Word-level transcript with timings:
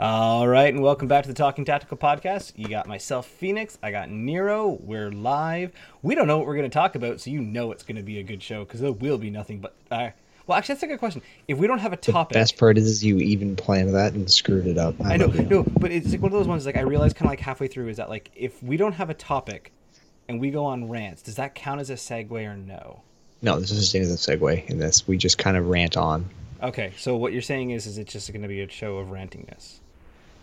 All 0.00 0.48
right, 0.48 0.72
and 0.72 0.82
welcome 0.82 1.08
back 1.08 1.24
to 1.24 1.28
the 1.28 1.34
Talking 1.34 1.66
Tactical 1.66 1.98
podcast. 1.98 2.52
You 2.56 2.68
got 2.68 2.86
myself, 2.86 3.26
Phoenix. 3.26 3.76
I 3.82 3.90
got 3.90 4.08
Nero. 4.08 4.78
We're 4.80 5.10
live. 5.12 5.72
We 6.00 6.14
don't 6.14 6.26
know 6.26 6.38
what 6.38 6.46
we're 6.46 6.56
going 6.56 6.70
to 6.70 6.72
talk 6.72 6.94
about, 6.94 7.20
so 7.20 7.28
you 7.28 7.42
know 7.42 7.70
it's 7.70 7.82
going 7.82 7.96
to 7.96 8.02
be 8.02 8.18
a 8.18 8.22
good 8.22 8.42
show 8.42 8.64
because 8.64 8.80
there 8.80 8.92
will 8.92 9.18
be 9.18 9.28
nothing 9.28 9.58
but. 9.58 9.74
Uh, 9.90 10.08
well, 10.46 10.56
actually, 10.56 10.76
that's 10.76 10.84
a 10.84 10.86
good 10.86 11.00
question. 11.00 11.20
If 11.48 11.58
we 11.58 11.66
don't 11.66 11.80
have 11.80 11.92
a 11.92 11.98
topic, 11.98 12.32
Best 12.32 12.56
part 12.56 12.78
is 12.78 13.04
you 13.04 13.18
even 13.18 13.56
planned 13.56 13.94
that 13.94 14.14
and 14.14 14.30
screwed 14.30 14.66
it 14.66 14.78
up. 14.78 14.94
I 15.04 15.18
know, 15.18 15.26
love 15.26 15.50
no, 15.50 15.62
but 15.64 15.92
it's 15.92 16.10
like 16.10 16.22
one 16.22 16.32
of 16.32 16.38
those 16.38 16.48
ones. 16.48 16.64
Like 16.64 16.78
I 16.78 16.80
realized, 16.80 17.16
kind 17.16 17.26
of 17.26 17.32
like 17.32 17.40
halfway 17.40 17.68
through, 17.68 17.88
is 17.88 17.98
that 17.98 18.08
like 18.08 18.30
if 18.34 18.62
we 18.62 18.78
don't 18.78 18.94
have 18.94 19.10
a 19.10 19.14
topic 19.14 19.70
and 20.30 20.40
we 20.40 20.50
go 20.50 20.64
on 20.64 20.88
rants, 20.88 21.20
does 21.20 21.34
that 21.34 21.54
count 21.54 21.78
as 21.78 21.90
a 21.90 21.96
segue 21.96 22.32
or 22.32 22.56
no? 22.56 23.02
No, 23.42 23.60
this 23.60 23.70
is 23.70 23.94
as 23.94 24.10
a 24.10 24.34
segue 24.34 24.64
in 24.70 24.78
this. 24.78 25.06
We 25.06 25.18
just 25.18 25.36
kind 25.36 25.58
of 25.58 25.66
rant 25.68 25.98
on. 25.98 26.30
Okay, 26.62 26.94
so 26.96 27.16
what 27.16 27.34
you're 27.34 27.42
saying 27.42 27.72
is, 27.72 27.86
is 27.86 27.98
it's 27.98 28.14
just 28.14 28.32
going 28.32 28.40
to 28.40 28.48
be 28.48 28.62
a 28.62 28.70
show 28.70 28.96
of 28.96 29.08
rantingness? 29.08 29.79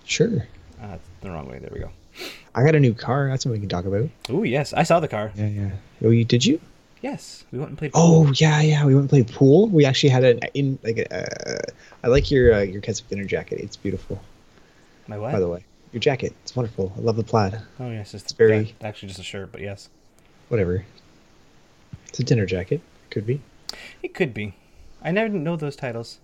Sure. 0.08 0.48
Uh, 0.82 0.88
that's 0.88 1.08
the 1.22 1.30
wrong 1.30 1.48
way. 1.50 1.60
There 1.60 1.70
we 1.72 1.80
go. 1.80 1.92
I 2.56 2.64
got 2.64 2.74
a 2.76 2.80
new 2.80 2.94
car. 2.94 3.30
That's 3.30 3.44
something 3.44 3.62
we 3.62 3.68
can 3.68 3.70
talk 3.70 3.86
about. 3.86 4.10
Oh 4.30 4.44
yes, 4.44 4.74
I 4.74 4.84
saw 4.84 5.00
the 5.00 5.08
car. 5.08 5.32
Yeah, 5.36 5.48
yeah. 5.48 5.72
Oh, 6.04 6.10
you 6.10 6.26
did 6.26 6.46
you? 6.46 6.60
Yes, 7.02 7.44
we 7.52 7.60
went 7.60 7.70
and 7.70 7.78
played. 7.78 7.92
Oh, 7.94 8.32
yeah, 8.38 8.60
yeah. 8.62 8.84
We 8.84 8.96
went 8.96 9.04
and 9.04 9.10
played 9.10 9.28
pool. 9.32 9.68
We 9.68 9.86
actually 9.86 10.10
had 10.10 10.24
an 10.24 10.40
in 10.56 10.80
like. 10.84 10.98
A, 10.98 11.14
uh, 11.14 11.72
I 12.04 12.08
like 12.08 12.32
your 12.32 12.54
uh, 12.56 12.62
your 12.62 12.82
Keswick 12.82 13.08
dinner 13.10 13.26
jacket. 13.26 13.60
It's 13.60 13.76
beautiful. 13.76 14.20
my 15.08 15.18
what? 15.20 15.32
By 15.34 15.40
the 15.40 15.48
way, 15.48 15.64
your 15.92 16.00
jacket. 16.00 16.34
It's 16.42 16.56
wonderful. 16.56 16.92
I 16.98 17.02
love 17.02 17.16
the 17.18 17.24
plaid. 17.24 17.62
Oh 17.80 17.92
yes, 17.92 18.16
it's, 18.16 18.24
It's 18.24 18.32
very- 18.34 18.76
yeah, 18.82 18.88
actually 18.88 19.10
just 19.10 19.20
a 19.20 19.24
shirt, 19.24 19.52
but 19.52 19.62
yes, 19.62 19.90
Whatever. 20.50 20.86
It's 22.08 22.20
a 22.20 22.24
dinner 22.24 22.46
jacket. 22.46 22.82
It 23.06 23.12
could 23.12 23.28
be. 23.28 23.42
it 24.02 24.14
could 24.16 24.34
be. 24.34 24.54
I 25.04 25.12
never 25.12 25.30
know 25.30 25.56
those 25.56 25.76
titles. 25.76 26.20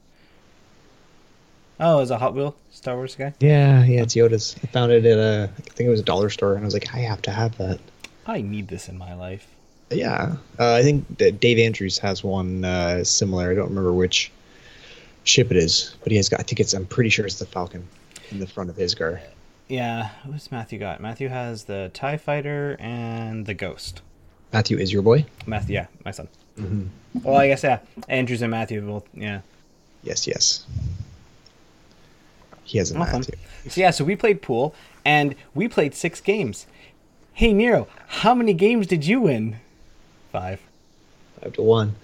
Oh, 1.80 2.00
is 2.00 2.12
a 2.12 2.18
Hot 2.18 2.34
Wheel 2.34 2.56
Star 2.72 2.96
Wars 2.96 3.16
guy? 3.16 3.34
Yeah, 3.40 3.84
yeah. 3.84 4.02
It's 4.02 4.16
Yoda's. 4.16 4.56
I 4.64 4.68
found 4.68 4.92
it 4.92 5.06
at 5.06 5.18
a. 5.18 5.50
I 5.56 5.62
think 5.62 5.88
it 5.88 5.90
was 5.90 6.00
a 6.00 6.04
dollar 6.04 6.30
store, 6.30 6.54
and 6.54 6.62
I 6.62 6.66
was 6.66 6.74
like, 6.74 6.94
I 6.94 7.00
have 7.00 7.22
to 7.24 7.32
have 7.32 7.58
that. 7.58 7.80
I 8.26 8.42
need 8.42 8.68
this 8.68 8.88
in 8.88 8.98
my 8.98 9.14
life. 9.14 9.48
Yeah, 9.90 10.38
uh, 10.60 10.74
I 10.74 10.82
think 10.82 11.18
that 11.18 11.40
Dave 11.40 11.60
Andrews 11.60 11.98
has 12.00 12.24
one 12.24 12.64
uh, 12.64 13.04
similar. 13.04 13.52
I 13.52 13.56
don't 13.56 13.70
remember 13.70 13.94
which 13.94 14.32
ship 15.24 15.52
it 15.52 15.58
is, 15.58 15.96
but 16.04 16.12
he 16.12 16.18
has 16.18 16.30
got. 16.30 16.40
I 16.40 16.44
think 16.44 16.60
it's. 16.60 16.74
I'm 16.74 16.86
pretty 16.86 17.10
sure 17.10 17.26
it's 17.26 17.40
the 17.40 17.46
Falcon 17.46 17.88
in 18.32 18.40
the 18.40 18.48
front 18.48 18.70
of 18.70 18.76
his 18.76 18.96
car. 18.96 19.22
Yeah, 19.68 20.10
who's 20.26 20.52
Matthew 20.52 20.80
got? 20.80 21.00
Matthew 21.02 21.30
has 21.30 21.66
the 21.66 21.90
Tie 21.94 22.18
Fighter 22.18 22.78
and 22.80 23.46
the 23.46 23.54
Ghost. 23.54 24.02
Matthew 24.52 24.78
is 24.78 24.94
your 24.94 25.02
boy. 25.02 25.26
Matthew, 25.48 25.76
yeah, 25.76 25.88
my 26.06 26.12
son. 26.12 26.28
Mm-hmm. 26.60 27.20
Well, 27.24 27.38
I 27.38 27.48
guess 27.48 27.64
yeah. 27.64 27.80
Andrews 28.08 28.42
and 28.42 28.52
Matthew 28.52 28.82
both. 28.82 29.08
Yeah. 29.14 29.42
Yes, 30.04 30.28
yes. 30.28 30.66
He 32.64 32.78
has 32.78 32.92
a 32.92 32.98
Awesome. 32.98 33.20
Matthew. 33.20 33.36
So 33.70 33.82
yeah, 33.82 33.92
so 33.92 34.04
we 34.04 34.16
played 34.16 34.42
pool 34.42 34.74
and 35.06 35.36
we 35.54 35.68
played 35.68 35.94
six 35.94 36.22
games. 36.22 36.66
Hey 37.34 37.54
Nero, 37.54 37.88
how 38.08 38.34
many 38.36 38.54
games 38.54 38.88
did 38.88 39.06
you 39.06 39.22
win? 39.22 39.58
Five. 40.32 40.62
Five 41.42 41.54
to 41.54 41.62
one. 41.62 41.96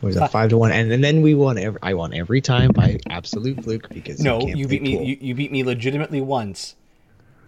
What 0.00 0.08
was 0.08 0.14
Fi- 0.16 0.20
that? 0.20 0.30
Five 0.32 0.50
to 0.50 0.56
one, 0.58 0.72
and, 0.72 0.90
and 0.90 1.04
then 1.04 1.20
we 1.20 1.34
won. 1.34 1.58
Every, 1.58 1.78
I 1.82 1.92
won 1.94 2.14
every 2.14 2.40
time 2.40 2.70
by 2.72 2.98
absolute 3.10 3.62
fluke 3.62 3.88
because 3.90 4.20
No, 4.20 4.40
can't 4.40 4.56
you 4.56 4.66
beat 4.66 4.80
me. 4.82 5.04
You, 5.04 5.18
you 5.20 5.34
beat 5.34 5.52
me 5.52 5.62
legitimately 5.62 6.22
once, 6.22 6.74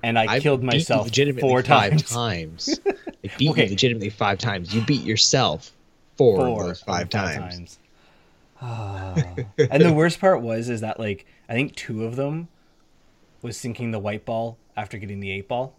and 0.03 0.19
I, 0.19 0.35
I 0.35 0.41
killed 0.41 0.63
myself 0.63 1.07
legitimately 1.07 1.41
four 1.49 1.63
five 1.63 1.91
times. 1.93 2.03
times. 2.11 2.81
I 2.87 3.31
beat 3.39 3.51
Okay. 3.53 3.65
you 3.65 3.71
legitimately 3.71 4.11
five 4.11 4.39
times. 4.39 4.75
You 4.75 4.83
beat 4.83 5.03
yourself 5.03 5.71
four, 6.19 6.37
Four 6.37 6.61
of 6.63 6.67
those 6.69 6.83
five, 6.83 7.05
of 7.05 7.11
times. 7.11 7.79
And 9.71 9.83
the 9.85 9.93
worst 9.93 10.21
part 10.21 10.41
was 10.41 10.69
is 10.69 10.81
that 10.83 10.99
like 11.01 11.27
I 11.49 11.53
think 11.55 11.75
two 11.75 12.05
of 12.05 12.17
them 12.17 12.49
was 13.43 13.57
sinking 13.57 13.91
the 13.91 13.99
white 13.99 14.25
ball 14.25 14.57
after 14.77 14.99
getting 14.99 15.21
the 15.21 15.31
eight 15.31 15.49
ball, 15.49 15.75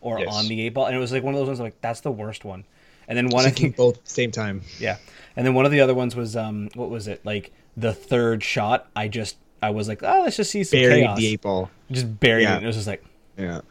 or 0.00 0.20
Yes. 0.20 0.28
on 0.34 0.46
the 0.48 0.60
eight 0.62 0.70
ball, 0.74 0.86
and 0.86 0.94
it 0.94 0.98
was 0.98 1.12
like 1.12 1.22
one 1.22 1.34
of 1.34 1.40
those 1.40 1.48
ones 1.48 1.60
like 1.60 1.80
that's 1.80 2.00
the 2.00 2.10
worst 2.12 2.44
one. 2.44 2.64
And 3.08 3.16
then 3.18 3.28
one 3.30 3.44
I 3.46 3.50
think 3.50 3.74
both 3.76 3.98
same 4.08 4.30
time. 4.30 4.62
yeah, 4.78 4.98
and 5.36 5.44
then 5.44 5.54
one 5.54 5.66
of 5.66 5.72
the 5.72 5.80
other 5.80 5.94
ones 5.94 6.14
was 6.14 6.36
um 6.36 6.68
what 6.74 6.88
was 6.90 7.08
it 7.08 7.24
like 7.26 7.50
the 7.76 7.92
third 7.92 8.42
shot? 8.44 8.88
I 8.94 9.08
just 9.08 9.36
I 9.60 9.70
was 9.70 9.88
like 9.88 10.02
oh 10.04 10.22
let's 10.22 10.36
just 10.36 10.50
see 10.52 10.62
some 10.64 10.78
Buried 10.78 11.02
chaos. 11.04 11.18
the 11.18 11.26
eight 11.26 11.40
ball. 11.42 11.70
just 11.90 12.20
buried 12.20 12.44
Yeah. 12.44 12.52
it. 12.52 12.56
And 12.58 12.64
it 12.64 12.66
was 12.68 12.76
just 12.76 12.86
like 12.88 13.04
Yeah. 13.36 13.62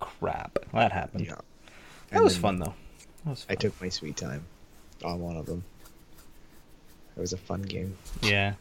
crap. 0.00 0.58
That 0.72 0.92
happened. 0.92 1.26
Yeah. 1.26 1.36
That 2.10 2.22
was 2.22 2.36
fun 2.36 2.58
though. 2.58 2.74
That 3.24 3.30
was 3.30 3.46
I 3.50 3.54
took 3.56 3.78
my 3.80 3.90
sweet 3.90 4.16
time 4.16 4.46
on 5.04 5.20
one 5.20 5.36
of 5.36 5.44
them. 5.46 5.64
It 7.16 7.20
was 7.20 7.32
a 7.32 7.38
fun 7.38 7.62
game. 7.62 7.96
Yeah, 8.22 8.54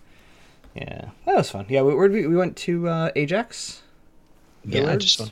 yeah, 0.75 1.09
that 1.25 1.35
was 1.35 1.49
fun. 1.49 1.65
Yeah, 1.69 1.81
we 1.81 1.93
we, 1.95 2.27
we 2.27 2.35
went 2.35 2.57
to 2.57 2.87
uh, 2.87 3.11
Ajax. 3.15 3.81
Yeah, 4.65 4.95
just 4.97 5.31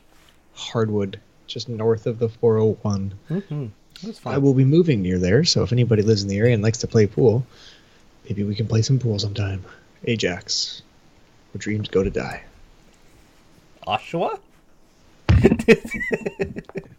Hardwood, 0.54 1.20
just 1.46 1.70
north 1.70 2.08
of 2.08 2.20
the 2.20 2.30
401. 2.30 3.14
Mm-hmm. 3.30 3.66
That 4.02 4.08
was 4.08 4.20
fun. 4.20 4.34
I 4.34 4.38
will 4.38 4.54
be 4.54 4.66
moving 4.66 5.02
near 5.02 5.20
there, 5.20 5.44
so 5.44 5.64
if 5.64 5.72
anybody 5.72 6.02
lives 6.02 6.24
in 6.24 6.30
the 6.30 6.38
area 6.38 6.54
and 6.54 6.64
likes 6.64 6.80
to 6.80 6.88
play 6.88 7.08
pool, 7.08 7.46
maybe 8.26 8.44
we 8.44 8.56
can 8.56 8.68
play 8.68 8.82
some 8.82 9.00
pool 9.00 9.20
sometime. 9.20 9.64
Ajax, 10.06 10.82
where 11.52 11.60
dreams 11.60 11.90
go 11.90 12.04
to 12.04 12.10
die. 12.10 12.44
Oshawa. 13.86 14.40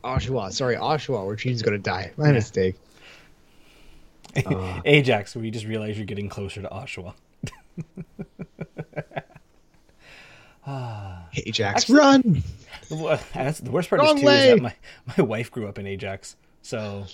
Oshawa, 0.04 0.52
sorry, 0.52 0.76
Oshawa, 0.76 1.26
where 1.26 1.36
dreams 1.36 1.62
go 1.62 1.70
to 1.70 1.78
die. 1.78 2.12
My 2.16 2.32
mistake. 2.32 2.76
Uh. 4.36 4.80
Ajax, 4.84 5.34
where 5.34 5.44
you 5.44 5.50
just 5.50 5.66
realize 5.66 5.96
you're 5.96 6.06
getting 6.06 6.28
closer 6.28 6.62
to 6.62 6.68
Oshawa. 6.68 7.14
Ajax, 10.66 11.82
Actually- 11.82 11.96
run! 11.98 12.42
Well, 12.90 13.20
that's 13.34 13.60
the 13.60 13.70
worst 13.70 13.88
part 13.90 14.00
Wrong 14.02 14.16
is 14.16 14.20
too 14.22 14.26
way. 14.26 14.48
is 14.50 14.54
that 14.56 14.62
my 14.62 14.74
my 15.18 15.22
wife 15.24 15.50
grew 15.50 15.66
up 15.68 15.78
in 15.78 15.86
Ajax, 15.86 16.36
so 16.62 17.04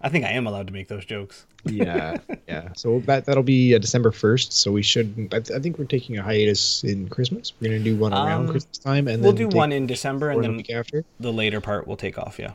I 0.00 0.08
think 0.08 0.24
I 0.24 0.30
am 0.30 0.46
allowed 0.46 0.66
to 0.68 0.72
make 0.72 0.88
those 0.88 1.04
jokes. 1.04 1.46
yeah, 1.64 2.16
yeah. 2.48 2.72
So 2.74 3.00
that 3.06 3.24
that'll 3.24 3.42
be 3.44 3.74
uh, 3.74 3.78
December 3.78 4.10
first. 4.10 4.52
So 4.52 4.70
we 4.72 4.82
should. 4.82 5.28
I, 5.32 5.36
I 5.36 5.58
think 5.60 5.78
we're 5.78 5.84
taking 5.84 6.18
a 6.18 6.22
hiatus 6.22 6.82
in 6.84 7.08
Christmas. 7.08 7.52
We're 7.60 7.68
gonna 7.72 7.84
do 7.84 7.96
one 7.96 8.12
around 8.12 8.46
Um, 8.46 8.50
Christmas 8.50 8.78
time, 8.78 9.06
and 9.08 9.22
We'll 9.22 9.32
do 9.32 9.48
one 9.48 9.72
in 9.72 9.86
December, 9.86 10.30
and 10.30 10.42
one 10.42 10.56
the 10.56 10.62
then 10.62 11.04
the 11.20 11.32
later 11.32 11.60
part 11.60 11.86
will 11.86 11.96
take 11.96 12.18
off. 12.18 12.38
Yeah, 12.38 12.52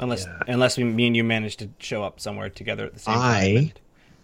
unless 0.00 0.26
Yeah. 0.26 0.42
unless 0.52 0.76
we, 0.76 0.84
me 0.84 1.06
and 1.06 1.16
you 1.16 1.22
manage 1.22 1.56
to 1.58 1.68
show 1.78 2.02
up 2.02 2.18
somewhere 2.20 2.48
together 2.50 2.84
at 2.86 2.94
the 2.94 2.98
same 3.00 3.14
time. 3.14 3.22
I 3.24 3.72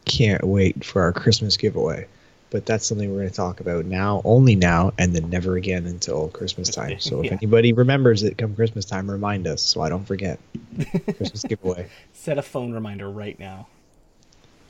can't 0.04 0.42
wait 0.44 0.84
for 0.84 1.02
our 1.02 1.12
Christmas 1.12 1.56
giveaway. 1.56 2.06
But 2.50 2.64
that's 2.64 2.86
something 2.86 3.10
we're 3.10 3.18
going 3.18 3.28
to 3.28 3.34
talk 3.34 3.58
about 3.58 3.86
now, 3.86 4.22
only 4.24 4.54
now, 4.54 4.92
and 4.98 5.14
then 5.16 5.28
never 5.28 5.56
again 5.56 5.84
until 5.84 6.28
Christmas 6.28 6.70
time. 6.70 6.96
So 7.00 7.18
if 7.20 7.26
Yeah. 7.26 7.32
anybody 7.42 7.72
remembers 7.72 8.22
it 8.22 8.38
come 8.38 8.54
Christmas 8.54 8.84
time, 8.84 9.10
remind 9.10 9.48
us 9.48 9.60
so 9.62 9.80
I 9.82 9.88
don't 9.88 10.04
forget. 10.04 10.38
Christmas 11.16 11.42
giveaway. 11.42 11.88
set 12.12 12.38
a 12.38 12.42
phone 12.42 12.72
reminder 12.72 13.10
right 13.10 13.38
now. 13.38 13.66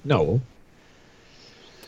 No, 0.04 0.40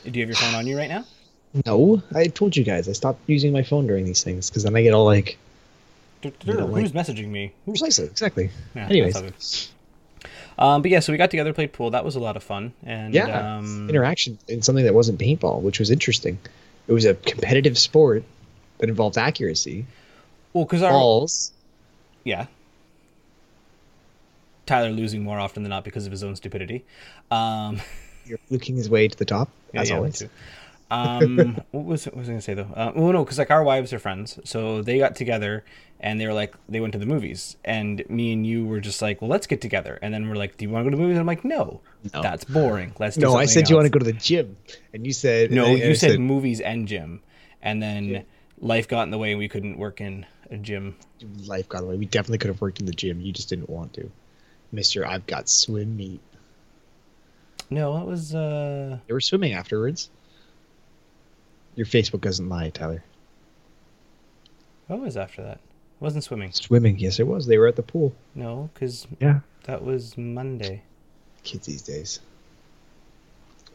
Do 0.04 0.10
you 0.18 0.20
have 0.26 0.28
your 0.28 0.36
phone 0.36 0.54
on 0.54 0.66
you 0.66 0.76
right 0.76 0.88
now? 0.90 1.04
no. 1.66 2.02
I 2.14 2.26
told 2.26 2.54
you 2.56 2.64
guys 2.64 2.86
I 2.88 2.92
stopped 2.92 3.20
using 3.26 3.52
my 3.52 3.62
phone 3.62 3.86
during 3.86 4.04
these 4.04 4.22
things 4.22 4.50
because 4.50 4.64
then 4.64 4.76
I 4.76 4.82
get 4.82 4.92
all 4.92 5.06
like. 5.06 5.38
Don't 6.22 6.72
Who's 6.72 6.92
messaging 6.92 7.28
me? 7.28 7.52
Who's 7.66 7.80
Precisely, 7.80 8.06
exactly. 8.06 8.50
Yeah, 8.74 8.86
Anyways, 8.88 9.70
Um, 10.58 10.82
but 10.82 10.90
yeah, 10.90 11.00
so 11.00 11.12
we 11.12 11.18
got 11.18 11.30
together, 11.30 11.52
played 11.52 11.72
pool. 11.72 11.90
That 11.90 12.04
was 12.04 12.16
a 12.16 12.20
lot 12.20 12.36
of 12.36 12.42
fun. 12.42 12.72
And 12.84 13.14
yeah, 13.14 13.58
um, 13.58 13.88
interaction 13.88 14.38
in 14.48 14.62
something 14.62 14.84
that 14.84 14.94
wasn't 14.94 15.20
paintball, 15.20 15.62
which 15.62 15.78
was 15.78 15.90
interesting. 15.90 16.38
It 16.88 16.92
was 16.92 17.04
a 17.04 17.14
competitive 17.14 17.78
sport 17.78 18.24
that 18.78 18.88
involved 18.88 19.18
accuracy, 19.18 19.86
well, 20.52 20.64
because 20.64 20.82
our 20.82 20.90
balls. 20.90 21.52
yeah, 22.24 22.46
Tyler 24.66 24.90
losing 24.90 25.22
more 25.22 25.38
often 25.38 25.62
than 25.62 25.70
not 25.70 25.84
because 25.84 26.06
of 26.06 26.12
his 26.12 26.22
own 26.22 26.36
stupidity. 26.36 26.84
Um, 27.30 27.80
You're 28.26 28.38
looking 28.50 28.76
his 28.76 28.90
way 28.90 29.08
to 29.08 29.16
the 29.16 29.24
top, 29.24 29.48
yeah, 29.72 29.80
as 29.80 29.88
yeah, 29.88 29.94
me 29.94 29.98
always. 29.98 30.24
Too. 30.90 30.94
um, 30.96 31.60
what 31.70 31.84
was 31.84 32.04
what 32.06 32.16
was 32.16 32.28
I 32.28 32.32
gonna 32.32 32.42
say 32.42 32.54
though? 32.54 32.70
Uh, 32.74 32.92
well, 32.94 33.12
no, 33.12 33.24
because 33.24 33.38
like 33.38 33.50
our 33.50 33.62
wives 33.62 33.92
are 33.92 33.98
friends, 33.98 34.38
so 34.44 34.82
they 34.82 34.98
got 34.98 35.14
together 35.16 35.64
and 36.00 36.20
they 36.20 36.26
were 36.26 36.32
like 36.32 36.54
they 36.68 36.80
went 36.80 36.92
to 36.92 36.98
the 36.98 37.06
movies, 37.06 37.56
and 37.64 38.04
me 38.08 38.32
and 38.32 38.46
you 38.46 38.66
were 38.66 38.80
just 38.80 39.02
like, 39.02 39.20
well, 39.20 39.30
let's 39.30 39.46
get 39.46 39.60
together, 39.60 39.98
and 40.02 40.14
then 40.14 40.28
we're 40.28 40.36
like, 40.36 40.56
do 40.56 40.64
you 40.64 40.70
want 40.70 40.84
to 40.84 40.86
go 40.86 40.90
to 40.92 40.96
the 40.96 41.02
movies? 41.02 41.14
And 41.16 41.20
I'm 41.20 41.26
like, 41.26 41.44
no, 41.44 41.80
No. 42.14 42.22
that's 42.22 42.44
boring. 42.44 42.94
Let's 42.98 43.16
do 43.16 43.22
No, 43.22 43.28
I 43.30 43.44
something 43.44 43.48
said 43.48 43.68
you 43.70 43.76
want 43.76 43.86
to 43.86 43.90
go 43.90 43.98
to 43.98 44.04
the 44.04 44.12
gym, 44.12 44.56
and 44.92 45.04
you 45.06 45.12
said 45.12 45.50
No, 45.50 45.66
and 45.66 45.78
you 45.78 45.90
I 45.90 45.94
said, 45.94 46.20
movies 46.20 46.60
and 46.60 46.86
gym, 46.88 47.20
and 47.62 47.82
then 47.82 48.04
Yeah. 48.08 48.22
life 48.60 48.86
got 48.88 49.02
in 49.02 49.10
the 49.10 49.18
way, 49.18 49.30
and 49.32 49.38
we 49.38 49.48
couldn't 49.48 49.76
work 49.78 50.00
in 50.00 50.24
a 50.50 50.56
gym. 50.56 50.94
life 51.46 51.68
got 51.68 51.82
away. 51.82 51.96
We 51.96 52.06
definitely 52.06 52.38
could 52.38 52.48
have 52.48 52.60
worked 52.60 52.78
in 52.80 52.86
the 52.86 52.92
gym. 52.92 53.20
You 53.20 53.32
just 53.32 53.48
didn't 53.48 53.68
want 53.68 53.92
to, 53.94 54.10
Mister. 54.72 55.04
I've 55.04 55.26
got 55.26 55.48
swim 55.48 55.96
meet. 55.96 56.20
No, 57.70 57.98
it 57.98 58.06
was 58.06 58.34
uh 58.34 58.98
They 59.08 59.12
were 59.12 59.20
swimming 59.20 59.52
afterwards. 59.52 60.10
Your 61.78 61.86
Facebook 61.86 62.22
doesn't 62.22 62.48
lie, 62.48 62.70
Tyler. 62.70 63.04
what 64.88 64.98
was 64.98 65.16
after 65.16 65.42
that? 65.44 65.58
It 65.58 66.00
wasn't 66.00 66.24
swimming. 66.24 66.50
Swimming, 66.50 66.98
yes, 66.98 67.20
it 67.20 67.26
was. 67.28 67.46
They 67.46 67.56
were 67.56 67.68
at 67.68 67.76
the 67.76 67.84
pool. 67.84 68.16
No, 68.34 68.68
because 68.74 69.06
Yeah, 69.20 69.40
that 69.62 69.84
was 69.84 70.18
Monday. 70.18 70.82
kids 71.44 71.68
these 71.68 71.82
days. 71.82 72.18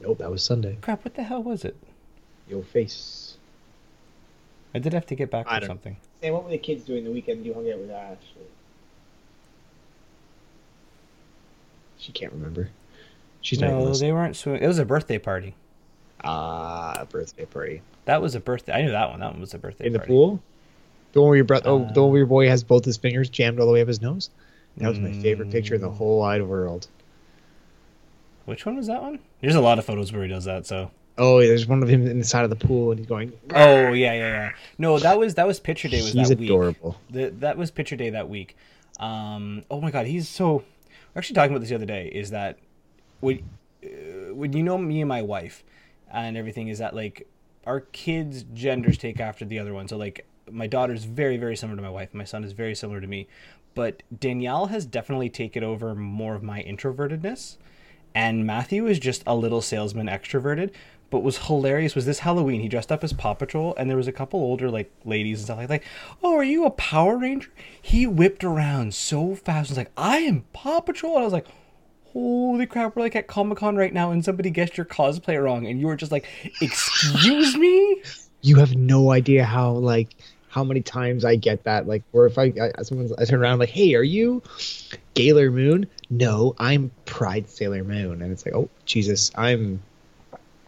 Nope, 0.01 0.17
that 0.17 0.29
was 0.29 0.43
Sunday. 0.43 0.77
Crap, 0.81 1.05
what 1.05 1.15
the 1.15 1.23
hell 1.23 1.41
was 1.41 1.63
it? 1.63 1.77
Your 2.49 2.61
face. 2.61 3.37
I 4.75 4.79
did 4.79 4.91
have 4.91 5.05
to 5.05 5.15
get 5.15 5.31
back 5.31 5.45
I 5.47 5.61
for 5.61 5.65
something. 5.67 5.95
Hey, 6.19 6.31
what 6.31 6.43
were 6.43 6.49
the 6.49 6.57
kids 6.57 6.83
doing 6.83 7.05
the 7.05 7.11
weekend 7.11 7.45
you 7.45 7.53
hung 7.53 7.71
out 7.71 7.79
with 7.79 7.89
Ashley? 7.89 8.47
She 11.97 12.11
can't 12.11 12.33
remember. 12.33 12.67
She's 13.39 13.61
not 13.61 13.67
even 13.69 13.79
No, 13.85 13.93
they 13.93 14.11
weren't 14.11 14.35
swimming. 14.35 14.61
It 14.61 14.67
was 14.67 14.77
a 14.79 14.83
birthday 14.83 15.19
party. 15.19 15.55
Ah, 16.23 16.95
a 16.99 17.05
birthday 17.05 17.45
party 17.45 17.81
That 18.05 18.21
was 18.21 18.35
a 18.35 18.39
birthday. 18.39 18.73
I 18.73 18.81
knew 18.81 18.91
that 18.91 19.09
one. 19.09 19.19
That 19.19 19.31
one 19.31 19.41
was 19.41 19.53
a 19.53 19.57
birthday 19.59 19.87
in 19.87 19.93
the 19.93 19.99
party. 19.99 20.09
pool. 20.11 20.41
The 21.13 21.21
one 21.21 21.27
where 21.29 21.35
your 21.35 21.45
brother, 21.45 21.69
oh, 21.69 21.83
Uh, 21.83 21.91
the 21.93 22.01
one 22.01 22.11
where 22.11 22.19
your 22.19 22.27
boy 22.27 22.47
has 22.47 22.63
both 22.63 22.85
his 22.85 22.97
fingers 22.97 23.29
jammed 23.29 23.59
all 23.59 23.65
the 23.67 23.71
way 23.73 23.81
up 23.81 23.87
his 23.87 24.01
nose. 24.01 24.29
That 24.77 24.89
was 24.89 24.99
my 24.99 25.11
favorite 25.11 25.51
picture 25.51 25.75
in 25.75 25.81
the 25.81 25.89
Mm. 25.89 25.95
whole 25.97 26.19
wide 26.19 26.41
world. 26.41 26.87
Which 28.45 28.65
one 28.65 28.75
was 28.75 28.87
that 28.87 29.01
one? 29.01 29.19
There's 29.41 29.55
a 29.55 29.61
lot 29.61 29.79
of 29.79 29.85
photos 29.85 30.11
where 30.11 30.23
he 30.23 30.29
does 30.29 30.45
that. 30.45 30.65
So. 30.65 30.91
Oh, 31.17 31.39
yeah, 31.39 31.47
there's 31.49 31.67
one 31.67 31.83
of 31.83 31.89
him 31.89 32.07
in 32.07 32.17
the 32.19 32.25
side 32.25 32.43
of 32.43 32.49
the 32.49 32.55
pool, 32.55 32.89
and 32.91 32.99
he's 32.99 33.07
going. 33.07 33.31
Oh 33.53 33.93
yeah, 33.93 34.13
yeah, 34.13 34.13
yeah. 34.13 34.51
No, 34.79 34.97
that 34.97 35.17
was 35.19 35.35
that 35.35 35.45
was 35.45 35.59
picture 35.59 35.87
day. 35.87 35.97
Was 36.01 36.13
He's 36.13 36.29
that 36.29 36.39
week? 36.39 36.49
adorable. 36.49 36.99
The, 37.11 37.29
that 37.39 37.55
was 37.57 37.69
picture 37.69 37.95
day 37.95 38.09
that 38.09 38.27
week. 38.29 38.57
Um, 38.99 39.63
oh 39.69 39.79
my 39.79 39.91
god, 39.91 40.07
he's 40.07 40.27
so. 40.27 40.63
We're 41.13 41.19
actually 41.19 41.35
talking 41.35 41.51
about 41.51 41.59
this 41.59 41.69
the 41.69 41.75
other 41.75 41.85
day. 41.85 42.07
Is 42.07 42.31
that 42.31 42.57
when 43.19 43.43
uh, 43.83 44.33
when 44.33 44.53
you 44.53 44.63
know 44.63 44.77
me 44.79 45.01
and 45.01 45.07
my 45.07 45.21
wife 45.21 45.63
and 46.13 46.37
everything 46.37 46.67
is 46.67 46.79
that 46.79 46.95
like 46.95 47.27
our 47.65 47.81
kids' 47.81 48.43
genders 48.53 48.97
take 48.97 49.19
after 49.19 49.45
the 49.45 49.59
other 49.59 49.73
one. 49.73 49.87
So 49.87 49.97
like 49.97 50.25
my 50.51 50.67
daughter's 50.67 51.03
very 51.05 51.37
very 51.37 51.55
similar 51.55 51.75
to 51.75 51.81
my 51.81 51.89
wife. 51.89 52.13
My 52.13 52.23
son 52.23 52.43
is 52.43 52.53
very 52.53 52.75
similar 52.75 53.01
to 53.01 53.07
me, 53.07 53.27
but 53.73 54.03
Danielle 54.17 54.67
has 54.67 54.85
definitely 54.85 55.29
taken 55.29 55.63
over 55.63 55.95
more 55.95 56.35
of 56.35 56.43
my 56.43 56.63
introvertedness, 56.63 57.57
and 58.13 58.45
Matthew 58.45 58.85
is 58.85 58.99
just 58.99 59.23
a 59.25 59.35
little 59.35 59.61
salesman 59.61 60.07
extroverted. 60.07 60.71
But 61.09 61.21
was 61.21 61.45
hilarious 61.45 61.93
was 61.93 62.07
this 62.07 62.19
Halloween. 62.19 62.61
He 62.61 62.67
dressed 62.67 62.91
up 62.91 63.03
as 63.03 63.13
Paw 63.13 63.35
Patrol, 63.35 63.75
and 63.77 63.87
there 63.87 63.97
was 63.97 64.07
a 64.07 64.11
couple 64.11 64.39
older 64.39 64.71
like 64.71 64.91
ladies 65.05 65.39
and 65.39 65.45
stuff 65.45 65.57
like 65.57 65.69
like, 65.69 65.85
oh, 66.23 66.35
are 66.35 66.43
you 66.43 66.65
a 66.65 66.71
Power 66.71 67.19
Ranger? 67.19 67.51
He 67.79 68.07
whipped 68.07 68.43
around 68.43 68.95
so 68.95 69.35
fast. 69.35 69.69
Was 69.69 69.77
like, 69.77 69.91
I 69.95 70.17
am 70.19 70.45
Paw 70.53 70.79
Patrol, 70.79 71.13
and 71.13 71.21
I 71.21 71.25
was 71.25 71.33
like, 71.33 71.45
holy 72.13 72.65
crap, 72.65 72.95
we're 72.95 73.01
like 73.01 73.15
at 73.15 73.27
Comic 73.27 73.57
Con 73.57 73.75
right 73.75 73.93
now, 73.93 74.11
and 74.11 74.23
somebody 74.23 74.49
guessed 74.49 74.77
your 74.77 74.85
cosplay 74.85 75.41
wrong, 75.41 75.65
and 75.67 75.79
you 75.79 75.87
were 75.87 75.95
just 75.95 76.11
like, 76.11 76.25
excuse 76.61 77.57
me. 77.57 78.01
You 78.41 78.57
have 78.57 78.75
no 78.75 79.11
idea 79.11 79.43
how 79.45 79.71
like 79.71 80.15
how 80.49 80.63
many 80.63 80.81
times 80.81 81.25
I 81.25 81.35
get 81.35 81.63
that. 81.63 81.87
Like, 81.87 82.03
or 82.13 82.27
if 82.27 82.37
I, 82.37 82.53
I 82.77 82.83
someone's 82.83 83.11
I 83.13 83.25
turn 83.25 83.41
around 83.41 83.59
like, 83.59 83.69
hey, 83.69 83.95
are 83.95 84.03
you 84.03 84.43
Gaylor 85.15 85.49
Moon? 85.49 85.87
No, 86.09 86.55
I'm 86.59 86.91
Pride 87.05 87.49
Sailor 87.49 87.83
Moon, 87.83 88.21
and 88.21 88.31
it's 88.31 88.45
like, 88.45 88.53
oh 88.53 88.69
Jesus, 88.85 89.31
I'm 89.35 89.81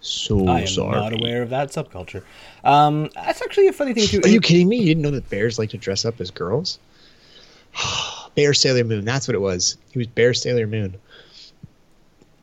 so 0.02 0.40
sorry. 0.40 0.50
I 0.50 0.62
am 0.62 0.68
sorry. 0.68 1.00
not 1.00 1.14
aware 1.14 1.42
of 1.42 1.50
that 1.52 1.70
subculture. 1.70 2.24
Um, 2.64 3.10
that's 3.14 3.42
actually 3.42 3.68
a 3.68 3.74
funny 3.74 3.94
thing 3.94 4.08
too. 4.08 4.22
Are 4.24 4.30
you 4.30 4.42
kidding 4.42 4.70
me? 4.70 4.78
You 4.78 4.86
didn't 4.86 5.04
know 5.04 5.12
that 5.12 5.30
bears 5.30 5.60
like 5.60 5.70
to 5.72 5.78
dress 5.78 6.06
up 6.06 6.20
as 6.20 6.32
girls? 6.32 6.80
Bear 8.36 8.54
Sailor 8.54 8.84
Moon. 8.84 9.06
That's 9.06 9.28
what 9.28 9.36
it 9.36 9.42
was. 9.42 9.78
He 9.92 10.00
was 10.00 10.08
Bear 10.08 10.34
Sailor 10.34 10.68
Moon. 10.68 10.96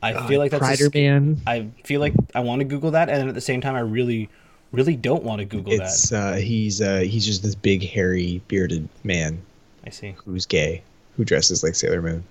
I 0.03 0.27
feel 0.27 0.39
like 0.39 0.51
that's 0.51 0.63
a 0.63 0.67
Prider 0.67 0.91
Man. 0.93 1.41
I 1.47 1.69
feel 1.85 2.01
like 2.01 2.15
I 2.35 2.41
want 2.41 2.61
to 2.61 2.65
Google 2.65 2.91
that, 2.93 3.09
and 3.09 3.19
then 3.19 3.29
at 3.29 3.35
the 3.35 3.41
same 3.41 3.61
time, 3.61 3.75
I 3.75 3.81
really, 3.81 4.29
really 4.73 4.97
don't 4.97 5.23
want 5.23 5.39
to 5.39 5.45
Google 5.45 5.73
It's 5.73 6.13
uh, 6.13 6.35
he's 6.35 6.81
uh, 6.81 7.01
he's 7.01 7.25
just 7.25 7.43
this 7.43 7.55
big 7.55 7.89
hairy 7.89 8.43
bearded 8.49 8.89
man. 9.05 9.43
I 9.85 9.91
see. 9.91 10.15
who's 10.25 10.47
gay 10.47 10.83
who 11.17 11.25
dresses 11.25 11.63
like 11.63 11.75
Sailor 11.75 12.03
Moon. 12.03 12.25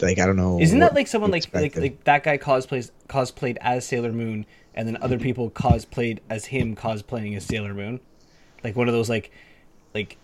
Like 0.00 0.18
I 0.18 0.26
don't 0.26 0.36
know. 0.36 0.60
Isn't 0.60 0.80
that 0.80 0.94
like 0.94 1.06
someone 1.06 1.30
like 1.30 1.52
like 1.54 1.76
like 1.76 2.02
that 2.04 2.24
guy 2.24 2.38
cosplays 2.38 2.90
cosplayed 3.08 3.58
as 3.60 3.86
Sailor 3.86 4.12
Moon, 4.12 4.44
and 4.74 4.88
then 4.88 4.96
other 5.00 5.18
people 5.18 5.50
cosplayed 5.50 6.18
as 6.28 6.46
him 6.46 6.74
cosplaying 6.74 7.36
as 7.36 7.44
Sailor 7.44 7.74
Moon, 7.74 8.00
like 8.64 8.74
one 8.74 8.88
of 8.88 8.94
those 8.94 9.08
like, 9.08 9.30
like, 9.94 10.16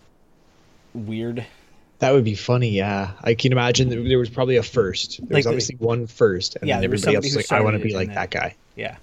weird. 0.93 1.45
That 2.01 2.13
would 2.13 2.23
be 2.23 2.35
funny, 2.35 2.69
yeah. 2.69 3.11
I 3.23 3.33
can 3.35 3.51
imagine 3.51 3.89
that 3.89 4.03
there 4.07 4.17
was 4.19 4.29
probably 4.29 4.57
a 4.57 4.63
first. 4.63 5.19
There 5.19 5.27
Like 5.29 5.35
was 5.37 5.43
the- 5.45 5.49
obviously 5.51 5.75
one 5.77 6.07
first, 6.07 6.55
and 6.57 6.67
Yeah, 6.67 6.75
then 6.77 6.85
everybody 6.85 7.15
else 7.15 7.25
was 7.25 7.35
like, 7.35 7.51
I 7.51 7.61
want 7.61 7.77
to 7.77 7.83
be 7.83 7.93
like 7.93 8.13
that 8.13 8.31
guy. 8.31 8.55
Yeah, 8.75 8.97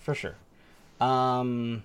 for 0.00 0.14
sure. 0.14 0.34
Um, 1.00 1.82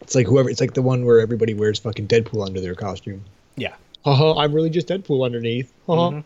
It's 0.00 0.14
like 0.14 0.26
whoever. 0.26 0.48
It's 0.50 0.60
like 0.60 0.74
the 0.74 0.82
one 0.82 1.04
where 1.04 1.20
everybody 1.20 1.54
wears 1.54 1.78
fucking 1.78 2.08
Deadpool 2.08 2.44
under 2.46 2.60
their 2.60 2.74
costume. 2.74 3.24
yeah. 3.56 3.74
Haha, 4.02 4.38
I'm 4.40 4.54
really 4.54 4.70
just 4.70 4.88
Deadpool 4.88 5.22
underneath. 5.26 5.70
Haha. 5.86 6.10
Mhm. 6.10 6.24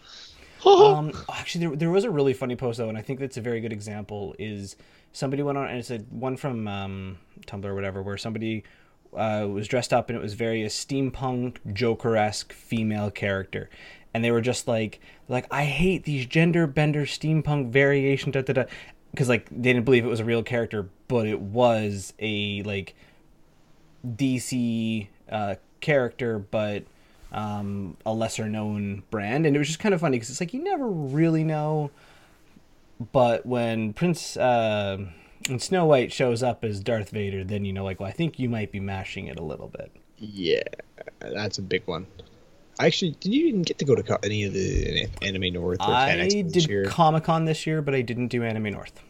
Haha. 0.61 0.95
Um, 0.95 1.13
actually, 1.29 1.67
there, 1.67 1.77
there 1.77 1.91
was 1.91 2.05
a 2.05 2.11
really 2.11 2.33
funny 2.33 2.55
post 2.55 2.79
though, 2.79 2.89
and 2.89 2.97
I 2.97 3.03
think 3.03 3.19
that's 3.19 3.37
a 3.37 3.41
very 3.41 3.61
good 3.61 3.73
example. 3.73 4.37
Is 4.39 4.77
somebody 5.13 5.43
went 5.43 5.59
on 5.59 5.67
and 5.69 5.79
it's 5.79 5.91
a 5.91 5.99
one 6.11 6.37
from 6.37 6.69
um, 6.69 7.19
Tumblr 7.49 7.65
or 7.65 7.75
whatever, 7.75 8.01
where 8.01 8.17
somebody 8.17 8.63
uh, 9.17 9.47
was 9.47 9.69
dressed 9.69 9.93
up 9.93 10.09
and 10.09 10.19
it 10.19 10.23
was 10.23 10.35
very 10.35 10.63
a 10.63 10.69
steampunk 10.69 11.57
Joker 11.73 12.17
esque 12.17 12.53
female 12.53 13.11
character, 13.11 13.71
and 14.13 14.25
they 14.25 14.31
were 14.31 14.41
just 14.41 14.69
like 14.69 15.01
like 15.29 15.47
I 15.51 15.65
hate 15.65 16.05
these 16.05 16.27
gender 16.27 16.67
bender 16.67 17.05
steampunk 17.07 17.71
variation 17.71 18.33
because 18.33 19.29
like 19.29 19.49
they 19.51 19.73
didn't 19.73 19.85
believe 19.85 20.05
it 20.05 20.09
was 20.09 20.21
a 20.21 20.25
real 20.25 20.43
character, 20.43 20.89
but 21.09 21.27
it 21.27 21.41
was 21.41 22.13
a 22.19 22.63
like 22.63 22.95
DC 24.07 25.09
uh, 25.31 25.55
character, 25.81 26.39
but 26.39 26.85
um, 27.33 27.97
a 28.07 28.13
lesser 28.13 28.49
known 28.49 29.03
brand, 29.11 29.47
and 29.47 29.57
it 29.57 29.59
was 29.59 29.69
just 29.69 29.81
kind 29.81 29.95
of 29.95 30.01
funny 30.01 30.17
because 30.17 30.31
it's 30.31 30.41
like 30.41 30.55
you 30.55 30.63
never 30.63 30.89
really 30.89 31.45
know. 31.45 31.91
But 33.13 33.45
when 33.45 33.93
Prince 33.93 34.37
uh, 34.37 34.99
when 35.49 35.59
Snow 35.59 35.87
White 35.87 36.13
shows 36.13 36.43
up 36.43 36.65
as 36.65 36.81
Darth 36.81 37.11
Vader, 37.11 37.45
then 37.45 37.65
you 37.65 37.73
know, 37.73 37.85
like, 37.85 38.01
well, 38.01 38.09
I 38.09 38.13
think 38.13 38.39
you 38.39 38.49
might 38.49 38.73
be 38.73 38.81
mashing 38.81 39.27
it 39.27 39.39
a 39.39 39.45
little 39.45 39.69
bit. 39.69 39.93
Yeah, 40.19 40.63
that's 41.21 41.59
a 41.59 41.63
big 41.63 41.87
one. 41.87 42.07
Actually, 42.81 43.13
did 43.21 43.33
you 43.33 43.47
even 43.47 43.63
get 43.63 43.79
to 43.79 43.85
go 43.85 43.95
to 43.95 44.19
any 44.25 44.45
of 44.45 44.53
the 44.53 45.07
Anime 45.23 45.53
North 45.53 45.81
or 45.81 45.93
I 45.93 46.17
Expo 46.17 46.53
did 46.53 46.89
Comic 46.89 47.25
Con 47.25 47.45
this 47.45 47.67
year, 47.67 47.83
but 47.83 47.95
I 47.95 48.01
didn't 48.01 48.29
do 48.29 48.43
Anime 48.43 48.73
North. 48.73 49.01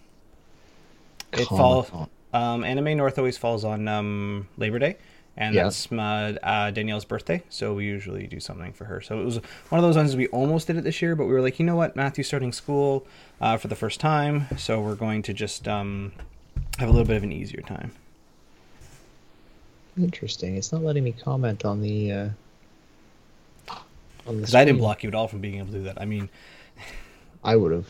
It 1.32 1.46
falls. 1.46 1.90
Um, 2.32 2.64
Anime 2.64 2.96
North 2.96 3.16
always 3.16 3.38
falls 3.38 3.64
on 3.64 3.86
um, 3.86 4.48
Labor 4.56 4.78
Day, 4.80 4.96
and 5.36 5.54
Yeah. 5.54 5.64
that's 5.64 5.90
my, 5.90 6.34
uh, 6.36 6.70
Danielle's 6.70 7.04
birthday. 7.04 7.42
So 7.48 7.74
we 7.74 7.84
usually 7.86 8.26
do 8.26 8.40
something 8.40 8.72
for 8.72 8.84
her. 8.84 9.00
So 9.00 9.20
it 9.20 9.24
was 9.24 9.36
one 9.68 9.78
of 9.78 9.82
those 9.82 9.96
ones 9.96 10.14
we 10.16 10.28
almost 10.28 10.66
did 10.66 10.76
it 10.76 10.84
this 10.84 11.00
year, 11.02 11.16
but 11.16 11.26
we 11.26 11.32
were 11.32 11.40
like, 11.42 11.58
you 11.58 11.66
know 11.66 11.76
what, 11.76 11.96
Matthew's 11.96 12.26
starting 12.26 12.52
school 12.52 13.06
uh, 13.40 13.56
for 13.56 13.68
the 13.68 13.76
first 13.76 14.00
time, 14.00 14.46
so 14.56 14.80
we're 14.80 14.94
going 14.94 15.22
to 15.22 15.32
just 15.32 15.66
um, 15.68 16.12
have 16.78 16.88
a 16.88 16.92
little 16.92 17.06
bit 17.06 17.16
of 17.16 17.22
an 17.22 17.32
easier 17.32 17.62
time. 17.62 17.92
Interesting. 19.96 20.56
It's 20.56 20.72
not 20.72 20.82
letting 20.82 21.04
me 21.04 21.12
comment 21.12 21.64
on 21.64 21.80
the. 21.80 22.12
Uh, 22.12 22.28
on 24.26 24.34
the. 24.36 24.40
Because 24.40 24.54
I 24.54 24.64
didn't 24.64 24.78
block 24.78 25.02
you 25.04 25.08
at 25.08 25.14
all 25.14 25.28
from 25.28 25.40
being 25.40 25.56
able 25.56 25.66
to 25.68 25.72
do 25.72 25.82
that. 25.84 26.00
I 26.00 26.04
mean, 26.04 26.28
I 27.44 27.54
would 27.56 27.70
have. 27.72 27.86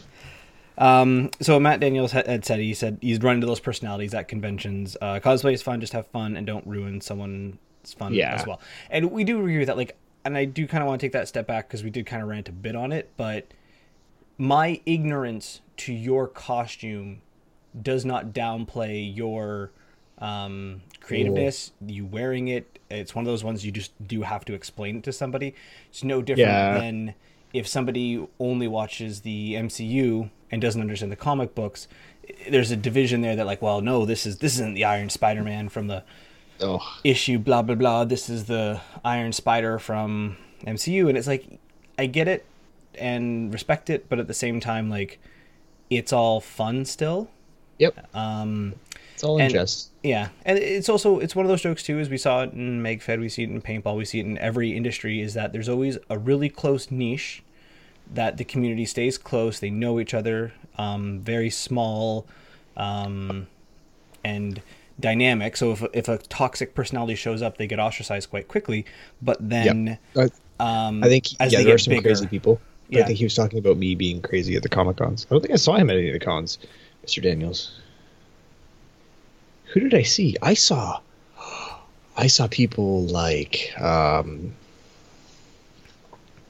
Um, 0.76 1.30
so 1.40 1.60
Matt 1.60 1.80
Daniels 1.80 2.12
had 2.12 2.44
said 2.44 2.58
he 2.58 2.74
said 2.74 2.98
he's 3.00 3.20
run 3.20 3.36
into 3.36 3.46
those 3.46 3.60
personalities 3.60 4.12
at 4.14 4.28
conventions. 4.28 4.96
Uh, 5.00 5.20
cosplay 5.20 5.52
is 5.54 5.62
fun, 5.62 5.80
just 5.80 5.92
have 5.92 6.06
fun 6.08 6.36
and 6.36 6.46
don't 6.46 6.66
ruin 6.66 7.00
someone's 7.00 7.56
fun 7.96 8.12
Yeah. 8.14 8.34
as 8.34 8.46
well. 8.46 8.60
And 8.90 9.10
we 9.12 9.24
do 9.24 9.38
agree 9.38 9.58
with 9.58 9.68
that. 9.68 9.76
Like, 9.76 9.96
and 10.24 10.36
I 10.36 10.44
do 10.46 10.66
kind 10.66 10.82
of 10.82 10.88
want 10.88 11.00
to 11.00 11.06
take 11.06 11.12
that 11.12 11.28
step 11.28 11.46
back 11.46 11.68
because 11.68 11.84
we 11.84 11.90
did 11.90 12.06
kind 12.06 12.22
of 12.22 12.28
rant 12.28 12.48
a 12.48 12.52
bit 12.52 12.74
on 12.74 12.92
it. 12.92 13.10
But 13.16 13.46
my 14.36 14.80
ignorance 14.84 15.60
to 15.78 15.92
your 15.92 16.26
costume 16.26 17.20
does 17.80 18.04
not 18.04 18.32
downplay 18.32 19.14
your 19.16 19.70
um, 20.18 20.82
creativeness. 21.00 21.72
You 21.86 22.04
wearing 22.06 22.48
it, 22.48 22.78
it's 22.90 23.14
one 23.14 23.24
of 23.24 23.26
those 23.26 23.44
ones 23.44 23.64
you 23.66 23.72
just 23.72 23.92
do 24.06 24.22
have 24.22 24.44
to 24.46 24.54
explain 24.54 24.96
it 24.96 25.02
to 25.04 25.12
somebody. 25.12 25.54
It's 25.90 26.02
no 26.04 26.22
different 26.22 26.48
Yeah. 26.48 26.78
than 26.78 27.14
if 27.54 27.66
somebody 27.66 28.26
only 28.38 28.68
watches 28.68 29.22
the 29.22 29.54
MCU 29.54 30.28
and 30.50 30.60
doesn't 30.60 30.80
understand 30.82 31.10
the 31.10 31.16
comic 31.16 31.54
books. 31.54 31.88
There's 32.50 32.70
a 32.70 32.76
division 32.76 33.22
there 33.22 33.36
that 33.36 33.46
like, 33.46 33.62
well, 33.62 33.80
no, 33.80 34.04
this 34.04 34.26
is 34.26 34.38
this 34.38 34.54
isn't 34.54 34.74
the 34.74 34.84
Iron 34.84 35.08
Spider-Man 35.08 35.70
from 35.70 35.86
the 35.86 36.04
Oh, 36.60 36.80
issue 37.02 37.38
blah 37.38 37.62
blah 37.62 37.74
blah 37.74 38.04
this 38.04 38.30
is 38.30 38.44
the 38.44 38.80
iron 39.04 39.32
spider 39.32 39.76
from 39.80 40.36
mcu 40.64 41.08
and 41.08 41.18
it's 41.18 41.26
like 41.26 41.58
i 41.98 42.06
get 42.06 42.28
it 42.28 42.46
and 42.96 43.52
respect 43.52 43.90
it 43.90 44.08
but 44.08 44.20
at 44.20 44.28
the 44.28 44.34
same 44.34 44.60
time 44.60 44.88
like 44.88 45.18
it's 45.90 46.12
all 46.12 46.40
fun 46.40 46.84
still 46.84 47.28
yep. 47.78 48.06
um 48.14 48.74
It's 49.14 49.24
all 49.24 49.36
in 49.38 49.42
and- 49.46 49.52
jest. 49.52 49.90
yeah 50.04 50.28
and 50.46 50.56
it's 50.56 50.88
also 50.88 51.18
it's 51.18 51.34
one 51.34 51.44
of 51.44 51.50
those 51.50 51.60
jokes 51.62 51.82
too 51.82 51.98
As 51.98 52.08
we 52.08 52.16
saw 52.18 52.44
it 52.44 52.52
in 52.52 52.80
magfed 52.80 53.18
we 53.18 53.28
see 53.28 53.42
it 53.42 53.50
in 53.50 53.60
paintball 53.60 53.96
we 53.96 54.04
see 54.04 54.20
it 54.20 54.26
in 54.26 54.38
every 54.38 54.76
industry 54.76 55.20
is 55.20 55.34
that 55.34 55.52
there's 55.52 55.68
always 55.68 55.98
a 56.08 56.16
really 56.16 56.48
close 56.48 56.88
niche 56.92 57.42
that 58.12 58.36
the 58.36 58.44
community 58.44 58.84
stays 58.84 59.18
close 59.18 59.60
they 59.60 59.70
know 59.70 59.98
each 59.98 60.14
other 60.14 60.52
um 60.78 61.20
very 61.20 61.50
small 61.50 62.26
um 62.76 63.46
and 64.24 64.62
dynamic. 64.98 65.56
So 65.56 65.72
if 65.72 65.84
if 65.92 66.08
a 66.08 66.18
toxic 66.18 66.74
personality 66.74 67.14
shows 67.14 67.42
up, 67.42 67.58
they 67.58 67.66
get 67.66 67.78
ostracized 67.78 68.30
quite 68.30 68.48
quickly. 68.48 68.84
But 69.22 69.36
then, 69.40 69.98
I, 70.16 70.30
um, 70.60 71.02
I 71.04 71.08
think 71.08 71.26
as 71.40 71.52
yeah, 71.52 71.58
they 71.58 71.64
there 71.64 71.74
are 71.74 71.78
some 71.78 71.92
bigger, 71.92 72.08
crazy 72.08 72.26
people. 72.26 72.60
Yeah. 72.88 73.02
I 73.02 73.04
think 73.04 73.18
he 73.18 73.24
was 73.24 73.34
talking 73.34 73.58
about 73.58 73.76
me 73.76 73.94
being 73.94 74.20
crazy 74.20 74.56
at 74.56 74.62
the 74.62 74.68
Comic 74.68 74.98
Cons. 74.98 75.26
I 75.28 75.34
don't 75.34 75.40
think 75.40 75.54
I 75.54 75.56
saw 75.56 75.74
him 75.74 75.90
at 75.90 75.96
any 75.96 76.08
of 76.08 76.12
the 76.12 76.24
cons, 76.24 76.58
Mr. 77.04 77.22
Daniels. 77.22 77.80
Who 79.72 79.80
did 79.80 79.94
I 79.94 80.02
see? 80.02 80.36
I 80.42 80.54
saw. 80.54 81.00
I 82.16 82.28
saw 82.28 82.46
people 82.46 83.06
like 83.06 83.72
um, 83.80 84.54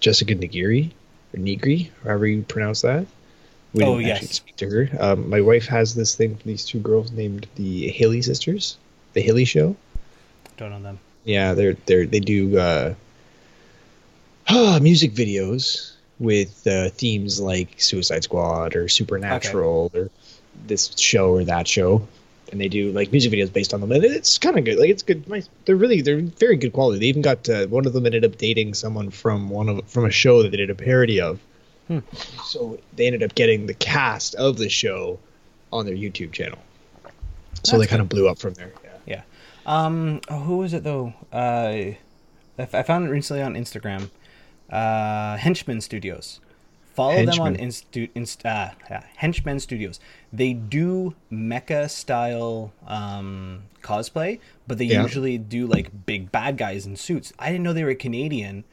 Jessica 0.00 0.34
Nigiri 0.34 0.90
or 1.34 1.38
Nigri, 1.38 1.90
however 2.04 2.26
you 2.26 2.42
pronounce 2.42 2.82
that. 2.82 3.06
We 3.72 3.82
Oh, 3.84 3.96
didn't 3.96 4.06
yes. 4.06 4.16
actually 4.18 4.32
speak 4.34 4.56
to 4.56 4.70
her. 4.70 4.88
Um, 5.00 5.28
my 5.28 5.40
wife 5.40 5.66
has 5.66 5.94
this 5.94 6.14
thing 6.14 6.36
for 6.36 6.44
these 6.44 6.64
two 6.64 6.78
girls 6.78 7.10
named 7.10 7.46
the 7.56 7.88
Haley 7.88 8.22
sisters, 8.22 8.76
the 9.14 9.20
Haley 9.20 9.44
Show. 9.44 9.74
Don't 10.56 10.70
know 10.70 10.80
them. 10.80 11.00
Yeah, 11.24 11.54
they're 11.54 11.74
they're 11.86 12.06
they 12.06 12.20
do 12.20 12.56
uh, 12.58 12.94
music 14.80 15.12
videos 15.12 15.92
with 16.20 16.64
uh, 16.66 16.90
themes 16.90 17.40
like 17.40 17.80
Suicide 17.80 18.22
Squad 18.22 18.76
or 18.76 18.88
Supernatural 18.88 19.90
or 19.94 20.10
this 20.66 20.96
show 20.96 21.30
or 21.32 21.44
that 21.44 21.66
show, 21.66 22.06
and 22.54 22.60
they 22.60 22.68
do 22.68 22.92
like 22.92 23.10
music 23.10 23.32
videos 23.32 23.52
based 23.52 23.74
on 23.74 23.80
them. 23.80 23.90
And 23.90 24.04
it's 24.04 24.38
kind 24.38 24.56
of 24.56 24.64
good. 24.64 24.78
Like 24.78 24.88
it's 24.88 25.02
good. 25.02 25.28
Nice. 25.28 25.48
They're 25.64 25.74
really 25.74 26.00
they're 26.00 26.20
very 26.20 26.56
good 26.56 26.72
quality. 26.72 27.00
They 27.00 27.06
even 27.06 27.20
got 27.20 27.48
uh, 27.48 27.66
one 27.66 27.84
of 27.84 27.92
them 27.92 28.06
ended 28.06 28.24
up 28.24 28.38
dating 28.38 28.74
someone 28.74 29.10
from 29.10 29.50
one 29.50 29.68
of 29.68 29.86
from 29.88 30.04
a 30.04 30.10
show 30.10 30.42
that 30.42 30.50
they 30.50 30.56
did 30.56 30.70
a 30.70 30.74
parody 30.74 31.20
of. 31.20 31.40
Hmm. 31.88 31.98
So 32.44 32.78
they 32.94 33.06
ended 33.06 33.24
up 33.24 33.34
getting 33.34 33.66
the 33.66 33.74
cast 33.74 34.36
of 34.36 34.56
the 34.56 34.68
show 34.68 35.18
on 35.72 35.84
their 35.84 35.96
YouTube 35.96 36.30
channel. 36.32 36.58
So 37.64 37.72
That's 37.72 37.84
they 37.84 37.86
kind 37.88 38.00
of 38.00 38.08
blew 38.08 38.28
up 38.28 38.38
from 38.38 38.54
there. 38.54 38.72
Yeah. 38.84 38.90
Yeah. 39.06 39.22
Um. 39.66 40.20
Oh, 40.28 40.38
who 40.38 40.58
was 40.58 40.72
it 40.72 40.84
though? 40.84 41.12
Uh, 41.32 41.96
I 42.56 42.82
found 42.84 43.08
it 43.08 43.10
recently 43.10 43.42
on 43.42 43.54
Instagram. 43.54 44.10
Uh, 44.70 45.36
Henchman 45.38 45.80
Studios. 45.80 46.38
Follow 46.94 47.24
them 47.26 47.40
on. 47.40 47.56
Instu- 47.56 48.10
Inst- 48.14 48.46
uh, 48.46 48.70
yeah, 48.88 49.02
Henchman 49.16 49.58
Studios. 49.60 49.98
They 50.32 50.52
do 50.52 51.14
mecha 51.30 51.90
style 51.90 52.72
um, 52.86 53.62
cosplay, 53.82 54.38
but 54.66 54.78
they 54.78 54.84
Yeah. 54.86 55.02
usually 55.02 55.36
do 55.38 55.66
like 55.66 56.06
big 56.06 56.30
bad 56.32 56.56
guys 56.56 56.86
in 56.86 56.96
suits. 56.96 57.32
I 57.38 57.50
didn't 57.50 57.64
know 57.64 57.72
they 57.72 57.84
were 57.84 57.94
Canadian 57.94 58.64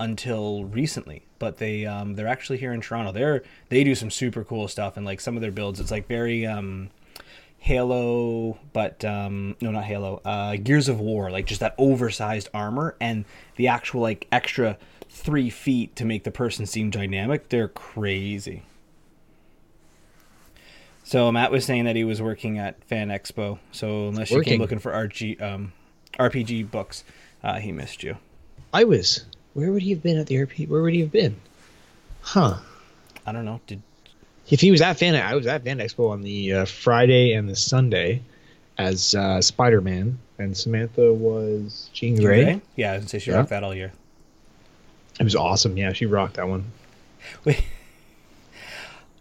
until 0.00 0.64
recently, 0.64 1.22
but 1.38 1.58
they 1.58 1.86
um, 1.86 2.14
they're 2.14 2.26
actually 2.28 2.58
here 2.58 2.72
in 2.72 2.80
Toronto. 2.80 3.12
They're 3.12 3.42
they 3.68 3.84
do 3.84 3.94
some 3.94 4.10
super 4.10 4.44
cool 4.44 4.68
stuff, 4.68 4.96
and 4.96 5.04
like 5.06 5.20
some 5.20 5.36
of 5.36 5.42
their 5.42 5.52
builds, 5.52 5.80
it's 5.80 5.90
like 5.90 6.06
very 6.08 6.46
um, 6.46 6.90
Halo, 7.64 8.58
but 8.74 9.06
um, 9.06 9.56
no, 9.62 9.70
not 9.70 9.84
Halo. 9.84 10.20
Uh, 10.22 10.56
Gears 10.56 10.86
of 10.90 11.00
War, 11.00 11.30
like 11.30 11.46
just 11.46 11.60
that 11.60 11.74
oversized 11.78 12.50
armor 12.52 12.94
and 13.00 13.24
the 13.56 13.68
actual 13.68 14.02
like 14.02 14.28
extra 14.30 14.76
three 15.08 15.48
feet 15.48 15.96
to 15.96 16.04
make 16.04 16.24
the 16.24 16.30
person 16.30 16.66
seem 16.66 16.90
dynamic. 16.90 17.48
They're 17.48 17.68
crazy. 17.68 18.64
So 21.04 21.32
Matt 21.32 21.50
was 21.50 21.64
saying 21.64 21.86
that 21.86 21.96
he 21.96 22.04
was 22.04 22.20
working 22.20 22.58
at 22.58 22.84
Fan 22.84 23.08
Expo. 23.08 23.58
So 23.72 24.08
unless 24.08 24.30
you 24.30 24.42
came 24.42 24.60
looking 24.60 24.78
for 24.78 24.92
RG, 24.92 25.40
um, 25.40 25.72
RPG 26.18 26.70
books, 26.70 27.02
uh, 27.42 27.60
he 27.60 27.72
missed 27.72 28.02
you. 28.02 28.18
I 28.74 28.84
was. 28.84 29.24
Where 29.54 29.72
would 29.72 29.80
he 29.80 29.90
have 29.92 30.02
been 30.02 30.18
at 30.18 30.26
the 30.26 30.34
RP? 30.34 30.68
Where 30.68 30.82
would 30.82 30.92
he 30.92 31.00
have 31.00 31.12
been? 31.12 31.36
Huh. 32.20 32.58
I 33.24 33.32
don't 33.32 33.46
know. 33.46 33.62
Did 33.66 33.80
If 34.50 34.60
he 34.60 34.70
was 34.70 34.80
at 34.82 34.98
Fan, 34.98 35.14
I 35.14 35.34
was 35.34 35.46
at 35.46 35.64
Fan 35.64 35.78
Expo 35.78 36.10
on 36.10 36.22
the 36.22 36.52
uh, 36.52 36.64
Friday 36.66 37.32
and 37.32 37.48
the 37.48 37.56
Sunday 37.56 38.22
as 38.76 39.14
uh, 39.14 39.40
Spider 39.40 39.80
Man, 39.80 40.18
and 40.38 40.56
Samantha 40.56 41.12
was 41.14 41.88
Jean 41.92 42.16
Grey. 42.16 42.60
Yeah, 42.76 42.92
I 42.92 42.98
was 42.98 43.06
say 43.10 43.18
she 43.18 43.30
Yeah. 43.30 43.38
rocked 43.38 43.50
that 43.50 43.64
all 43.64 43.74
year. 43.74 43.92
It 45.18 45.24
was 45.24 45.34
awesome. 45.36 45.76
Yeah, 45.78 45.92
she 45.92 46.06
rocked 46.06 46.34
that 46.34 46.48
one. 46.48 46.64
Wait. 47.44 47.62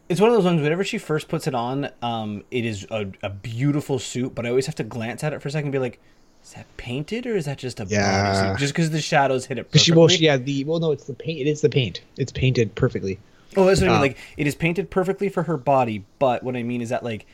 It's 0.09 0.19
one 0.19 0.29
of 0.29 0.35
those 0.35 0.43
ones. 0.45 0.61
Whenever 0.61 0.83
she 0.83 0.97
first 0.99 1.27
puts 1.29 1.47
it 1.47 1.55
on, 1.55 1.89
um, 2.01 2.43
it 2.51 2.65
is 2.65 2.85
a, 2.91 3.07
a 3.23 3.29
beautiful 3.29 3.97
suit. 3.97 4.35
But 4.35 4.45
I 4.45 4.49
always 4.49 4.65
have 4.67 4.75
to 4.75 4.83
glance 4.83 5.23
at 5.23 5.33
it 5.33 5.41
for 5.41 5.47
a 5.47 5.51
second, 5.51 5.67
and 5.67 5.71
be 5.71 5.79
like, 5.79 5.97
"Is 6.43 6.53
that 6.53 6.65
painted 6.77 7.25
or 7.25 7.35
is 7.35 7.45
that 7.45 7.57
just 7.57 7.79
a 7.79 7.85
Yeah. 7.85 8.33
bodysuit?" 8.53 8.59
Just 8.59 8.73
because 8.73 8.91
the 8.91 9.01
shadows 9.01 9.45
hit 9.45 9.57
it 9.57 9.71
Because 9.71 9.81
perfectly. 9.81 9.93
she, 9.93 9.97
well, 9.97 10.07
she, 10.09 10.23
yeah, 10.25 10.37
the 10.37 10.65
well, 10.65 10.79
no, 10.79 10.91
it's 10.91 11.05
the 11.05 11.13
paint. 11.13 11.39
It 11.39 11.47
is 11.49 11.61
the 11.61 11.69
paint. 11.69 12.01
It's 12.17 12.33
painted 12.33 12.75
perfectly. 12.75 13.17
Oh, 13.57 13.65
that's 13.65 13.81
what 13.81 13.89
I 13.89 13.93
mean. 13.93 13.97
uh, 13.97 14.01
Like 14.01 14.17
it 14.37 14.47
is 14.47 14.55
painted 14.55 14.89
perfectly 14.89 15.29
for 15.29 15.43
her 15.43 15.57
body. 15.57 16.05
But 16.19 16.43
what 16.43 16.55
I 16.55 16.63
mean 16.63 16.81
is 16.81 16.89
that 16.89 17.03
like, 17.03 17.25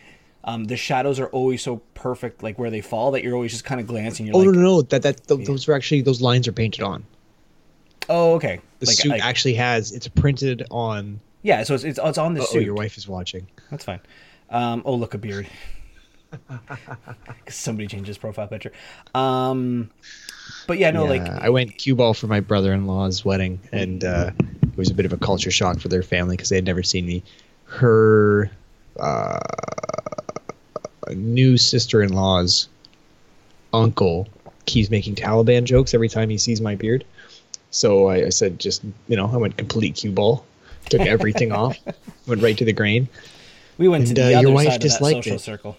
um, 0.44 0.66
the 0.66 0.78
shadows 0.78 1.20
are 1.20 1.28
always 1.28 1.62
so 1.62 1.78
perfect, 1.94 2.42
like 2.44 2.58
where 2.58 2.70
they 2.70 2.82
fall, 2.82 3.12
that 3.12 3.24
you're 3.24 3.34
always 3.36 3.52
just 3.52 3.66
kind 3.66 3.82
of 3.82 3.88
glancing. 3.88 4.26
You're 4.26 4.36
Oh 4.36 4.40
like, 4.40 4.46
no, 4.48 4.52
no, 4.54 4.62
no! 4.62 4.82
That 4.84 5.02
that 5.04 5.28
th- 5.28 5.46
those 5.46 5.68
are 5.68 5.74
actually 5.74 6.02
those 6.02 6.22
lines 6.22 6.48
are 6.48 6.52
painted 6.54 6.84
on. 6.84 7.06
"Oh, 8.10 8.34
okay." 8.36 8.60
The 8.80 8.86
like, 8.86 8.96
suit 8.96 9.10
like- 9.10 9.24
actually 9.24 9.56
has 9.56 9.92
it's 9.92 10.08
printed 10.08 10.66
on. 10.72 11.20
yeah. 11.44 11.64
So 11.64 11.74
it's, 11.76 11.84
it's 11.84 12.00
it's 12.02 12.18
on 12.18 12.34
the 12.36 12.42
Oh, 12.42 12.46
suit. 12.46 12.64
your 12.64 12.74
wife 12.76 12.98
is 12.98 13.08
watching. 13.08 13.48
That's 13.70 13.84
fine. 13.84 14.00
Um, 14.50 14.82
oh, 14.86 14.96
look, 14.96 15.14
a 15.14 15.18
beard. 15.18 15.48
Somebody 17.50 17.88
changed 17.88 18.08
his 18.08 18.18
profile 18.18 18.48
picture. 18.48 18.72
Um, 19.16 19.90
but 20.68 20.78
yeah, 20.78 20.92
no, 20.92 21.06
like, 21.06 21.22
I 21.22 21.50
went 21.50 21.78
cue 21.78 21.96
ball 21.96 22.14
for 22.14 22.28
my 22.28 22.40
brother-in-law's 22.40 23.26
wedding, 23.26 23.60
and 23.72 24.04
uh, 24.04 24.32
was 24.80 24.90
a 24.90 24.94
bit 24.94 25.06
of 25.06 25.14
a 25.14 25.18
culture 25.18 25.52
shock 25.52 25.80
for 25.80 25.90
their 25.90 26.02
family 26.02 26.36
because 26.36 26.50
they 26.50 26.56
had 26.56 26.66
never 26.66 26.82
seen 26.82 27.06
me. 27.06 27.22
Her 27.66 28.50
uh, 29.00 29.40
new 31.10 31.58
sister-in-law's 31.58 32.70
uncle 33.74 34.28
keeps 34.66 34.90
making 34.90 35.16
Taliban 35.16 35.66
jokes 35.66 35.94
every 35.94 36.10
time 36.10 36.30
he 36.30 36.38
sees 36.38 36.62
my 36.62 36.76
beard. 36.76 37.06
So 37.72 38.08
I, 38.08 38.26
I 38.26 38.30
said, 38.30 38.60
just 38.60 38.84
you 39.08 39.16
know, 39.16 39.30
I 39.32 39.38
went 39.38 39.58
complete 39.58 39.96
cue 39.96 40.12
ball, 40.12 40.46
took 40.90 41.02
everything 41.02 41.52
off, 41.52 41.78
went 42.28 42.42
right 42.42 42.58
to 42.58 42.66
the 42.66 42.74
grain. 42.74 43.08
we 43.78 43.88
went 43.88 44.08
to 44.08 44.14
the 44.14 44.34
uh, 44.34 44.40
other 44.40 44.48
your 44.48 44.56
wife 44.56 44.70
side 44.70 44.76
of 44.86 44.92
that 44.92 44.92
social 44.92 45.36
it. 45.36 45.40
circle. 45.40 45.78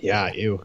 Yeah, 0.00 0.32
ew. 0.32 0.64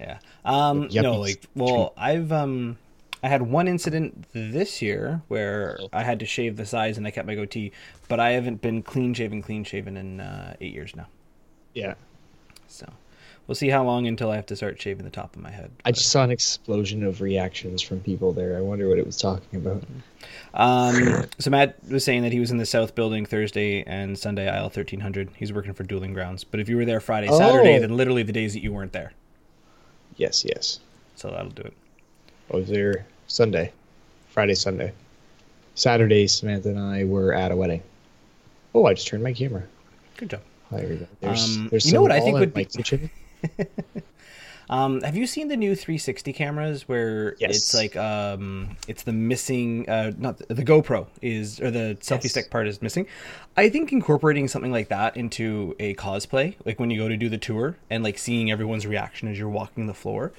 Yeah. 0.00 0.18
Um, 0.44 0.88
no, 0.92 1.18
like, 1.18 1.42
well, 1.54 1.92
I've 1.96 2.32
um, 2.32 2.78
I 3.26 3.28
had 3.28 3.42
one 3.42 3.66
incident 3.66 4.24
this 4.32 4.80
year 4.80 5.20
where 5.26 5.80
I 5.92 6.04
had 6.04 6.20
to 6.20 6.26
shave 6.26 6.56
the 6.56 6.64
sides 6.64 6.96
and 6.96 7.04
I 7.08 7.10
kept 7.10 7.26
my 7.26 7.34
goatee, 7.34 7.72
but 8.06 8.20
I 8.20 8.30
haven't 8.30 8.60
been 8.60 8.82
clean 8.84 9.14
shaven, 9.14 9.42
clean 9.42 9.64
shaven 9.64 9.96
in 9.96 10.20
uh, 10.20 10.54
eight 10.60 10.72
years 10.72 10.94
now. 10.94 11.08
Yeah. 11.74 11.94
So 12.68 12.88
we'll 13.48 13.56
see 13.56 13.68
how 13.68 13.82
long 13.82 14.06
until 14.06 14.30
I 14.30 14.36
have 14.36 14.46
to 14.46 14.54
start 14.54 14.80
shaving 14.80 15.02
the 15.04 15.10
top 15.10 15.34
of 15.34 15.42
my 15.42 15.50
head. 15.50 15.72
I 15.84 15.90
just 15.90 16.12
saw 16.12 16.22
an 16.22 16.30
explosion 16.30 17.02
of 17.02 17.20
reactions 17.20 17.82
from 17.82 17.98
people 17.98 18.32
there. 18.32 18.56
I 18.56 18.60
wonder 18.60 18.88
what 18.88 18.96
it 18.96 19.04
was 19.04 19.16
talking 19.16 19.58
about. 19.58 19.82
Um, 20.54 21.24
so 21.40 21.50
Matt 21.50 21.78
was 21.90 22.04
saying 22.04 22.22
that 22.22 22.32
he 22.32 22.38
was 22.38 22.52
in 22.52 22.58
the 22.58 22.64
South 22.64 22.94
Building 22.94 23.26
Thursday 23.26 23.82
and 23.88 24.16
Sunday, 24.16 24.48
aisle 24.48 24.68
thirteen 24.68 25.00
hundred. 25.00 25.30
He's 25.34 25.52
working 25.52 25.74
for 25.74 25.82
Dueling 25.82 26.12
Grounds. 26.12 26.44
But 26.44 26.60
if 26.60 26.68
you 26.68 26.76
were 26.76 26.84
there 26.84 27.00
Friday, 27.00 27.26
Saturday, 27.26 27.78
Oh. 27.78 27.80
then 27.80 27.96
literally 27.96 28.22
the 28.22 28.32
days 28.32 28.52
that 28.52 28.62
you 28.62 28.72
weren't 28.72 28.92
there. 28.92 29.14
Yes, 30.14 30.44
yes. 30.44 30.78
So 31.16 31.32
that'll 31.32 31.50
do 31.50 31.62
it. 31.62 31.74
I 32.52 32.56
was 32.58 32.68
there 32.68 33.04
Sunday, 33.26 33.72
Friday, 34.28 34.54
Sunday. 34.54 34.92
Saturday, 35.74 36.26
Samantha 36.26 36.70
and 36.70 36.78
I 36.78 37.04
were 37.04 37.34
at 37.34 37.52
a 37.52 37.56
wedding. 37.56 37.82
Oh, 38.74 38.86
I 38.86 38.94
just 38.94 39.06
turned 39.08 39.22
my 39.22 39.32
camera. 39.32 39.62
Good 40.16 40.30
job. 40.30 40.40
Hi, 40.70 40.78
everybody. 40.78 41.06
There's, 41.20 41.56
Um, 41.56 41.68
there's 41.70 41.86
you 41.86 41.92
know 41.92 42.02
what 42.02 42.12
I 42.12 42.20
think 42.20 42.38
would 42.38 42.54
be- 42.54 42.64
kitchen. 42.64 43.10
Um, 44.68 45.00
have 45.02 45.16
you 45.16 45.28
seen 45.28 45.46
the 45.46 45.56
new 45.56 45.76
360 45.76 46.32
cameras 46.32 46.88
where 46.88 47.36
Yes. 47.38 47.54
it's 47.54 47.72
like 47.72 47.94
um, 47.94 48.76
it's 48.88 49.04
the 49.04 49.12
missing, 49.12 49.88
uh, 49.88 50.10
not 50.18 50.38
the, 50.38 50.54
the 50.54 50.64
GoPro 50.64 51.06
is 51.22 51.60
or 51.60 51.70
the 51.70 51.96
selfie 52.00 52.24
Yes. 52.24 52.32
stick 52.32 52.50
part 52.50 52.66
is 52.66 52.82
missing? 52.82 53.06
I 53.56 53.68
think 53.68 53.92
incorporating 53.92 54.48
something 54.48 54.72
like 54.72 54.88
that 54.88 55.16
into 55.16 55.76
a 55.78 55.94
cosplay, 55.94 56.56
like 56.64 56.80
when 56.80 56.90
you 56.90 56.98
go 57.00 57.06
to 57.06 57.16
do 57.16 57.28
the 57.28 57.38
tour 57.38 57.76
and 57.90 58.02
like 58.02 58.18
seeing 58.18 58.50
everyone's 58.50 58.88
reaction 58.88 59.28
as 59.28 59.38
you're 59.38 59.48
walking 59.48 59.86
the 59.86 59.94
floor, 59.94 60.32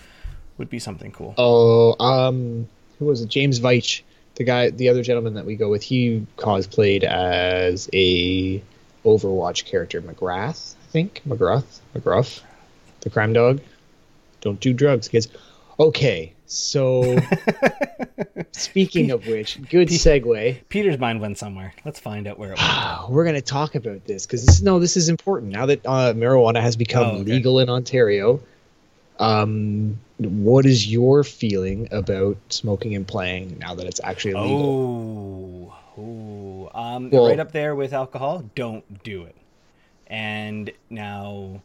would 0.58 0.70
be 0.70 0.78
something 0.80 1.14
cool. 1.14 1.34
Oh, 1.38 1.96
um, 2.04 2.68
who 3.00 3.06
was 3.06 3.22
it? 3.22 3.30
James 3.30 3.60
Veitch, 3.60 4.02
the 4.36 4.44
guy, 4.44 4.70
the 4.70 4.90
other 4.90 5.04
gentleman 5.04 5.34
that 5.36 5.46
we 5.46 5.56
go 5.56 5.70
with. 5.70 5.84
He 5.84 6.26
cosplayed 6.38 7.04
as 7.04 7.90
a 7.94 8.62
Overwatch 9.06 9.66
character, 9.66 10.02
McGrath, 10.02 10.76
I 10.76 10.92
think. 10.92 11.22
McGrath, 11.28 11.80
McGruff, 11.96 12.42
the 13.02 13.10
crime 13.10 13.34
dog. 13.34 13.62
Don't 14.42 14.60
do 14.60 14.74
drugs, 14.74 15.08
kids. 15.08 15.28
Okay, 15.80 16.34
so 16.48 17.18
speaking 18.52 19.12
of 19.12 19.26
which, 19.28 19.60
good 19.70 19.88
segue. 19.90 20.58
Peter's 20.70 20.98
mind 20.98 21.22
went 21.22 21.38
somewhere. 21.38 21.74
Let's 21.86 22.00
find 22.00 22.28
out 22.28 22.40
where 22.40 22.54
it 22.54 22.58
went. 22.60 23.10
We're 23.12 23.24
going 23.24 23.36
to 23.36 23.42
talk 23.42 23.76
about 23.76 24.06
this 24.06 24.26
because 24.26 24.46
this 24.46 24.62
no, 24.62 24.80
this 24.80 24.98
is 24.98 25.10
important 25.10 25.52
now 25.52 25.66
that 25.68 25.86
uh, 25.86 26.14
marijuana 26.14 26.62
has 26.62 26.76
become 26.76 27.04
Oh, 27.06 27.12
okay. 27.20 27.24
legal 27.32 27.60
in 27.60 27.70
Ontario. 27.70 28.42
Um, 29.20 30.00
what 30.18 30.66
is 30.66 30.88
your 30.88 31.24
feeling 31.24 31.88
about 31.92 32.38
smoking 32.50 32.96
and 32.96 33.08
playing 33.08 33.58
now 33.60 33.76
that 33.76 33.86
it's 33.86 34.02
actually 34.04 34.34
legal? 34.34 35.74
Oh, 35.98 36.02
ooh. 36.02 36.70
Um, 36.74 37.10
Well- 37.10 37.28
right 37.28 37.40
up 37.40 37.52
there 37.52 37.76
with 37.76 37.94
alcohol. 37.94 38.44
Don't 38.56 39.04
do 39.04 39.24
it. 39.24 39.36
And 40.08 40.72
now, 40.90 41.62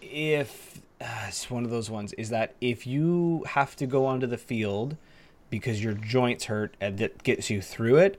if 0.00 0.80
uh, 1.00 1.26
it's 1.28 1.50
one 1.50 1.64
of 1.64 1.70
those 1.70 1.90
ones, 1.90 2.12
is 2.14 2.30
that 2.30 2.54
if 2.60 2.86
you 2.86 3.44
have 3.48 3.76
to 3.76 3.86
go 3.86 4.06
onto 4.06 4.26
the 4.26 4.38
field 4.38 4.96
because 5.50 5.82
your 5.84 5.92
joints 5.92 6.46
hurt 6.46 6.74
and 6.80 6.98
that 6.98 7.22
gets 7.22 7.50
you 7.50 7.60
through 7.60 7.96
it, 7.96 8.18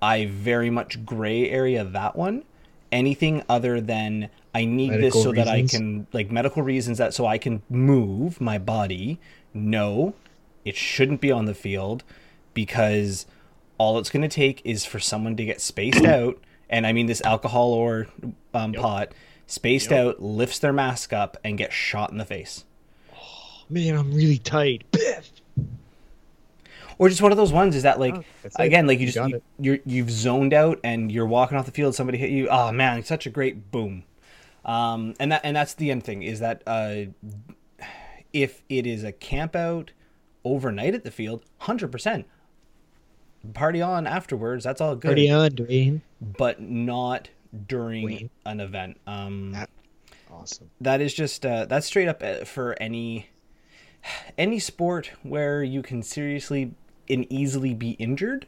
I 0.00 0.26
very 0.26 0.70
much 0.70 1.04
gray 1.06 1.48
area 1.48 1.84
that 1.84 2.16
one. 2.16 2.44
Anything 2.92 3.42
other 3.48 3.80
than 3.80 4.28
I 4.54 4.64
need 4.66 4.90
Medical 4.90 5.22
this 5.22 5.24
so 5.24 5.32
that 5.32 5.48
I 5.48 5.62
can 5.62 6.06
like 6.12 6.30
medical 6.30 6.62
reasons 6.62 6.98
that 6.98 7.14
so 7.14 7.26
I 7.26 7.38
can 7.38 7.62
move 7.70 8.40
my 8.40 8.58
body. 8.58 9.18
No, 9.54 10.14
it 10.64 10.76
shouldn't 10.76 11.20
be 11.20 11.32
on 11.32 11.46
the 11.46 11.54
field 11.54 12.04
because 12.54 13.26
all 13.78 13.98
it's 13.98 14.10
going 14.10 14.22
to 14.22 14.28
take 14.28 14.60
is 14.64 14.84
for 14.84 15.00
someone 15.00 15.36
to 15.36 15.44
get 15.44 15.60
spaced 15.60 16.04
out, 16.04 16.38
and 16.70 16.86
I 16.86 16.92
mean 16.92 17.06
this 17.06 17.22
alcohol 17.22 17.72
or 17.72 18.06
um, 18.54 18.74
pot 18.74 19.12
spaced 19.46 19.90
Yep. 19.90 20.00
out, 20.06 20.22
lifts 20.22 20.58
their 20.60 20.72
mask 20.72 21.12
up, 21.12 21.36
and 21.42 21.58
get 21.58 21.72
shot 21.72 22.10
in 22.12 22.18
the 22.18 22.24
face. 22.24 22.64
Oh, 23.14 23.64
Man, 23.68 23.96
I'm 23.96 24.12
really 24.14 24.38
tight. 24.38 24.84
Biff. 24.92 25.32
Or 27.02 27.08
just 27.08 27.20
one 27.20 27.32
of 27.32 27.36
those 27.38 27.52
ones 27.52 27.74
is 27.74 27.82
that 27.82 27.98
like 27.98 28.14
Oh, 28.16 28.22
again 28.56 28.86
like 28.86 29.00
you 29.00 29.10
just 29.10 29.28
you, 29.28 29.42
you're 29.58 29.78
you've 29.84 30.10
zoned 30.10 30.54
out 30.54 30.78
and 30.84 31.10
you're 31.10 31.26
walking 31.26 31.58
off 31.58 31.66
the 31.66 31.72
field 31.72 31.94
somebody 31.96 32.16
hit 32.18 32.30
you. 32.30 32.48
Oh 32.48 32.70
man 32.70 33.02
such 33.02 33.26
a 33.26 33.30
great 33.30 33.70
boom. 33.72 34.04
Um 34.64 35.14
and 35.18 35.32
that 35.32 35.40
and 35.42 35.56
that's 35.56 35.74
the 35.74 35.90
end 35.90 36.04
thing 36.04 36.22
is 36.22 36.38
that 36.40 36.62
uh 36.66 37.06
if 38.32 38.62
it 38.68 38.86
is 38.86 39.02
a 39.04 39.10
camp 39.12 39.56
out 39.56 39.90
overnight 40.44 40.94
at 40.94 41.02
the 41.04 41.10
field 41.10 41.44
100% 41.62 42.24
party 43.54 43.82
on 43.82 44.06
afterwards 44.06 44.62
that's 44.64 44.80
all 44.80 44.94
good. 44.94 45.08
Party 45.08 45.30
on, 45.30 45.50
Dwayne. 45.50 46.02
but 46.20 46.60
not 46.60 47.28
during 47.66 48.30
an 48.46 48.60
event. 48.60 48.98
Um 49.06 49.52
That- 49.52 49.70
Awesome. 50.30 50.70
that 50.80 51.00
is 51.02 51.12
just 51.12 51.44
uh, 51.44 51.66
that's 51.66 51.86
straight 51.86 52.08
up 52.08 52.22
uh, 52.22 52.44
for 52.44 52.74
any 52.80 53.26
any 54.38 54.58
sport 54.58 55.12
where 55.22 55.62
you 55.62 55.82
can 55.82 56.02
seriously 56.02 56.72
and 57.08 57.26
easily 57.32 57.74
be 57.74 57.90
injured 57.92 58.46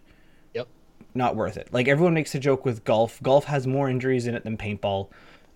Yep. 0.55 0.69
not 1.15 1.37
worth 1.37 1.57
it 1.57 1.69
like 1.73 1.89
everyone 1.89 2.15
makes 2.15 2.35
a 2.35 2.39
joke 2.39 2.65
with 2.65 2.85
golf 2.85 3.23
golf 3.23 3.45
has 3.45 3.67
more 3.67 3.89
injuries 3.91 4.27
in 4.27 4.35
it 4.35 4.45
than 4.45 4.57
paintball 4.57 5.09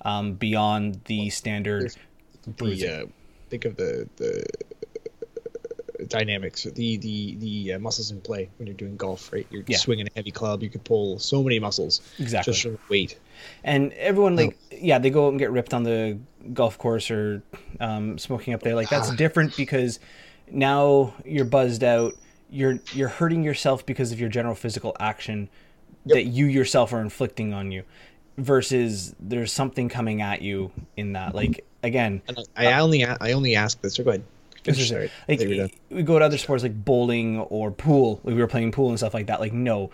um, 0.02 0.34
beyond 0.34 1.00
the 1.06 1.28
standard 1.30 1.94
The 2.56 3.02
uh, 3.02 3.06
think 3.50 3.64
of 3.64 3.76
the 3.76 4.08
the 4.16 4.44
dynamics, 6.06 6.62
the 6.62 6.96
the 6.98 7.34
the 7.36 7.72
uh, 7.74 7.78
muscles 7.80 8.10
in 8.12 8.20
play 8.20 8.48
when 8.56 8.66
you're 8.68 8.76
doing 8.76 8.96
golf. 8.96 9.32
Right, 9.32 9.46
you're 9.50 9.64
Yeah. 9.66 9.78
swinging 9.78 10.06
a 10.06 10.10
heavy 10.14 10.30
club. 10.30 10.62
You 10.62 10.70
could 10.70 10.84
pull 10.84 11.18
so 11.18 11.42
many 11.42 11.58
muscles 11.58 12.00
Exactly. 12.18 12.52
just 12.52 12.62
from 12.62 12.78
weight. 12.88 13.18
and 13.64 13.92
everyone 13.94 14.36
like 14.36 14.56
yeah 14.70 14.98
they 14.98 15.10
go 15.10 15.26
out 15.26 15.30
and 15.30 15.38
get 15.38 15.50
ripped 15.50 15.74
on 15.74 15.82
the 15.82 16.18
golf 16.52 16.78
course 16.78 17.10
or 17.10 17.42
um, 17.80 18.16
smoking 18.18 18.54
up 18.54 18.62
there 18.62 18.74
like 18.76 18.88
that's 18.88 19.10
different 19.16 19.56
because 19.56 19.98
now 20.50 21.12
you're 21.24 21.44
buzzed 21.44 21.82
out 21.84 22.14
you're 22.50 22.78
you're 22.92 23.08
hurting 23.08 23.42
yourself 23.42 23.84
because 23.84 24.12
of 24.12 24.20
your 24.20 24.28
general 24.28 24.54
physical 24.54 24.96
action 25.00 25.48
that 26.06 26.24
you 26.24 26.46
yourself 26.46 26.92
are 26.92 27.00
inflicting 27.00 27.52
on 27.52 27.70
you 27.70 27.82
versus 28.36 29.14
there's 29.20 29.52
something 29.52 29.88
coming 29.88 30.22
at 30.22 30.42
you 30.42 30.70
in 30.96 31.12
that 31.12 31.34
like 31.34 31.64
again 31.82 32.22
And 32.28 32.38
I, 32.56 32.66
I 32.68 32.80
only 32.80 33.04
I 33.04 33.32
only 33.32 33.56
ask 33.56 33.80
this. 33.82 33.98
Or 33.98 34.04
go 34.04 34.10
ahead. 34.10 34.24
Sorry. 34.74 35.10
like 35.28 35.40
we 35.40 35.56
go. 35.56 35.68
we 35.90 36.02
go 36.02 36.18
to 36.18 36.24
other 36.24 36.36
sports 36.38 36.62
like 36.62 36.84
bowling 36.84 37.38
or 37.40 37.70
pool 37.70 38.20
like 38.24 38.34
we 38.34 38.40
were 38.40 38.46
playing 38.46 38.70
pool 38.72 38.90
and 38.90 38.98
stuff 38.98 39.14
like 39.14 39.26
that 39.26 39.40
like 39.40 39.52
no 39.52 39.90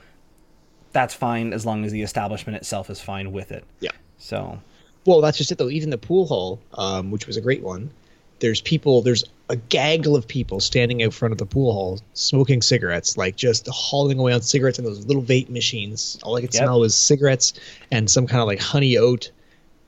that's 0.92 1.14
fine 1.14 1.52
as 1.52 1.64
long 1.64 1.84
as 1.84 1.92
the 1.92 2.02
establishment 2.02 2.56
itself 2.56 2.90
is 2.90 3.00
fine 3.00 3.30
with 3.32 3.52
it 3.52 3.64
Yeah. 3.80 3.90
so 4.18 4.60
Well, 5.06 5.20
that's 5.20 5.38
just 5.38 5.52
it 5.52 5.58
though. 5.58 5.68
Even 5.68 5.90
the 5.90 5.98
pool 5.98 6.26
hall, 6.26 6.60
um, 6.74 7.10
which 7.10 7.26
was 7.26 7.36
a 7.36 7.40
great 7.40 7.62
one, 7.62 7.90
there's 8.44 8.60
people. 8.60 9.00
There's 9.00 9.24
a 9.48 9.56
gaggle 9.56 10.14
of 10.16 10.28
people 10.28 10.60
standing 10.60 11.02
out 11.02 11.14
front 11.14 11.32
of 11.32 11.38
the 11.38 11.46
pool 11.46 11.72
hall 11.72 11.98
smoking 12.12 12.60
cigarettes, 12.60 13.16
like 13.16 13.36
just 13.36 13.66
hauling 13.68 14.18
away 14.18 14.34
on 14.34 14.42
cigarettes 14.42 14.78
and 14.78 14.86
those 14.86 15.06
little 15.06 15.22
vape 15.22 15.48
machines. 15.48 16.18
All 16.22 16.36
I 16.36 16.42
could 16.42 16.52
Yep. 16.52 16.62
smell 16.62 16.80
was 16.80 16.94
cigarettes 16.94 17.54
and 17.90 18.10
some 18.10 18.26
kind 18.26 18.42
of 18.42 18.46
like 18.46 18.60
honey 18.60 18.98
oat 18.98 19.30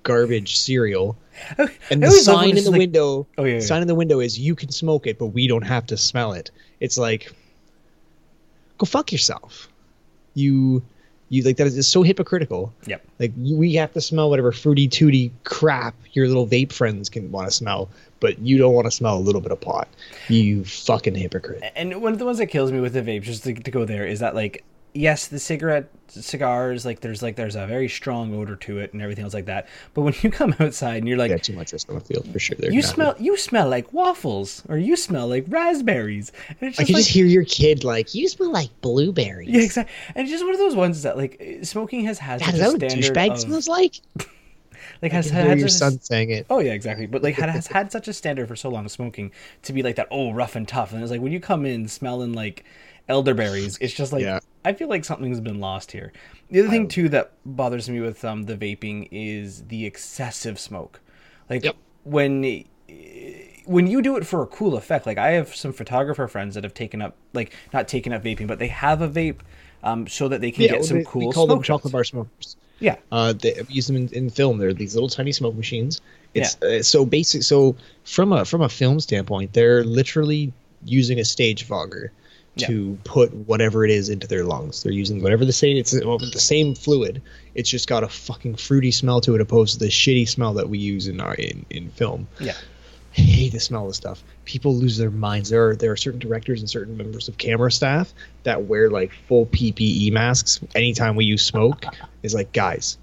garbage 0.05 0.59
cereal. 0.59 1.17
Oh, 1.59 1.69
and 1.91 2.03
the 2.03 2.07
always 2.07 2.27
love 2.27 2.37
when 2.39 2.49
sign 2.49 2.57
in 2.59 2.65
the 2.65 2.71
like- 2.71 2.79
window, 2.79 3.27
Oh, 3.37 3.45
yeah, 3.45 3.55
yeah. 3.55 3.61
sign 3.61 3.83
in 3.83 3.89
the 3.89 3.95
window 3.95 4.21
is 4.21 4.39
you 4.39 4.55
can 4.55 4.71
smoke 4.71 5.07
it, 5.07 5.19
but 5.19 5.27
we 5.27 5.47
don't 5.49 5.67
have 5.67 5.85
to 5.89 5.97
smell 5.99 6.33
it. 6.33 6.51
It's 6.81 6.97
like, 6.97 7.31
go 8.79 8.87
fuck 8.87 9.13
yourself. 9.13 9.69
You, 10.35 10.83
you 11.29 11.43
like 11.43 11.57
that 11.57 11.67
is 11.67 11.75
just 11.75 11.91
so 11.91 12.03
hypocritical. 12.03 12.73
yep 12.87 13.03
Like 13.19 13.33
you- 13.37 13.57
we 13.57 13.75
have 13.75 13.93
to 13.95 14.01
smell 14.01 14.31
whatever 14.31 14.53
fruity 14.53 14.87
tooty 14.89 15.33
crap 15.45 15.95
your 16.13 16.29
little 16.29 16.47
vape 16.47 16.73
friends 16.73 17.09
can 17.09 17.31
want 17.33 17.49
to 17.49 17.51
smell, 17.55 17.89
but 18.21 18.39
you 18.39 18.59
don't 18.59 18.75
want 18.75 18.87
to 18.87 18.91
smell 18.91 19.17
a 19.19 19.21
little 19.21 19.41
bit 19.41 19.53
of 19.53 19.61
pot. 19.61 19.89
You 20.29 20.65
fucking 20.65 21.15
hypocrite. 21.15 21.63
and 21.75 22.01
one 22.01 22.13
of 22.13 22.19
the 22.19 22.25
ones 22.25 22.39
that 22.39 22.47
kills 22.47 22.71
me 22.73 22.81
with 22.81 22.93
the 22.95 23.03
vape 23.03 23.23
just 23.23 23.45
to, 23.45 23.55
to 23.55 23.71
go 23.71 23.85
there 23.85 24.07
is 24.07 24.21
that 24.21 24.35
like 24.35 24.65
yes 24.95 25.29
the 25.29 25.39
cigarette 25.39 25.91
cigars 26.09 26.87
like 26.87 27.01
there's 27.01 27.23
like 27.23 27.37
there's 27.37 27.57
a 27.57 27.67
very 27.67 27.89
strong 27.89 28.33
odor 28.35 28.57
to 28.57 28.79
it 28.79 28.93
and 28.93 29.03
everything 29.03 29.25
else 29.25 29.35
like 29.35 29.45
that 29.47 29.67
but 29.93 30.03
when 30.03 30.15
you 30.23 30.31
come 30.41 30.55
outside 30.61 30.97
and 30.99 31.09
you're 31.09 31.19
like 31.19 31.31
Yeah, 31.31 31.37
too 31.39 31.53
much 31.53 31.73
risk 31.73 31.89
on 31.91 31.97
the 31.97 32.01
field 32.01 32.27
for 32.33 32.39
sure. 32.39 32.57
You 32.61 32.81
smell 32.81 33.15
you 33.19 33.37
smell 33.37 33.69
like 33.69 33.93
waffles 33.93 34.63
or 34.69 34.79
you 34.79 34.97
smell 34.97 35.29
like 35.29 35.45
raspberries 35.49 36.33
and 36.49 36.57
it's 36.71 36.79
I 36.79 36.85
just 36.85 36.87
can 36.87 36.95
like 36.95 37.01
just 37.03 37.11
hear 37.11 37.27
your 37.27 37.45
kid 37.45 37.85
like 37.85 38.15
you 38.15 38.29
smell 38.29 38.51
like 38.51 38.71
blueberries. 38.81 39.49
yeah 39.51 39.61
exactly 39.63 39.95
and 40.15 40.23
it's 40.23 40.31
just 40.31 40.45
one 40.45 40.55
of 40.55 40.61
those 40.61 40.77
ones 40.77 41.03
that 41.03 41.17
like 41.19 41.59
smoking 41.63 42.05
has 42.05 42.19
had 42.19 42.41
That 42.41 42.55
such 42.55 42.55
is 42.55 42.75
a 42.75 42.79
that 42.79 42.91
douchebag 42.93 43.33
of, 43.33 43.41
smells 43.41 43.69
like? 43.69 43.97
like 45.03 45.13
I 45.13 45.17
has 45.17 45.29
had 45.29 45.59
your 45.59 45.69
son 45.69 46.01
saying 46.01 46.31
it. 46.31 46.47
Oh 46.49 46.61
yeah, 46.61 46.73
exactly. 46.73 47.07
But 47.07 47.23
like 47.23 47.35
had, 47.35 47.51
has 47.51 47.67
had 47.77 47.93
such 47.93 48.09
a 48.09 48.13
standard 48.13 48.49
for 48.49 48.57
so 48.57 48.69
long 48.71 48.89
smoking 48.89 49.33
to 49.63 49.73
be 49.73 49.83
like 49.83 49.97
that. 49.97 50.09
Oh, 50.11 50.33
rough 50.33 50.57
and 50.57 50.67
tough. 50.67 50.93
And 50.93 51.03
it's 51.03 51.11
like 51.11 51.21
when 51.21 51.33
you 51.33 51.41
come 51.41 51.67
in 51.67 51.89
smelling 51.89 52.33
like 52.33 52.65
elderberries, 53.09 53.79
it's 53.81 53.93
just 53.95 54.13
like 54.13 54.23
Yeah. 54.23 54.41
I 54.65 54.73
feel 54.73 54.89
like 54.89 55.05
something's 55.05 55.41
been 55.41 55.61
lost 55.61 55.93
here. 55.93 56.13
The 56.51 56.61
other 56.61 56.69
thing 56.69 56.89
too 56.89 57.09
that 57.11 57.33
bothers 57.45 57.89
me 57.89 58.01
with 58.01 58.25
um, 58.25 58.45
the 58.45 58.57
vaping 58.57 59.09
is 59.13 59.65
the 59.69 59.87
excessive 59.87 60.59
smoke. 60.59 61.01
Like 61.49 61.65
Yep. 61.65 61.77
when 62.05 62.65
when 63.65 63.87
you 63.89 64.01
do 64.01 64.17
it 64.17 64.25
for 64.27 64.43
a 64.43 64.47
cool 64.47 64.77
effect. 64.77 65.07
Like 65.07 65.19
I 65.19 65.33
have 65.33 65.55
some 65.55 65.73
photographer 65.73 66.27
friends 66.29 66.55
that 66.55 66.65
have 66.65 66.75
taken 66.75 67.03
up 67.03 67.17
like 67.33 67.53
not 67.73 67.89
taken 67.89 68.13
up 68.13 68.23
vaping, 68.23 68.47
but 68.47 68.59
they 68.59 68.69
have 68.69 69.03
a 69.03 69.09
vape 69.09 69.41
um, 69.83 70.07
so 70.07 70.29
that 70.29 70.41
they 70.41 70.51
can 70.51 70.63
Yeah, 70.63 70.69
get 70.71 70.79
well, 70.81 70.87
some 70.89 70.99
they- 70.99 71.05
cool 71.05 71.27
we 71.29 71.33
call 71.33 71.47
them 71.47 71.63
chocolate 71.63 71.93
bar 71.93 72.05
smokers. 72.05 72.57
Yeah. 72.79 72.97
Uh, 73.11 73.33
they 73.33 73.63
use 73.69 73.87
them 73.87 73.97
in, 73.97 74.09
in 74.09 74.29
film. 74.31 74.59
They're 74.59 74.75
these 74.75 74.95
little 74.95 75.09
tiny 75.09 75.33
smoke 75.33 75.55
machines. 75.57 76.01
It's 76.35 76.61
uh, 76.63 76.83
so 76.83 77.07
basic. 77.07 77.43
So 77.43 77.75
from 78.05 78.33
a 78.33 78.45
from 78.45 78.61
a 78.61 78.69
film 78.69 79.01
standpoint, 79.01 79.53
they're 79.55 79.83
literally 79.83 80.53
using 80.85 81.19
a 81.19 81.25
stage 81.25 81.63
fogger 81.65 82.13
to 82.57 82.99
put 83.05 83.33
whatever 83.35 83.85
it 83.85 83.91
is 83.91 84.09
into 84.09 84.27
their 84.27 84.45
lungs. 84.45 84.83
They're 84.83 84.93
using 84.93 85.23
whatever 85.23 85.45
the 85.45 85.53
same. 85.53 85.77
It's 85.77 85.91
the 85.91 86.01
mm-hmm. 86.01 86.39
same 86.39 86.75
fluid. 86.75 87.23
It's 87.55 87.69
just 87.69 87.89
got 87.89 88.03
a 88.03 88.09
fucking 88.09 88.57
fruity 88.57 88.91
smell 88.91 89.21
to 89.23 89.35
it, 89.35 89.41
opposed 89.41 89.75
to 89.75 89.79
the 89.81 89.91
shitty 89.91 90.29
smell 90.29 90.55
that 90.55 90.69
we 90.69 90.79
use 90.79 91.07
in 91.07 91.21
our 91.21 91.35
in, 91.35 91.67
in 91.71 91.91
film. 91.91 92.29
Yeah. 92.41 92.55
I 93.17 93.21
hate 93.21 93.53
the 93.53 93.61
smell 93.61 93.89
of 93.89 93.97
stuff. 93.97 94.23
People 94.45 94.75
lose 94.75 94.99
their 94.99 95.11
minds. 95.11 95.49
There 95.49 95.69
are 95.69 95.77
there 95.77 95.93
are 95.93 95.97
certain 95.97 96.21
directors 96.21 96.61
and 96.61 96.69
certain 96.69 96.97
members 96.97 97.29
of 97.29 97.39
camera 97.39 97.73
staff 97.73 98.13
that 98.43 98.65
wear 98.65 98.91
like 98.91 99.13
full 99.27 99.47
PPE 99.47 100.13
masks 100.13 100.61
anytime 100.75 101.17
we 101.17 101.25
use 101.25 101.43
smoke. 101.43 101.85
Is 102.23 102.35
like, 102.35 102.53
guys, 102.53 102.99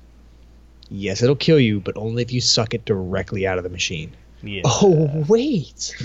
yes, 0.90 1.24
it'll 1.24 1.36
kill 1.36 1.60
you, 1.60 1.80
but 1.80 1.98
only 1.98 2.22
if 2.22 2.32
you 2.32 2.42
suck 2.42 2.74
it 2.74 2.86
directly 2.86 3.48
out 3.48 3.58
of 3.58 3.64
the 3.64 3.70
machine. 3.70 4.16
Yeah. 4.44 4.62
Oh 4.66 5.26
wait. 5.28 5.96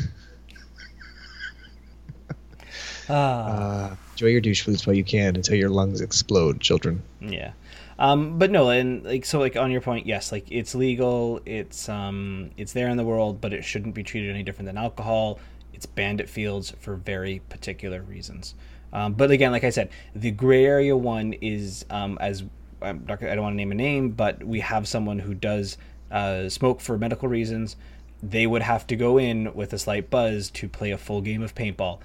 Ah. 3.09 3.91
Uh, 3.91 3.97
enjoy 4.13 4.27
your 4.27 4.41
douche 4.41 4.63
flutes 4.63 4.87
while 4.87 4.97
you 4.97 5.05
can 5.05 5.37
until 5.37 5.57
your 5.57 5.71
lungs 5.71 6.01
explode, 6.01 6.61
children. 6.61 7.03
Yeah. 7.21 7.53
Um, 7.99 8.39
but 8.39 8.51
no, 8.51 8.71
and 8.71 9.05
like 9.05 9.25
so, 9.25 9.41
like 9.41 9.57
on 9.57 9.71
your 9.71 9.81
point, 9.81 10.07
yes, 10.07 10.31
like 10.31 10.47
it's 10.51 10.75
legal, 10.75 11.41
it's 11.45 11.89
um, 11.89 12.51
it's 12.57 12.73
there 12.73 12.89
in 12.89 12.97
the 12.97 13.05
world, 13.05 13.41
but 13.41 13.53
it 13.53 13.65
shouldn't 13.65 13.95
be 13.95 14.05
treated 14.05 14.31
any 14.31 14.43
different 14.43 14.67
than 14.67 14.79
alcohol. 14.79 15.41
It's 15.75 15.87
banned 15.87 16.21
at 16.21 16.29
fields 16.29 16.73
for 16.81 16.95
very 16.95 17.41
particular 17.49 18.03
reasons. 18.03 18.55
Um, 18.93 19.15
but 19.15 19.31
again, 19.31 19.53
like 19.53 19.65
I 19.65 19.71
said, 19.71 19.91
the 20.15 20.31
gray 20.31 20.65
area 20.65 20.97
one 20.97 21.35
is 21.35 21.85
um, 21.91 22.19
as 22.21 22.45
I'm 22.81 23.05
not, 23.09 23.23
I 23.23 23.35
don't 23.35 23.43
want 23.43 23.55
to 23.55 23.57
name 23.57 23.73
a 23.73 23.75
name, 23.75 24.11
but 24.11 24.45
we 24.45 24.61
have 24.61 24.87
someone 24.87 25.19
who 25.19 25.35
does 25.35 25.77
uh, 26.11 26.49
smoke 26.49 26.81
for 26.81 26.97
medical 26.99 27.29
reasons. 27.29 27.77
They 28.23 28.47
would 28.47 28.63
have 28.63 28.87
to 28.89 28.97
go 28.97 29.19
in 29.19 29.55
with 29.55 29.73
a 29.73 29.79
slight 29.79 30.11
buzz 30.11 30.51
to 30.51 30.69
play 30.69 30.91
a 30.91 30.99
full 30.99 31.21
game 31.21 31.43
of 31.43 31.55
paintball. 31.55 31.99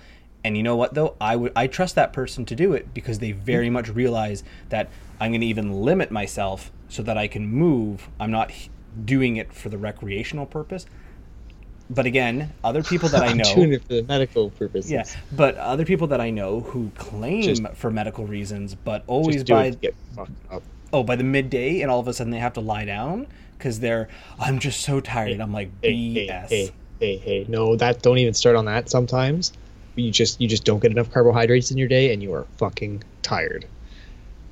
And 0.44 0.58
you 0.58 0.64
know 0.64 0.76
what 0.76 0.94
though? 0.94 1.16
I 1.22 1.36
would 1.36 1.52
I 1.56 1.68
trust 1.68 1.96
that 1.96 2.12
person 2.14 2.46
to 2.46 2.56
do 2.56 2.74
it 2.74 2.94
because 2.94 3.20
they 3.20 3.32
very 3.32 3.70
much 3.70 3.90
realize 3.90 4.44
that 4.70 4.90
I'm 5.20 5.32
going 5.32 5.42
to 5.42 5.48
even 5.48 5.72
limit 5.84 6.12
myself 6.12 6.72
so 6.90 7.02
that 7.04 7.18
I 7.18 7.28
can 7.28 7.48
move. 7.48 8.10
I'm 8.20 8.32
not 8.32 8.52
doing 9.06 9.38
it 9.38 9.54
for 9.54 9.70
the 9.70 9.78
recreational 9.78 10.46
purpose. 10.46 10.86
But 11.90 12.06
again, 12.06 12.54
other 12.64 12.84
people 12.84 13.10
that 13.10 13.24
I 13.24 13.28
I'm 13.32 13.38
know 13.38 13.54
doing 13.56 13.74
it 13.74 13.82
for 13.84 13.94
the 13.94 14.04
medical 14.04 14.50
purposes. 14.50 14.92
yeah, 14.92 15.06
but 15.32 15.56
other 15.58 15.86
people 15.86 16.08
that 16.08 16.20
I 16.22 16.30
know 16.30 16.62
who 16.62 16.92
claim 16.96 17.44
Just- 17.44 17.68
for 17.76 17.90
medical 17.92 18.26
reasons, 18.26 18.76
but 18.76 19.04
always 19.08 19.44
by 19.44 19.68
it 19.68 19.72
to 19.74 19.78
get 19.78 19.96
fucked 20.16 20.32
up. 20.52 20.64
oh 20.92 21.04
by 21.04 21.16
the 21.16 21.24
midday, 21.24 21.82
and 21.82 21.90
all 21.92 22.00
of 22.00 22.08
a 22.08 22.14
sudden 22.14 22.32
they 22.32 22.40
have 22.40 22.54
to 22.54 22.62
lie 22.62 22.86
down 22.86 23.28
because 23.58 23.80
they're 23.80 24.08
I'm 24.40 24.60
just 24.60 24.82
so 24.82 25.00
tired. 25.00 25.32
And 25.32 25.42
I'm 25.42 25.54
like 25.54 25.70
Hey, 25.82 26.14
hey, 26.14 26.28
hey, 26.50 26.72
hey, 27.00 27.18
hey. 27.18 27.46
No, 27.48 27.76
that 27.78 28.02
don't 28.02 28.18
even 28.18 28.34
start 28.34 28.56
on 28.56 28.66
that 28.66 28.90
sometimes. 28.90 29.54
You 29.96 30.12
just 30.12 30.42
you 30.42 30.48
just 30.48 30.64
don't 30.64 30.80
get 30.82 30.92
enough 30.92 31.12
carbohydrates 31.12 31.70
in 31.72 31.78
your 31.78 31.88
day 31.88 32.14
and 32.14 32.22
you 32.24 32.34
are 32.34 32.46
fucking 32.58 33.04
tired. 33.22 33.66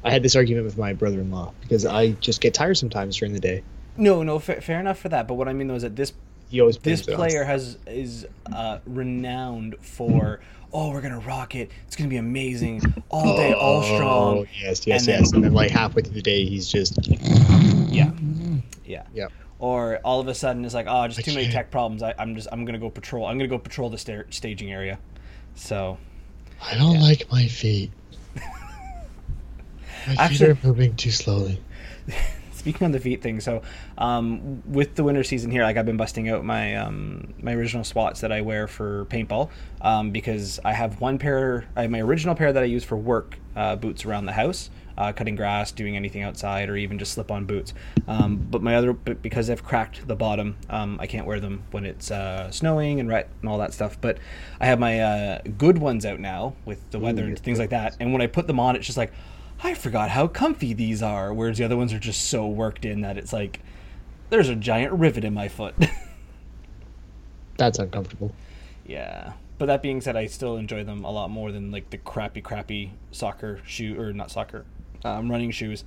I 0.03 0.11
had 0.11 0.23
this 0.23 0.35
argument 0.35 0.65
with 0.65 0.77
my 0.77 0.93
brother-in-law 0.93 1.53
because 1.61 1.85
I 1.85 2.11
just 2.13 2.41
get 2.41 2.53
tired 2.53 2.75
sometimes 2.77 3.17
during 3.17 3.33
the 3.33 3.39
day. 3.39 3.63
No, 3.97 4.23
no, 4.23 4.39
fa- 4.39 4.61
fair 4.61 4.79
enough 4.79 4.99
for 4.99 5.09
that. 5.09 5.27
But 5.27 5.35
what 5.35 5.47
I 5.47 5.53
mean 5.53 5.67
though 5.67 5.75
is 5.75 5.83
that 5.83 5.95
this 5.95 6.13
this 6.51 6.77
blames 6.77 7.07
it 7.07 7.09
on- 7.11 7.15
player 7.15 7.43
has 7.43 7.77
is 7.87 8.25
uh, 8.53 8.79
renowned 8.85 9.75
for 9.81 10.41
oh 10.73 10.91
we're 10.91 11.01
gonna 11.01 11.19
rock 11.19 11.55
it. 11.55 11.71
It's 11.87 11.95
gonna 11.95 12.09
be 12.09 12.17
amazing 12.17 12.81
all 13.09 13.35
day, 13.37 13.53
all 13.53 13.79
Oh, 13.83 13.95
strong. 13.95 14.47
Yes, 14.61 14.85
yes, 14.85 15.01
And 15.01 15.07
then- 15.15 15.19
yes. 15.21 15.31
And 15.33 15.43
then 15.43 15.53
like 15.53 15.71
halfway 15.71 16.01
through 16.03 16.13
the 16.15 16.21
day, 16.21 16.45
he's 16.45 16.67
just 16.67 16.97
Yeah, 17.89 18.11
yeah. 18.85 19.03
yeah 19.13 19.27
Or 19.59 19.97
all 20.03 20.19
of 20.19 20.27
a 20.27 20.33
sudden 20.35 20.65
it's 20.65 20.73
like 20.73 20.87
oh 20.89 21.07
just 21.07 21.23
too 21.25 21.33
many 21.33 21.51
tech 21.51 21.71
problems. 21.71 22.03
I, 22.03 22.13
I'm 22.19 22.35
just 22.35 22.47
I'm 22.51 22.65
gonna 22.65 22.79
go 22.79 22.89
patrol. 22.89 23.25
I'm 23.25 23.37
gonna 23.37 23.47
go 23.47 23.59
patrol 23.59 23.89
the 23.89 23.97
sta- 23.97 24.23
staging 24.29 24.71
area. 24.71 24.97
So 25.55 25.97
I 26.61 26.75
don't 26.77 26.99
like 26.99 27.31
my 27.31 27.47
feet. 27.47 27.91
My 30.07 30.15
Actually- 30.17 30.53
feet 30.55 30.63
are 30.63 30.67
moving 30.67 30.95
too 30.95 31.11
slowly. 31.11 31.61
Speaking 32.53 32.85
on 32.85 32.91
the 32.91 32.99
feet 32.99 33.23
thing, 33.23 33.39
so 33.39 33.63
um, 33.97 34.61
with 34.71 34.93
the 34.93 35.03
winter 35.03 35.23
season 35.23 35.49
here, 35.49 35.63
like 35.63 35.77
I've 35.77 35.85
been 35.87 35.97
busting 35.97 36.29
out 36.29 36.45
my 36.45 36.75
um, 36.75 37.33
my 37.41 37.53
original 37.53 37.83
swats 37.83 38.21
that 38.21 38.31
I 38.31 38.41
wear 38.41 38.67
for 38.67 39.05
paintball 39.05 39.49
um, 39.81 40.11
because 40.11 40.59
I 40.63 40.73
have 40.73 41.01
one 41.01 41.17
pair, 41.17 41.65
I 41.75 41.81
have 41.81 41.89
my 41.89 42.01
original 42.01 42.35
pair 42.35 42.53
that 42.53 42.61
I 42.61 42.67
use 42.67 42.83
for 42.83 42.97
work 42.97 43.39
uh, 43.55 43.77
boots 43.77 44.05
around 44.05 44.27
the 44.27 44.33
house, 44.33 44.69
uh, 45.01 45.13
cutting 45.13 45.35
grass, 45.35 45.71
doing 45.71 45.95
anything 45.95 46.21
outside, 46.21 46.69
or 46.69 46.77
even 46.77 46.99
just 46.99 47.13
slip 47.13 47.31
on 47.31 47.45
boots. 47.45 47.73
Um, 48.07 48.37
but 48.37 48.61
my 48.61 48.75
other, 48.75 48.93
but 48.93 49.21
because 49.21 49.49
I've 49.49 49.63
cracked 49.63 50.07
the 50.07 50.15
bottom, 50.15 50.57
um, 50.69 50.97
I 50.99 51.07
can't 51.07 51.25
wear 51.25 51.39
them 51.39 51.63
when 51.71 51.85
it's 51.85 52.11
uh, 52.11 52.51
snowing 52.51 52.99
and 52.99 53.09
wet 53.09 53.29
and 53.41 53.49
all 53.49 53.57
that 53.57 53.73
stuff. 53.73 53.99
But 53.99 54.17
I 54.59 54.65
have 54.67 54.79
my 54.79 54.99
uh, 54.99 55.41
good 55.57 55.77
ones 55.77 56.05
out 56.05 56.19
now 56.19 56.53
with 56.65 56.89
the 56.91 56.99
weather 56.99 57.23
and 57.23 57.37
things 57.39 57.59
like 57.59 57.71
that. 57.71 57.97
And 57.99 58.13
when 58.13 58.21
I 58.21 58.27
put 58.27 58.47
them 58.47 58.59
on, 58.59 58.75
it's 58.75 58.85
just 58.85 58.97
like. 58.97 59.11
I 59.63 59.75
forgot 59.75 60.09
how 60.09 60.25
comfy 60.25 60.73
these 60.73 61.03
are. 61.03 61.31
Whereas 61.31 61.59
the 61.59 61.65
other 61.65 61.77
ones 61.77 61.93
are 61.93 61.99
just 61.99 62.29
so 62.29 62.47
worked 62.47 62.83
in 62.83 63.01
that 63.01 63.15
it's 63.15 63.31
like 63.31 63.59
there's 64.31 64.49
a 64.49 64.55
giant 64.55 64.93
rivet 64.93 65.23
in 65.23 65.35
my 65.35 65.47
foot. 65.49 65.75
That's 67.57 67.77
uncomfortable. 67.77 68.33
yeah. 68.87 69.33
But 69.59 69.67
that 69.67 69.83
being 69.83 70.01
said, 70.01 70.15
I 70.15 70.25
still 70.25 70.57
enjoy 70.57 70.83
them 70.83 71.05
a 71.05 71.11
lot 71.11 71.29
more 71.29 71.51
than 71.51 71.69
like 71.69 71.91
the 71.91 71.99
crappy, 71.99 72.41
crappy 72.41 72.93
soccer 73.11 73.59
shoe 73.63 73.99
or 74.01 74.11
not 74.11 74.31
soccer, 74.31 74.65
um, 75.03 75.29
running 75.31 75.51
shoes 75.51 75.83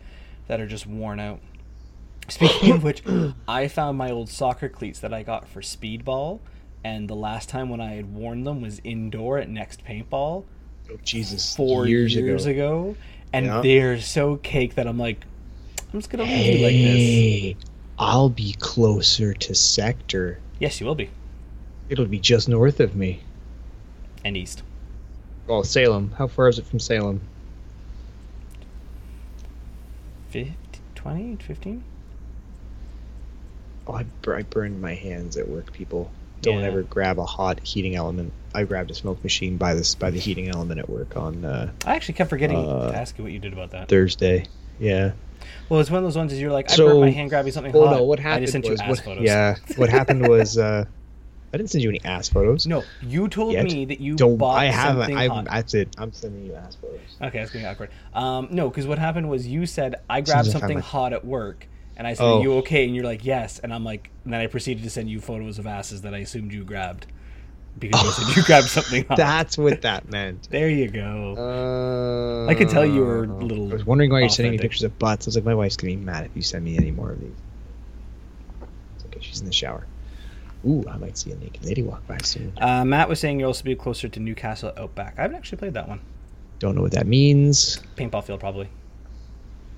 that 0.48 0.61
are 0.61 0.66
just 0.66 0.87
worn 0.87 1.20
out. 1.20 1.40
Speaking 2.29 2.72
of 2.72 2.83
which, 2.83 3.03
I 3.48 3.68
found 3.68 3.98
my 3.98 4.11
old 4.11 4.29
soccer 4.31 4.68
cleats 4.68 5.00
that 5.00 5.12
I 5.12 5.22
got 5.22 5.46
for 5.48 5.61
speedball, 5.61 6.40
and 6.83 7.09
the 7.09 7.14
last 7.16 7.48
time 7.48 7.68
when 7.68 7.81
I 7.81 7.94
had 7.94 8.14
worn 8.14 8.44
them 8.44 8.61
was 8.61 8.81
indoor 8.85 9.38
at 9.38 9.48
Next 9.48 9.85
Paintball 9.85 10.44
Oh 10.90 10.98
Jesus! 11.03 11.55
four 11.57 11.87
years, 11.87 12.14
years, 12.14 12.44
ago. 12.46 12.94
and 13.33 13.46
Yeah. 13.46 13.61
they're 13.62 14.00
so 14.00 14.37
cake 14.37 14.74
that 14.74 14.87
I'm 14.87 14.98
like, 14.98 15.24
I'm 15.92 15.98
just 16.00 16.11
gonna 16.11 16.24
leave 16.24 16.59
you 16.61 16.64
like 16.66 16.72
this. 16.74 16.96
Hey, 16.96 17.57
I'll 17.98 18.29
be 18.29 18.55
closer 18.59 19.33
to 19.33 19.55
sector. 19.55 20.40
Yes, 20.59 20.81
you 20.81 20.87
will 20.87 20.94
be. 20.94 21.09
It'll 21.88 22.05
be 22.07 22.18
just 22.18 22.48
north 22.48 22.81
of 22.81 22.94
me. 22.96 23.20
And 24.24 24.37
east. 24.37 24.62
Well, 25.46 25.62
Salem. 25.64 26.11
How 26.18 26.27
far 26.27 26.48
is 26.48 26.59
it 26.59 26.66
from 26.66 26.81
Salem? 26.81 27.20
50, 30.35 30.53
20, 30.97 31.37
15? 31.37 31.85
Oh, 33.87 33.92
I, 33.94 34.05
I 34.33 34.42
burned 34.42 34.81
my 34.81 34.94
hands 34.94 35.37
at 35.37 35.49
work. 35.49 35.73
People 35.73 36.11
don't 36.42 36.61
Yeah. 36.61 36.66
ever 36.66 36.83
grab 36.83 37.18
a 37.20 37.25
hot 37.25 37.61
heating 37.62 37.94
element. 37.94 38.33
I 38.53 38.64
grabbed 38.64 38.90
a 38.90 38.94
smoke 38.94 39.23
machine 39.23 39.57
by 39.59 39.75
this 39.75 39.94
by 39.94 40.11
the 40.11 40.18
heating 40.18 40.49
element 40.49 40.81
at 40.81 40.88
work 40.90 41.16
on 41.16 41.44
uh, 41.44 41.70
I 41.87 41.94
actually 41.94 42.14
kept 42.14 42.31
forgetting 42.31 42.57
Uh, 42.57 42.90
to 42.90 42.97
ask 42.97 43.16
you 43.16 43.25
what 43.25 43.33
you 43.33 43.38
did 43.38 43.53
about 43.53 43.70
that. 43.70 43.88
Thursday. 43.88 44.47
Yeah. 44.81 45.12
Well, 45.68 45.81
it's 45.81 45.90
one 45.90 45.99
of 45.99 46.05
those 46.05 46.16
ones 46.16 46.33
is 46.33 46.40
you're 46.40 46.51
like, 46.53 46.70
I 46.70 46.75
So- 46.75 46.88
burnt 46.88 47.01
my 47.01 47.11
hand 47.11 47.31
grabbing 47.31 47.53
something 47.53 47.75
Oh 47.77 47.87
hot. 47.87 47.97
no! 47.99 48.03
What 48.05 48.18
I 48.18 48.23
happened 48.23 48.42
just 48.47 48.53
sent 48.53 48.68
was 48.68 48.81
you 48.81 48.85
ass 48.85 48.90
what, 48.90 49.01
photos. 49.05 49.25
yeah. 49.25 49.57
What 49.77 49.88
happened 49.90 50.27
was 50.27 50.59
uh, 50.68 50.85
I 51.55 51.57
didn't 51.57 51.71
send 51.71 51.85
you 51.85 51.88
any 51.90 52.05
ass 52.05 52.29
photos. 52.29 52.67
No, 52.67 52.83
you 53.01 53.29
told 53.29 53.53
Yet. 53.53 53.64
me 53.64 53.85
that 53.85 54.01
you 54.01 54.17
Don't 54.17 54.37
bought 54.37 54.59
I 54.59 54.64
haven't? 54.67 55.03
something 55.09 55.17
I'm, 55.31 55.45
that's 55.45 55.73
it. 55.75 55.88
I'm 55.97 56.12
sending 56.12 56.45
you 56.45 56.55
ass 56.55 56.75
photos. 56.75 56.99
Okay, 57.23 57.38
that's 57.38 57.53
getting 57.53 57.67
awkward. 57.69 57.90
Um, 58.12 58.49
no, 58.51 58.69
because 58.69 58.88
what 58.88 58.99
happened 58.99 59.31
was 59.31 59.47
you 59.47 59.64
said 59.64 59.95
I 60.11 60.21
grabbed 60.21 60.49
as 60.49 60.49
I 60.49 60.53
find 60.59 60.61
something 60.62 60.79
my- 60.79 60.83
hot 60.83 61.12
at 61.12 61.25
work, 61.25 61.69
and 61.97 62.09
I 62.09 62.14
said, 62.14 62.25
Oh. 62.25 62.38
"Are 62.40 62.43
you 62.43 62.55
okay?" 62.59 62.85
And 62.87 62.95
you're 62.97 63.05
like, 63.05 63.25
"Yes," 63.25 63.61
and 63.61 63.73
I'm 63.73 63.85
like, 63.85 64.11
and 64.25 64.33
then 64.33 64.40
I 64.40 64.49
proceeded 64.49 64.83
to 64.83 64.90
send 64.90 65.09
you 65.09 65.21
photos 65.21 65.61
of 65.61 65.67
asses 65.69 66.03
that 66.03 66.12
I 66.12 66.19
assumed 66.19 66.53
you 66.53 66.64
grabbed 66.64 67.07
because 67.79 68.03
you 68.03 68.11
said 68.11 68.37
you 68.37 68.43
grabbed 68.47 68.67
something 68.67 69.05
hot. 69.07 69.17
That's 69.17 69.57
what 69.57 69.83
that 69.83 70.11
meant. 70.11 70.49
There 70.51 70.69
you 70.69 70.88
go. 70.88 71.35
Uh, 72.47 72.51
I 72.51 72.55
could 72.57 72.69
tell 72.69 72.85
you 72.85 73.01
were 73.03 73.23
a 73.25 73.27
little 73.29 73.71
I 73.71 73.75
was 73.75 73.87
wondering 73.87 74.11
why 74.11 74.21
you're 74.21 74.29
sending 74.29 74.51
me 74.51 74.57
authentic. 74.57 74.71
pictures 74.73 74.83
of 74.83 74.99
butts. 74.99 75.27
I 75.27 75.29
was 75.29 75.37
like, 75.37 75.45
my 75.45 75.55
wife's 75.55 75.77
gonna 75.77 75.93
be 75.93 75.97
mad 75.97 76.25
if 76.25 76.33
you 76.35 76.43
send 76.43 76.64
me 76.64 76.77
any 76.77 76.90
more 76.90 77.12
of 77.12 77.21
these. 77.21 77.31
It's 78.97 79.05
okay. 79.07 79.19
She's 79.21 79.38
in 79.40 79.47
the 79.47 79.53
shower. 79.53 79.87
Ooh, 80.66 80.85
I 80.88 80.96
might 80.96 81.18
see 81.18 81.31
a 81.33 81.37
naked 81.37 81.64
lady 81.64 81.83
walk 81.83 82.07
by 82.07 82.18
soon. 82.18 82.53
Uh, 82.59 82.85
Matt 82.85 83.09
was 83.09 83.20
saying 83.20 83.38
you'll 83.40 83.48
also 83.48 83.64
be 83.64 83.74
closer 83.74 84.09
to 84.09 84.20
Newcastle 84.20 84.72
Outback. 84.77 85.14
I 85.18 85.22
haven't 85.22 85.37
actually 85.37 85.59
played 85.59 85.74
that 85.74 85.88
one. 85.88 86.00
Don't 86.59 86.74
know 86.74 86.83
what 86.83 86.92
that 86.92 87.07
means. 87.07 87.81
Paintball 87.96 88.24
field 88.24 88.40
probably, 88.40 88.68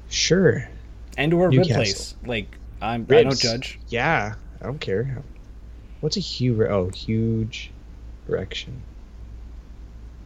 Sure. 0.09 0.69
and 1.17 1.33
or 1.35 1.51
rib 1.51 1.67
place. 1.67 2.15
Like 2.25 2.57
I'm, 2.81 3.07
I 3.11 3.23
don't 3.25 3.39
judge. 3.39 3.81
Yeah, 3.89 4.35
I 4.61 4.65
don't 4.65 4.81
care. 4.81 5.23
What's 6.01 6.17
a 6.17 6.21
huge? 6.21 6.61
Oh, 6.61 6.91
huge 6.91 7.71
erection. 8.29 8.83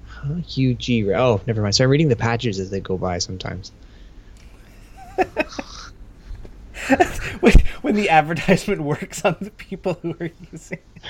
Huh? 0.07 0.35
Huge. 0.46 0.90
Oh, 0.90 1.40
never 1.46 1.62
mind. 1.62 1.75
So 1.75 1.85
I'm 1.85 1.90
reading 1.90 2.09
the 2.09 2.16
patches 2.16 2.59
as 2.59 2.70
they 2.70 2.81
go 2.81 2.99
by 2.99 3.18
sometimes. 3.18 3.73
when, 7.40 7.53
when 7.83 7.95
the 7.95 8.09
advertisement 8.11 8.83
works 8.83 9.25
on 9.25 9.37
the 9.40 9.51
people 9.51 9.95
who 10.03 10.14
are 10.21 10.31
using. 10.53 10.79
it. 10.97 11.03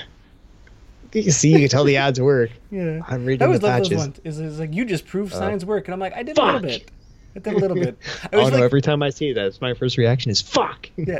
You 1.13 1.23
can 1.23 1.31
see, 1.33 1.49
you 1.51 1.59
can 1.59 1.67
tell 1.69 1.83
the 1.83 1.97
ads 1.97 2.21
work. 2.21 2.51
Yeah. 2.71 3.01
I'm 3.07 3.25
reading 3.25 3.43
I 3.43 3.45
always 3.47 3.59
the 3.59 3.67
love 3.67 3.79
those 3.89 3.93
ones. 3.97 4.19
Is 4.23 4.39
is 4.39 4.59
like 4.59 4.73
you 4.73 4.85
just 4.85 5.05
proved 5.05 5.33
Uh, 5.33 5.37
signs 5.39 5.65
work, 5.65 5.87
and 5.87 5.93
I'm 5.93 5.99
like, 5.99 6.13
I 6.15 6.23
did 6.23 6.37
a 6.37 6.45
little 6.45 6.61
bit. 6.61 6.89
I 7.35 7.39
did 7.39 7.53
a 7.53 7.57
little 7.57 7.75
bit. 7.75 7.97
I 8.23 8.29
Oh 8.37 8.39
was 8.43 8.51
no! 8.51 8.57
like, 8.57 8.63
Every 8.63 8.81
time 8.81 9.03
I 9.03 9.09
see 9.09 9.33
that, 9.33 9.45
it's 9.45 9.59
my 9.61 9.73
first 9.73 9.97
reaction 9.97 10.31
is 10.31 10.41
"fuck." 10.41 10.89
yeah. 10.95 11.19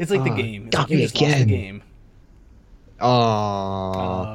It's 0.00 0.10
like 0.10 0.24
the 0.24 0.30
Ah, 0.30 0.36
game. 0.36 0.66
It's 0.66 0.76
got 0.76 0.90
like 0.90 0.98
me 0.98 1.02
lost 1.02 1.14
the 1.14 1.44
game. 1.44 1.82
Aww. 3.00 4.26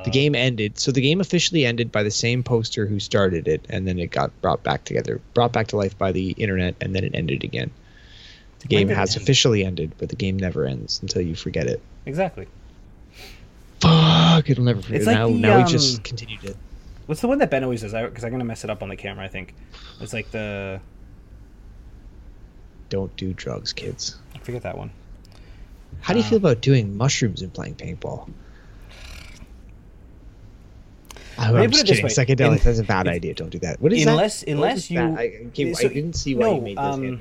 Uh, 0.00 0.02
The 0.04 0.10
game 0.10 0.34
ended. 0.34 0.78
So 0.78 0.92
the 0.92 1.00
game 1.00 1.20
officially 1.20 1.64
ended 1.64 1.90
by 1.90 2.02
the 2.02 2.10
same 2.10 2.42
poster 2.42 2.86
who 2.86 3.00
started 3.00 3.48
it, 3.48 3.64
and 3.70 3.86
then 3.88 3.98
it 3.98 4.10
got 4.10 4.30
brought 4.42 4.62
back 4.62 4.84
together, 4.84 5.20
brought 5.34 5.52
back 5.52 5.68
to 5.68 5.76
life 5.76 5.96
by 5.96 6.12
the 6.12 6.30
internet, 6.32 6.74
and 6.80 6.94
then 6.94 7.04
it 7.04 7.12
ended 7.14 7.42
again. 7.44 7.70
The 8.68 8.76
game 8.76 8.88
has 8.88 9.14
officially 9.16 9.64
ended, 9.64 9.92
but 9.98 10.08
the 10.08 10.16
game 10.16 10.36
never 10.36 10.66
ends 10.66 11.00
until 11.00 11.22
you 11.22 11.36
forget 11.36 11.66
it. 11.68 11.80
Exactly. 12.04 12.48
Fuck! 13.80 14.50
It'll 14.50 14.64
never 14.64 14.82
forget. 14.82 14.96
It's 14.96 15.06
like 15.06 15.16
now, 15.16 15.28
the, 15.28 15.34
now 15.34 15.56
we 15.58 15.62
um, 15.62 15.68
just 15.68 16.02
continue 16.02 16.38
it. 16.42 16.56
What's 17.06 17.20
the 17.20 17.28
one 17.28 17.38
that 17.38 17.50
Ben 17.50 17.62
always 17.62 17.82
does? 17.82 17.92
Because 17.92 18.24
I'm 18.24 18.32
gonna 18.32 18.44
mess 18.44 18.64
it 18.64 18.70
up 18.70 18.82
on 18.82 18.88
the 18.88 18.96
camera. 18.96 19.24
I 19.24 19.28
think 19.28 19.54
it's 20.00 20.12
like 20.12 20.30
the 20.32 20.80
Don't 22.88 23.14
do 23.16 23.32
drugs, 23.34 23.72
kids. 23.72 24.18
I 24.34 24.38
forget 24.38 24.62
that 24.62 24.76
one. 24.76 24.90
How 26.00 26.12
do 26.12 26.18
you 26.18 26.24
Uh, 26.24 26.28
feel 26.30 26.38
about 26.38 26.60
doing 26.60 26.96
mushrooms 26.96 27.42
and 27.42 27.52
playing 27.54 27.76
paintball? 27.76 28.28
I'm 31.38 31.54
put 31.70 31.72
just 31.72 31.86
kidding. 31.86 32.04
way. 32.04 32.10
Psychedelics—that's 32.10 32.78
a 32.78 32.84
bad 32.84 33.06
idea. 33.08 33.34
Don't 33.34 33.50
do 33.50 33.58
that. 33.60 33.80
What 33.80 33.92
is 33.92 34.06
unless 34.06 34.40
that? 34.40 34.48
What 34.48 34.54
unless 34.54 34.90
you? 34.90 35.00
I, 35.00 35.74
so- 35.74 35.88
I 35.88 35.92
didn't 35.92 36.14
see 36.14 36.34
why 36.34 36.46
no, 36.46 36.54
you 36.56 36.60
made 36.62 36.78
this 36.78 36.84
um, 36.84 37.20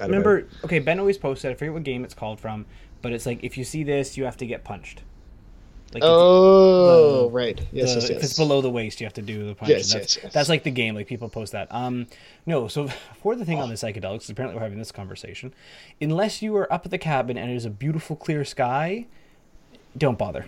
hand 0.00 0.12
gesture. 0.12 0.20
Of 0.20 0.26
it. 0.26 0.34
remember 0.34 0.48
okay 0.64 0.78
ben 0.78 0.98
always 1.00 1.18
posted 1.18 1.50
i 1.50 1.54
forget 1.54 1.72
what 1.74 1.82
game 1.84 2.04
it's 2.04 2.14
called 2.14 2.40
from 2.40 2.66
but 3.02 3.12
it's 3.12 3.26
like 3.26 3.42
if 3.42 3.56
you 3.58 3.64
see 3.64 3.82
this 3.84 4.16
you 4.16 4.24
have 4.24 4.36
to 4.38 4.46
get 4.46 4.64
punched 4.64 5.02
like 5.94 6.02
Oh, 6.04 7.22
the- 7.28 7.30
right. 7.30 7.58
Yes, 7.72 7.94
the- 7.94 8.00
yes, 8.00 8.10
yes. 8.10 8.10
if 8.10 8.24
it's 8.24 8.36
below 8.36 8.60
the 8.60 8.68
waist 8.70 9.00
you 9.00 9.06
have 9.06 9.14
to 9.14 9.22
do 9.22 9.46
the 9.46 9.54
punch 9.54 9.70
Yes, 9.70 9.92
that's, 9.92 10.16
yes, 10.16 10.24
yes. 10.24 10.32
that's 10.32 10.48
like 10.48 10.64
the 10.64 10.70
game 10.70 10.94
like 10.96 11.06
people 11.06 11.28
post 11.28 11.52
that 11.52 11.68
um 11.72 12.06
no 12.44 12.66
so 12.68 12.88
for 13.22 13.36
the 13.36 13.44
thing 13.44 13.58
on 13.60 13.68
the 13.68 13.76
psychedelics, 13.76 14.28
apparently 14.28 14.56
we're 14.56 14.62
having 14.64 14.78
this 14.78 14.90
conversation 14.92 15.54
unless 16.00 16.42
you 16.42 16.56
are 16.56 16.70
up 16.72 16.84
at 16.84 16.90
the 16.90 16.98
cabin 16.98 17.38
and 17.38 17.50
it 17.50 17.54
is 17.54 17.64
a 17.64 17.70
beautiful 17.70 18.16
clear 18.16 18.44
sky 18.44 19.06
don't 19.96 20.18
bother 20.18 20.46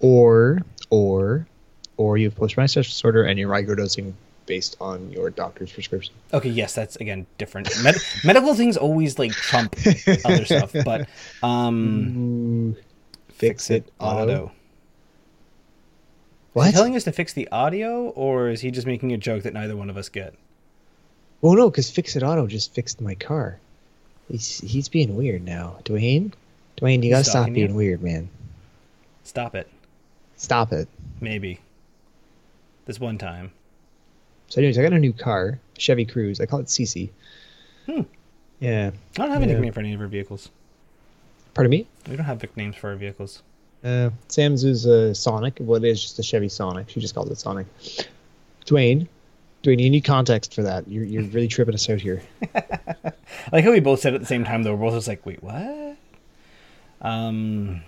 Or, 0.00 0.62
or, 0.90 1.46
or 1.96 2.18
you 2.18 2.26
have 2.26 2.34
post-traumatic 2.36 2.70
stress 2.70 2.86
disorder 2.88 3.22
and 3.22 3.38
you're 3.38 3.48
microdosing 3.48 4.12
based 4.46 4.76
on 4.80 5.10
your 5.12 5.30
doctor's 5.30 5.72
prescription. 5.72 6.14
okay 6.32 6.48
yes 6.48 6.74
that's 6.74 6.96
again 6.96 7.26
different 7.38 7.68
Med- 7.82 7.96
medical 8.24 8.54
things 8.54 8.76
always 8.76 9.18
like 9.18 9.32
trump 9.32 9.76
other 10.24 10.44
stuff 10.44 10.72
but 10.84 11.08
um 11.42 12.74
Ooh, 12.76 12.76
fix 13.28 13.70
it 13.70 13.90
auto. 14.00 14.44
Is 14.44 14.50
he 16.54 16.58
What? 16.58 16.74
telling 16.74 16.96
us 16.96 17.04
to 17.04 17.12
fix 17.12 17.32
the 17.32 17.48
audio, 17.50 18.08
or 18.10 18.50
is 18.50 18.60
he 18.60 18.70
just 18.70 18.86
making 18.86 19.12
a 19.12 19.16
joke 19.16 19.44
that 19.44 19.54
neither 19.54 19.74
one 19.74 19.88
of 19.88 19.96
us 19.96 20.10
get? 20.10 20.34
Well, 21.40 21.54
no, 21.54 21.70
because 21.70 21.90
Fix 21.90 22.14
It 22.14 22.22
Auto 22.22 22.46
just 22.46 22.74
fixed 22.74 23.00
my 23.00 23.14
car. 23.14 23.58
He's 24.30 24.58
he's 24.58 24.88
being 24.90 25.16
weird 25.16 25.42
now. 25.44 25.78
Dwayne, 25.84 26.32
Dwayne, 26.76 27.02
you 27.02 27.08
gotta 27.10 27.24
stop 27.24 27.32
stalking 27.44 27.56
you? 27.56 27.64
being 27.66 27.74
weird, 27.76 28.02
man. 28.02 28.28
Stop 29.24 29.54
it. 29.54 29.66
Stop 30.36 30.72
it. 30.72 30.88
Maybe. 31.22 31.58
This 32.84 33.00
one 33.00 33.16
time. 33.16 33.52
So, 34.52 34.60
anyways, 34.60 34.76
I 34.78 34.82
got 34.82 34.92
a 34.92 34.98
new 34.98 35.14
car, 35.14 35.58
Chevy 35.78 36.04
Cruze. 36.04 36.38
I 36.38 36.44
call 36.44 36.60
it 36.60 36.66
CC. 36.66 37.08
Hmm. 37.86 38.02
Yeah. 38.60 38.90
I 39.14 39.22
don't 39.22 39.30
have 39.30 39.40
a 39.42 39.46
Yeah. 39.46 39.52
nickname 39.54 39.72
for 39.72 39.80
any 39.80 39.94
of 39.94 40.00
our 40.02 40.06
vehicles. 40.08 40.50
Pardon 41.54 41.70
me. 41.70 41.86
We 42.06 42.16
don't 42.16 42.26
have 42.26 42.42
nicknames 42.42 42.76
for 42.76 42.90
our 42.90 42.96
vehicles. 42.96 43.42
Uh, 43.82 44.10
Sam's 44.28 44.62
is 44.64 44.84
a 44.84 45.14
Sonic. 45.14 45.56
Well, 45.58 45.82
it 45.82 45.88
is 45.88 46.02
just 46.02 46.18
a 46.18 46.22
Chevy 46.22 46.50
Sonic. 46.50 46.90
She 46.90 47.00
just 47.00 47.14
calls 47.14 47.30
it 47.30 47.38
Sonic. 47.38 47.66
Dwayne, 48.66 49.08
Dwayne, 49.62 49.80
you 49.80 49.88
need 49.88 50.04
context 50.04 50.54
for 50.54 50.62
that. 50.64 50.86
You're 50.86 51.04
you're 51.04 51.22
really 51.22 51.48
tripping 51.48 51.72
us 51.74 51.88
out 51.88 52.02
here. 52.02 52.22
I 52.54 53.12
like 53.52 53.64
how 53.64 53.72
we 53.72 53.80
both 53.80 54.00
said 54.00 54.12
it 54.12 54.16
at 54.16 54.20
the 54.20 54.26
same 54.26 54.44
time, 54.44 54.64
though. 54.64 54.74
We're 54.74 54.90
both 54.90 54.96
just 54.98 55.08
like, 55.08 55.24
wait, 55.24 55.42
what? 55.42 55.96
Um, 57.00 57.82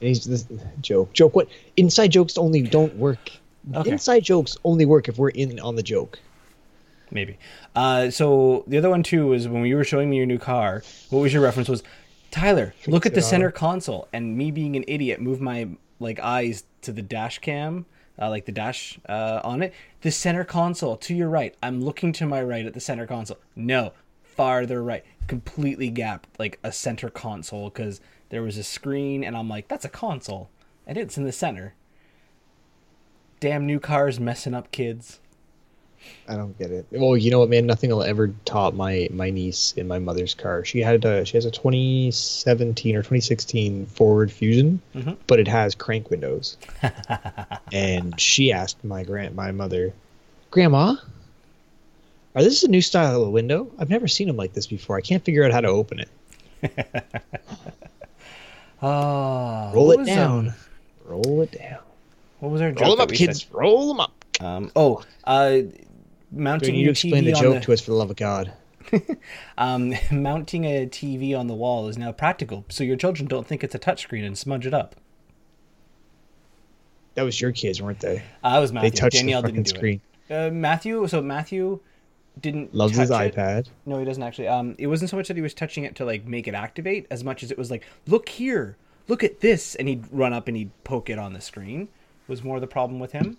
And 0.00 0.08
he's 0.08 0.24
this 0.24 0.46
joke. 0.80 1.12
Joke. 1.12 1.34
What? 1.34 1.48
Inside 1.76 2.12
jokes 2.12 2.38
only 2.38 2.62
don't 2.62 2.94
work. 2.98 3.32
Okay. 3.72 3.90
Inside 3.90 4.24
jokes 4.24 4.56
only 4.64 4.84
work 4.84 5.08
if 5.08 5.16
we're 5.18 5.30
in 5.30 5.58
on 5.60 5.76
the 5.76 5.82
joke. 5.82 6.18
maybe. 7.10 7.38
Uh, 7.74 8.10
so 8.10 8.64
the 8.66 8.76
other 8.76 8.90
one 8.90 9.02
too 9.02 9.28
was 9.28 9.48
when 9.48 9.64
you 9.64 9.76
were 9.76 9.84
showing 9.84 10.10
me 10.10 10.16
your 10.16 10.26
new 10.26 10.38
car. 10.38 10.82
What 11.10 11.20
was 11.20 11.32
your 11.32 11.42
reference? 11.42 11.68
Was 11.68 11.82
Tyler? 12.30 12.74
Look 12.86 13.06
at 13.06 13.14
the 13.14 13.22
center 13.22 13.50
console, 13.50 14.08
and 14.12 14.36
me 14.36 14.50
being 14.50 14.76
an 14.76 14.84
idiot, 14.88 15.20
move 15.20 15.40
my 15.40 15.68
like 16.00 16.18
eyes 16.18 16.64
to 16.82 16.92
the 16.92 17.02
dash 17.02 17.38
cam, 17.38 17.86
uh, 18.20 18.28
like 18.28 18.44
the 18.44 18.52
dash 18.52 18.98
uh, 19.08 19.40
on 19.44 19.62
it. 19.62 19.72
The 20.02 20.10
center 20.10 20.44
console 20.44 20.96
to 20.98 21.14
your 21.14 21.28
right. 21.28 21.54
I'm 21.62 21.82
looking 21.82 22.12
to 22.14 22.26
my 22.26 22.42
right 22.42 22.66
at 22.66 22.74
the 22.74 22.80
center 22.80 23.06
console. 23.06 23.38
No, 23.54 23.92
farther 24.22 24.82
right. 24.82 25.04
Completely 25.28 25.88
gapped, 25.88 26.28
like 26.38 26.58
a 26.62 26.72
center 26.72 27.08
console, 27.08 27.70
because 27.70 28.00
there 28.30 28.42
was 28.42 28.58
a 28.58 28.64
screen, 28.64 29.22
and 29.24 29.36
I'm 29.36 29.48
like, 29.48 29.68
that's 29.68 29.84
a 29.84 29.88
console, 29.88 30.50
and 30.86 30.98
it's 30.98 31.16
in 31.16 31.24
the 31.24 31.32
center. 31.32 31.74
Damn 33.44 33.66
new 33.66 33.78
cars 33.78 34.18
messing 34.18 34.54
up 34.54 34.70
kids. 34.72 35.20
I 36.26 36.34
don't 36.34 36.58
get 36.58 36.70
it. 36.70 36.86
Well, 36.90 37.14
you 37.14 37.30
know 37.30 37.40
what, 37.40 37.50
man? 37.50 37.66
Nothing 37.66 37.90
will 37.90 38.02
ever 38.02 38.32
top 38.46 38.72
my 38.72 39.06
my 39.12 39.28
niece 39.28 39.72
in 39.76 39.86
my 39.86 39.98
mother's 39.98 40.32
car. 40.32 40.64
She 40.64 40.80
had 40.80 41.04
a 41.04 41.26
she 41.26 41.36
has 41.36 41.44
a 41.44 41.50
2017 41.50 42.96
or 42.96 43.00
2016 43.00 43.84
Ford 43.84 44.32
Fusion, 44.32 44.80
Mhm. 44.94 45.18
but 45.26 45.38
it 45.40 45.46
has 45.46 45.74
crank 45.74 46.08
windows. 46.08 46.56
and 47.72 48.18
she 48.18 48.50
asked 48.50 48.82
my 48.82 49.04
grand 49.04 49.34
my 49.36 49.52
mother, 49.52 49.92
"Grandma, 50.50 50.96
are 52.34 52.42
this 52.42 52.62
a 52.62 52.68
new 52.68 52.80
style 52.80 53.24
of 53.24 53.28
window? 53.30 53.70
I've 53.78 53.90
never 53.90 54.08
seen 54.08 54.26
them 54.28 54.38
like 54.38 54.54
this 54.54 54.66
before. 54.66 54.96
I 54.96 55.02
can't 55.02 55.22
figure 55.22 55.44
out 55.44 55.52
how 55.52 55.60
to 55.60 55.68
open 55.68 56.00
it. 56.00 56.08
Oh, 58.82 59.70
Roll 59.74 59.92
it 59.92 60.04
down. 60.06 60.54
Roll 61.04 61.40
it 61.42 61.52
down. 61.52 61.78
What 62.44 62.52
was 62.52 62.60
our 62.60 62.70
joke 62.70 62.80
Roll 62.80 62.96
them 62.96 63.00
up, 63.02 63.10
we 63.10 63.16
kids. 63.16 63.50
Roll 63.50 63.88
them 63.88 64.00
up." 64.00 64.24
Um, 64.40 64.70
oh, 64.76 65.02
uh, 65.24 65.60
mounting 66.30 66.68
Can 66.70 66.74
you 66.74 66.90
explain 66.90 67.24
TV 67.24 67.34
the 67.34 67.40
joke 67.40 67.54
the, 67.54 67.60
to 67.60 67.72
us 67.72 67.80
for 67.80 67.90
the 67.90 67.96
love 67.96 68.10
of 68.10 68.16
God? 68.16 68.52
um, 69.58 69.94
mounting 70.10 70.64
a 70.64 70.86
TV 70.86 71.38
on 71.38 71.46
the 71.46 71.54
wall 71.54 71.88
is 71.88 71.96
now 71.96 72.12
practical, 72.12 72.64
so 72.68 72.84
your 72.84 72.96
children 72.96 73.26
don't 73.26 73.46
think 73.46 73.64
it's 73.64 73.74
a 73.74 73.78
touchscreen 73.78 74.26
and 74.26 74.36
smudge 74.36 74.66
it 74.66 74.74
up. 74.74 74.96
That 77.14 77.22
was 77.22 77.40
your 77.40 77.52
kids, 77.52 77.80
weren't 77.80 78.00
they? 78.00 78.22
Uh, 78.42 78.54
that 78.54 78.58
was 78.58 78.72
Matthew. 78.72 78.90
They 78.90 78.96
touched 78.96 79.16
Danielle 79.16 79.42
the 79.42 79.48
fucking 79.48 79.62
didn't 79.62 79.74
do 79.74 79.78
screen. 79.78 80.00
it. 80.28 80.34
Uh, 80.34 80.50
Matthew, 80.50 81.06
so 81.06 81.22
Matthew 81.22 81.80
didn't 82.40 82.74
Loves 82.74 82.96
his 82.96 83.08
touch 83.08 83.28
it. 83.28 83.36
iPad. 83.36 83.66
No, 83.86 83.98
he 83.98 84.04
doesn't 84.04 84.22
actually. 84.22 84.48
Um, 84.48 84.74
it 84.78 84.88
wasn't 84.88 85.10
so 85.10 85.16
much 85.16 85.28
that 85.28 85.36
he 85.36 85.42
was 85.42 85.54
touching 85.54 85.84
it 85.84 85.94
to 85.96 86.04
like 86.04 86.26
make 86.26 86.48
it 86.48 86.54
activate, 86.54 87.06
as 87.10 87.22
much 87.22 87.42
as 87.42 87.50
it 87.50 87.58
was 87.58 87.70
like, 87.70 87.84
look 88.06 88.28
here, 88.28 88.76
look 89.08 89.22
at 89.22 89.40
this, 89.40 89.74
and 89.76 89.88
he'd 89.88 90.04
run 90.10 90.32
up 90.32 90.48
and 90.48 90.56
he'd 90.56 90.70
poke 90.82 91.08
it 91.08 91.18
on 91.18 91.32
the 91.32 91.40
screen. 91.40 91.88
Was 92.26 92.42
more 92.42 92.60
the 92.60 92.66
problem 92.66 92.98
with 93.00 93.12
him. 93.12 93.36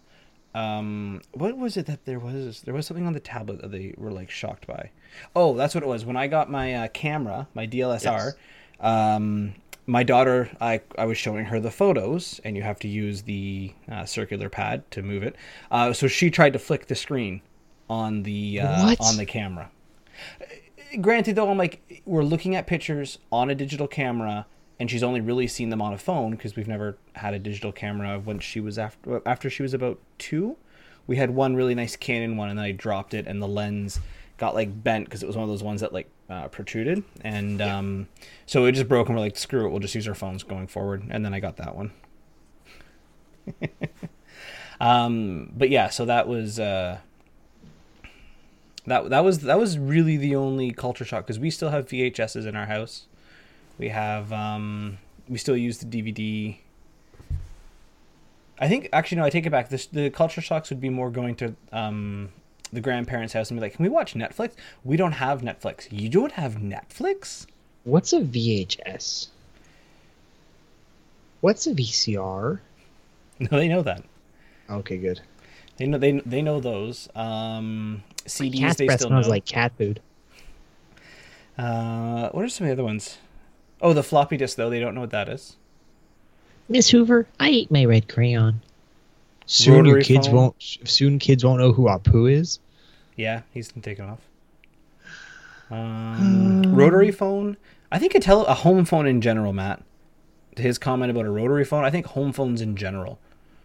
Um, 0.53 1.21
what 1.33 1.57
was 1.57 1.75
it 1.75 1.85
that 1.87 2.05
there 2.05 2.19
was? 2.19 2.61
There 2.61 2.73
was 2.73 2.87
something 2.87 3.05
on 3.05 3.13
the 3.13 3.19
tablet 3.19 3.61
that 3.61 3.71
they 3.71 3.93
were 3.97 4.11
like 4.11 4.29
shocked 4.29 4.67
by. 4.67 4.91
Oh, 5.35 5.55
that's 5.55 5.75
what 5.75 5.83
it 5.83 5.87
was. 5.87 6.05
When 6.05 6.15
I 6.15 6.27
got 6.27 6.49
my 6.49 6.73
uh, 6.73 6.87
camera, 6.89 7.47
my 7.53 7.67
DLSR, 7.67 8.33
um, 8.79 9.55
my 9.85 10.03
daughter, 10.03 10.49
I 10.61 10.81
I 10.97 11.05
was 11.05 11.17
showing 11.17 11.45
her 11.45 11.59
the 11.59 11.71
photos, 11.71 12.39
and 12.45 12.55
you 12.55 12.63
have 12.63 12.79
to 12.79 12.87
use 12.87 13.23
the 13.23 13.73
uh, 13.91 14.05
circular 14.05 14.49
pad 14.49 14.89
to 14.91 15.01
move 15.01 15.23
it. 15.23 15.35
Uh, 15.71 15.91
so 15.91 16.07
she 16.07 16.29
tried 16.29 16.53
to 16.53 16.59
flick 16.59 16.87
the 16.87 16.95
screen 16.95 17.41
on 17.89 18.23
the 18.23 18.61
uh, 18.61 18.95
on 18.99 19.17
the 19.17 19.25
camera 19.25 19.69
granted 21.01 21.35
though 21.35 21.49
i'm 21.49 21.57
like 21.57 22.01
we're 22.05 22.23
looking 22.23 22.55
at 22.55 22.67
pictures 22.67 23.19
on 23.31 23.49
a 23.49 23.55
digital 23.55 23.87
camera 23.87 24.45
and 24.79 24.89
she's 24.89 25.03
only 25.03 25.21
really 25.21 25.47
seen 25.47 25.69
them 25.69 25.81
on 25.81 25.93
a 25.93 25.97
phone 25.97 26.31
because 26.31 26.55
we've 26.55 26.67
never 26.67 26.97
had 27.13 27.33
a 27.33 27.39
digital 27.39 27.71
camera 27.71 28.19
when 28.19 28.39
she 28.39 28.59
was 28.59 28.77
after 28.77 29.21
after 29.25 29.49
she 29.49 29.63
was 29.63 29.73
about 29.73 29.99
two. 30.17 30.57
We 31.07 31.17
had 31.17 31.31
one 31.31 31.55
really 31.55 31.75
nice 31.75 31.95
canon 31.95 32.35
one 32.35 32.49
and 32.49 32.57
then 32.57 32.65
i 32.65 32.71
dropped 32.71 33.13
it 33.13 33.27
and 33.27 33.41
the 33.41 33.47
lens 33.47 33.99
got 34.37 34.55
like 34.55 34.83
bent 34.83 35.05
because 35.05 35.23
it 35.23 35.27
was 35.27 35.35
one 35.35 35.43
of 35.43 35.49
those 35.49 35.63
ones 35.63 35.81
that 35.81 35.93
like 35.93 36.09
uh, 36.29 36.47
protruded. 36.47 37.03
And 37.21 37.61
um, 37.61 38.07
so 38.45 38.65
it 38.65 38.73
just 38.73 38.87
broke 38.87 39.07
and 39.07 39.15
we're 39.15 39.23
like 39.23 39.37
screw 39.37 39.65
it 39.65 39.69
we'll 39.69 39.79
just 39.79 39.95
use 39.95 40.07
our 40.07 40.15
phones 40.15 40.43
going 40.43 40.67
forward. 40.67 41.05
And 41.09 41.23
then 41.23 41.33
i 41.33 41.39
got 41.39 41.57
that 41.57 41.75
one. 41.75 41.91
Um, 44.77 45.53
but 45.55 45.69
yeah 45.69 45.89
so 45.89 46.03
that 46.03 46.27
was 46.27 46.59
uh, 46.59 46.97
that 48.85 49.09
that 49.09 49.23
was 49.23 49.39
that 49.39 49.57
was 49.57 49.77
really 49.77 50.17
the 50.17 50.35
only 50.35 50.71
culture 50.71 51.05
shock 51.05 51.25
because 51.25 51.39
we 51.39 51.49
still 51.49 51.69
have 51.69 51.87
VHSs 51.87 52.45
in 52.45 52.55
our 52.55 52.65
house. 52.65 53.07
We 53.77 53.89
have 53.89 54.31
um, 54.31 54.97
we 55.27 55.37
still 55.37 55.57
use 55.57 55.77
the 55.79 55.85
DVD. 55.85 56.57
I 58.57 58.69
think 58.69 58.89
actually 58.93 59.17
no, 59.17 59.25
I 59.25 59.29
take 59.29 59.45
it 59.45 59.49
back. 59.49 59.69
This 59.69 59.85
the 59.87 60.09
culture 60.09 60.41
shocks 60.41 60.69
would 60.69 60.79
be 60.79 60.89
more 60.89 61.09
going 61.09 61.35
to 61.35 61.55
um, 61.71 62.29
the 62.71 62.81
grandparents' 62.81 63.33
house 63.33 63.49
and 63.51 63.59
be 63.59 63.61
like, 63.61 63.73
"Can 63.73 63.83
we 63.83 63.89
watch 63.89 64.13
Netflix?" 64.13 64.53
We 64.83 64.95
don't 64.97 65.13
have 65.13 65.41
Netflix. 65.41 65.87
You 65.91 66.09
don't 66.09 66.33
have 66.33 66.55
Netflix? 66.55 67.45
What's 67.83 68.13
a 68.13 68.21
VHS? 68.21 69.27
What's 71.41 71.67
a 71.67 71.73
VCR? 71.73 72.59
No, 73.37 73.47
they 73.49 73.67
know 73.67 73.81
that. 73.81 74.01
Okay, 74.69 74.95
good. 74.97 75.19
They 75.75 75.87
know 75.87 75.97
they 75.97 76.21
they 76.25 76.41
know 76.41 76.61
those. 76.61 77.09
Um, 77.13 78.01
CDs 78.25 78.59
Cat's 78.59 78.77
they 78.77 78.87
still 78.87 79.09
smells 79.09 79.25
know. 79.25 79.31
like 79.31 79.45
cat 79.45 79.73
food. 79.77 79.99
Uh, 81.57 82.29
what 82.29 82.45
are 82.45 82.47
some 82.47 82.65
of 82.65 82.69
the 82.69 82.71
other 82.71 82.85
ones? 82.85 83.17
Oh, 83.81 83.93
the 83.93 84.03
floppy 84.03 84.37
disk 84.37 84.57
though. 84.57 84.69
They 84.69 84.79
don't 84.79 84.95
know 84.95 85.01
what 85.01 85.09
that 85.11 85.29
is. 85.29 85.55
Miss 86.67 86.89
Hoover, 86.89 87.27
I 87.39 87.49
ate 87.49 87.71
my 87.71 87.85
red 87.85 88.07
crayon. 88.09 88.61
Soon 89.45 89.75
Rotary 89.75 89.89
your 89.91 90.01
kids 90.01 90.27
phone. 90.27 90.35
won't. 90.35 90.55
Soon 90.85 91.19
kids 91.19 91.45
won't 91.45 91.59
know 91.59 91.71
who 91.71 91.83
Apu 91.83 92.31
is. 92.31 92.59
Yeah, 93.15 93.41
he's 93.53 93.71
been 93.71 93.81
taken 93.81 94.05
off. 94.05 94.19
Um, 95.71 96.75
rotary 96.75 97.11
phone. 97.11 97.57
I 97.91 97.97
think 97.97 98.13
a 98.13 98.19
tele 98.19 98.45
a 98.45 98.53
home 98.53 98.85
phone 98.85 99.07
in 99.07 99.19
general, 99.19 99.51
Matt. 99.51 99.81
His 100.57 100.77
comment 100.77 101.09
about 101.09 101.25
a 101.25 101.31
rotary 101.31 101.65
phone. 101.65 101.83
I 101.83 101.89
think 101.89 102.05
home 102.05 102.31
phones 102.31 102.61
in 102.61 102.75
general. 102.75 103.17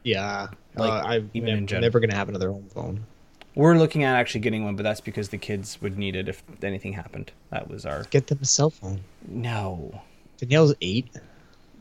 Yeah, 0.02 0.48
Like, 0.76 0.90
uh, 1.04 1.06
I've 1.06 1.28
even 1.34 1.50
in 1.50 1.66
general. 1.66 1.82
never 1.82 2.00
gonna 2.00 2.14
have 2.14 2.30
another 2.30 2.50
home 2.50 2.66
phone. 2.72 3.06
We're 3.54 3.76
looking 3.76 4.04
at 4.04 4.14
actually 4.16 4.40
getting 4.42 4.64
one, 4.64 4.76
but 4.76 4.82
that's 4.84 5.00
because 5.00 5.28
the 5.30 5.38
kids 5.38 5.80
would 5.82 5.98
need 5.98 6.14
it 6.16 6.28
if 6.28 6.42
anything 6.62 6.92
happened. 6.92 7.32
That 7.50 7.68
was 7.68 7.84
our 7.84 8.04
Get 8.04 8.28
them 8.28 8.38
a 8.42 8.44
cell 8.44 8.70
phone. 8.70 9.00
no, 9.26 10.02
Danielle's 10.38 10.74
eight. 10.80 11.08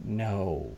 no. 0.03 0.75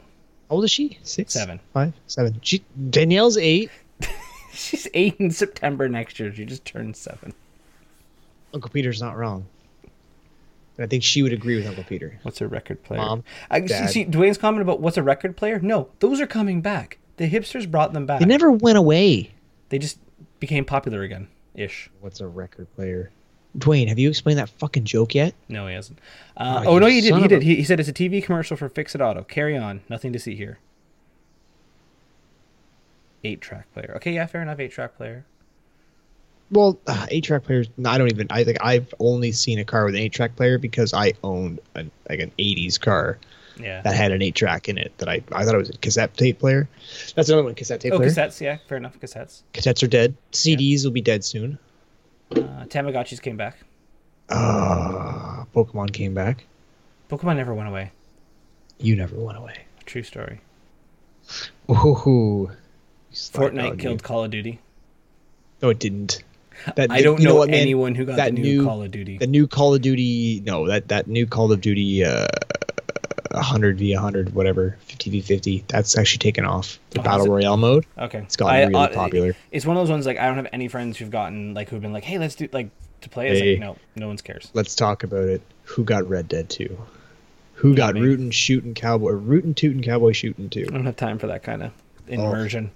How 0.50 0.56
old 0.56 0.66
is 0.66 0.72
she? 0.72 0.98
Six, 1.04 1.32
Seven. 1.34 1.62
five, 1.74 1.94
seven. 2.08 2.38
She, 2.42 2.62
Danielle's 2.90 3.38
eight. 3.38 3.72
She's 4.54 4.86
eight 4.94 5.16
in 5.18 5.32
September 5.32 5.88
next 5.88 6.20
year. 6.20 6.34
She 6.34 6.44
just 6.44 6.66
turned 6.66 6.98
seven. 6.98 7.34
Uncle 8.54 8.70
Peter's 8.70 9.02
not 9.02 9.16
wrong. 9.18 9.46
And 10.78 10.84
I 10.86 10.88
think 10.88 11.04
she 11.04 11.22
would 11.24 11.32
agree 11.32 11.56
with 11.56 11.68
Uncle 11.68 11.86
Peter. 11.86 12.20
What's 12.24 12.42
a 12.42 12.48
record 12.50 12.84
player? 12.84 13.00
Mom, 13.00 13.24
I, 13.50 13.62
see, 13.62 13.68
Dad. 13.68 13.90
see 13.92 14.06
Dwayne's 14.06 14.38
comment 14.38 14.62
about 14.62 14.82
what's 14.82 14.98
a 14.98 15.04
record 15.04 15.38
player. 15.38 15.60
No, 15.60 15.88
those 16.00 16.20
are 16.20 16.28
coming 16.28 16.60
back. 16.62 16.98
The 17.16 17.30
hipsters 17.30 17.70
brought 17.70 17.94
them 17.94 18.06
back. 18.06 18.20
They 18.20 18.26
never 18.26 18.52
went 18.52 18.78
away. 18.78 19.32
They 19.70 19.80
just 19.80 20.00
became 20.42 20.66
popular 20.66 21.04
again, 21.04 21.30
ish. 21.56 21.90
What's 22.02 22.20
a 22.20 22.28
record 22.28 22.68
player? 22.76 23.12
Dwayne, 23.58 23.88
have 23.88 24.00
you 24.00 24.10
explained 24.10 24.40
that 24.40 24.50
fucking 24.50 24.84
joke 24.86 25.14
yet? 25.16 25.34
No, 25.48 25.68
he 25.68 25.74
hasn't. 25.76 26.00
Uh, 26.36 26.64
Oh, 26.66 26.72
oh, 26.76 26.80
no, 26.80 26.88
he 26.88 27.00
did. 27.02 27.16
He 27.16 27.28
did. 27.30 27.42
a- 27.42 27.46
He, 27.46 27.56
he 27.58 27.64
said 27.64 27.80
it's 27.80 27.88
a 27.90 27.94
TV 27.94 28.22
commercial 28.24 28.56
for 28.58 28.68
Fix 28.70 28.96
It 28.96 29.02
Auto. 29.02 29.24
Carry 29.24 29.58
on. 29.58 29.82
Nothing 29.90 30.12
to 30.14 30.20
see 30.20 30.36
here. 30.36 30.60
Eight 33.24 33.40
track 33.42 33.72
player. 33.74 33.94
Okay, 33.98 34.14
yeah, 34.14 34.26
fair 34.26 34.42
enough. 34.42 34.60
Eight 34.60 34.72
track 34.72 34.98
player. 34.98 35.26
Well, 36.50 36.80
uh, 36.88 37.06
eight 37.12 37.24
track 37.24 37.44
players. 37.44 37.68
I 37.86 37.98
don't 37.98 38.12
even. 38.12 38.28
I 38.30 38.44
think 38.44 38.58
I've 38.62 38.94
only 39.00 39.32
seen 39.32 39.60
a 39.60 39.64
car 39.66 39.86
with 39.86 39.96
an 39.96 40.02
eight 40.02 40.12
track 40.12 40.36
player 40.36 40.58
because 40.58 40.94
I 40.94 41.14
owned 41.24 41.60
an, 41.76 41.92
like 42.10 42.20
an 42.20 42.32
'80s 42.40 42.80
car 42.80 43.20
Yeah. 43.60 43.82
that 43.82 43.94
had 43.94 44.12
an 44.12 44.22
eight 44.22 44.36
track 44.36 44.70
in 44.70 44.78
it. 44.78 44.98
That 44.98 45.10
I 45.10 45.22
I 45.32 45.46
thought 45.46 45.56
it 45.56 45.60
was 45.60 45.70
a 45.70 45.78
cassette 45.78 46.16
tape 46.16 46.40
player. 46.40 46.68
That's 47.16 47.30
another 47.30 47.44
one. 47.44 47.56
Cassette 47.56 47.82
tape 47.82 47.94
Oh, 47.94 47.98
player. 47.98 48.10
cassettes. 48.10 48.40
Yeah, 48.42 48.58
fair 48.68 48.78
enough. 48.78 49.00
Cassettes. 49.00 49.42
Cassettes 49.54 49.84
are 49.84 49.88
dead. 49.88 50.16
CDs 50.32 50.84
will 50.84 50.92
be 50.92 51.02
dead 51.02 51.24
soon. 51.24 51.58
Uh, 52.32 52.66
Tamagotchis 52.66 53.22
came 53.22 53.38
back. 53.38 53.58
Uh, 54.30 55.44
Pokemon 55.54 55.92
came 55.92 56.14
back. 56.14 56.46
Pokemon 57.10 57.36
never 57.36 57.54
went 57.54 57.68
away. 57.68 57.92
You 58.80 58.96
never 58.96 59.16
went 59.18 59.38
away. 59.38 59.66
True 59.86 60.04
story. 60.04 60.40
Ooh, 61.70 62.50
Fortnite 63.14 63.80
killed 63.80 64.00
you. 64.02 64.04
Call 64.04 64.24
of 64.24 64.32
Duty. 64.32 64.60
No, 65.62 65.70
it 65.70 65.80
didn't. 65.80 66.24
That 66.76 66.92
I 66.92 67.02
don't 67.02 67.20
you 67.20 67.28
know, 67.28 67.36
what, 67.36 67.50
man? 67.50 67.60
anyone 67.60 67.96
who 67.96 68.06
got 68.06 68.18
that 68.18 68.36
the 68.36 68.42
new, 68.42 68.58
new- 68.60 68.66
Call 68.66 68.84
of 68.84 68.92
Duty. 68.92 69.18
The 69.18 69.28
new 69.28 69.48
Call 69.48 69.74
of 69.74 69.82
Duty, 69.82 70.42
no, 70.46 70.68
that 70.68 70.88
that 70.90 71.08
new 71.08 71.26
Call 71.26 71.52
of 71.52 71.60
Duty, 71.62 72.04
uh, 72.06 72.28
100 73.34 73.78
v 73.78 73.94
100, 73.94 74.34
whatever, 74.34 74.78
50 74.86 75.10
v 75.10 75.22
50. 75.22 75.64
That's 75.68 75.98
actually 75.98 76.20
taken 76.20 76.46
off. 76.46 76.80
The 76.92 77.00
Oh, 77.00 77.04
battle 77.04 77.28
royale 77.28 77.58
mode. 77.58 77.86
Okay, 77.98 78.20
It's 78.20 78.36
gotten 78.36 78.70
really 78.70 78.76
uh, 78.86 78.90
popular. 78.90 79.36
It's 79.52 79.66
one 79.66 79.78
of 79.78 79.82
those 79.82 79.90
ones 79.92 80.06
like 80.06 80.18
I 80.18 80.26
don't 80.28 80.36
have 80.38 80.48
any 80.54 80.68
friends 80.68 80.98
who've 80.98 81.12
gotten 81.12 81.54
like 81.54 81.70
who've 81.70 81.82
been 81.82 81.94
like, 81.94 82.04
hey, 82.04 82.18
let's 82.18 82.36
do 82.36 82.48
like 82.52 82.70
to 83.02 83.10
play. 83.10 83.30
It's 83.30 83.40
Hey. 83.40 83.52
like 83.54 83.60
no, 83.62 83.78
no 83.96 84.08
one's 84.08 84.22
cares. 84.22 84.50
Let's 84.54 84.76
talk 84.76 85.04
about 85.04 85.24
it. 85.30 85.42
Who 85.64 85.84
got 85.84 86.08
Red 86.10 86.28
Dead 86.28 86.50
2? 86.50 86.78
Who 87.56 87.76
got 87.76 87.94
me. 87.96 88.02
rootin' 88.02 88.32
shooting 88.32 88.74
cowboy, 88.74 89.12
rootin' 89.12 89.54
tootin' 89.54 89.84
cowboy 89.84 90.14
shooting 90.14 90.50
2? 90.50 90.66
I 90.68 90.72
don't 90.72 90.86
have 90.86 90.96
time 90.96 91.20
for 91.20 91.28
that 91.28 91.44
kind 91.44 91.62
of 91.64 91.72
immersion. 92.08 92.72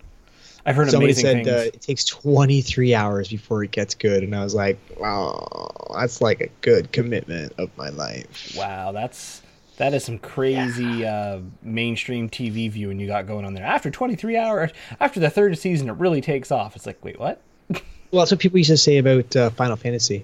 I've 0.68 0.76
heard 0.76 0.90
Somebody 0.90 1.14
amazing 1.14 1.24
said 1.24 1.36
things. 1.46 1.48
uh, 1.48 1.72
it 1.76 1.82
takes 1.82 2.06
23 2.06 2.96
hours 2.96 3.28
before 3.30 3.64
it 3.64 3.70
gets 3.72 3.94
good, 3.94 4.24
and 4.24 4.36
I 4.36 4.44
was 4.44 4.56
like, 4.56 4.80
wow, 5.00 5.72
that's 5.96 6.22
like 6.22 6.42
a 6.42 6.48
good 6.62 6.92
commitment 6.92 7.54
of 7.60 7.70
my 7.78 7.90
life. 7.90 8.54
Wow, 8.58 8.92
that's 8.92 9.42
that 9.78 9.94
is 9.94 10.04
some 10.06 10.20
crazy 10.20 11.06
uh, 11.06 11.40
mainstream 11.62 12.30
TV 12.30 12.70
viewing 12.72 13.00
you 13.00 13.08
got 13.08 13.28
going 13.28 13.46
on 13.46 13.54
there. 13.54 13.66
After 13.66 13.92
23 13.92 14.38
hours, 14.38 14.72
after 15.00 15.20
the 15.20 15.30
third 15.30 15.58
season, 15.58 15.90
it 15.90 15.94
really 15.94 16.22
takes 16.22 16.52
off. 16.52 16.76
It's 16.76 16.86
like, 16.86 17.04
wait, 17.04 17.20
what? 17.20 17.42
Well, 18.12 18.22
that's 18.22 18.32
what 18.32 18.40
people 18.40 18.60
used 18.60 18.70
to 18.70 18.78
say 18.78 18.98
about 18.98 19.36
uh, 19.36 19.50
Final 19.50 19.76
Fantasy. 19.76 20.24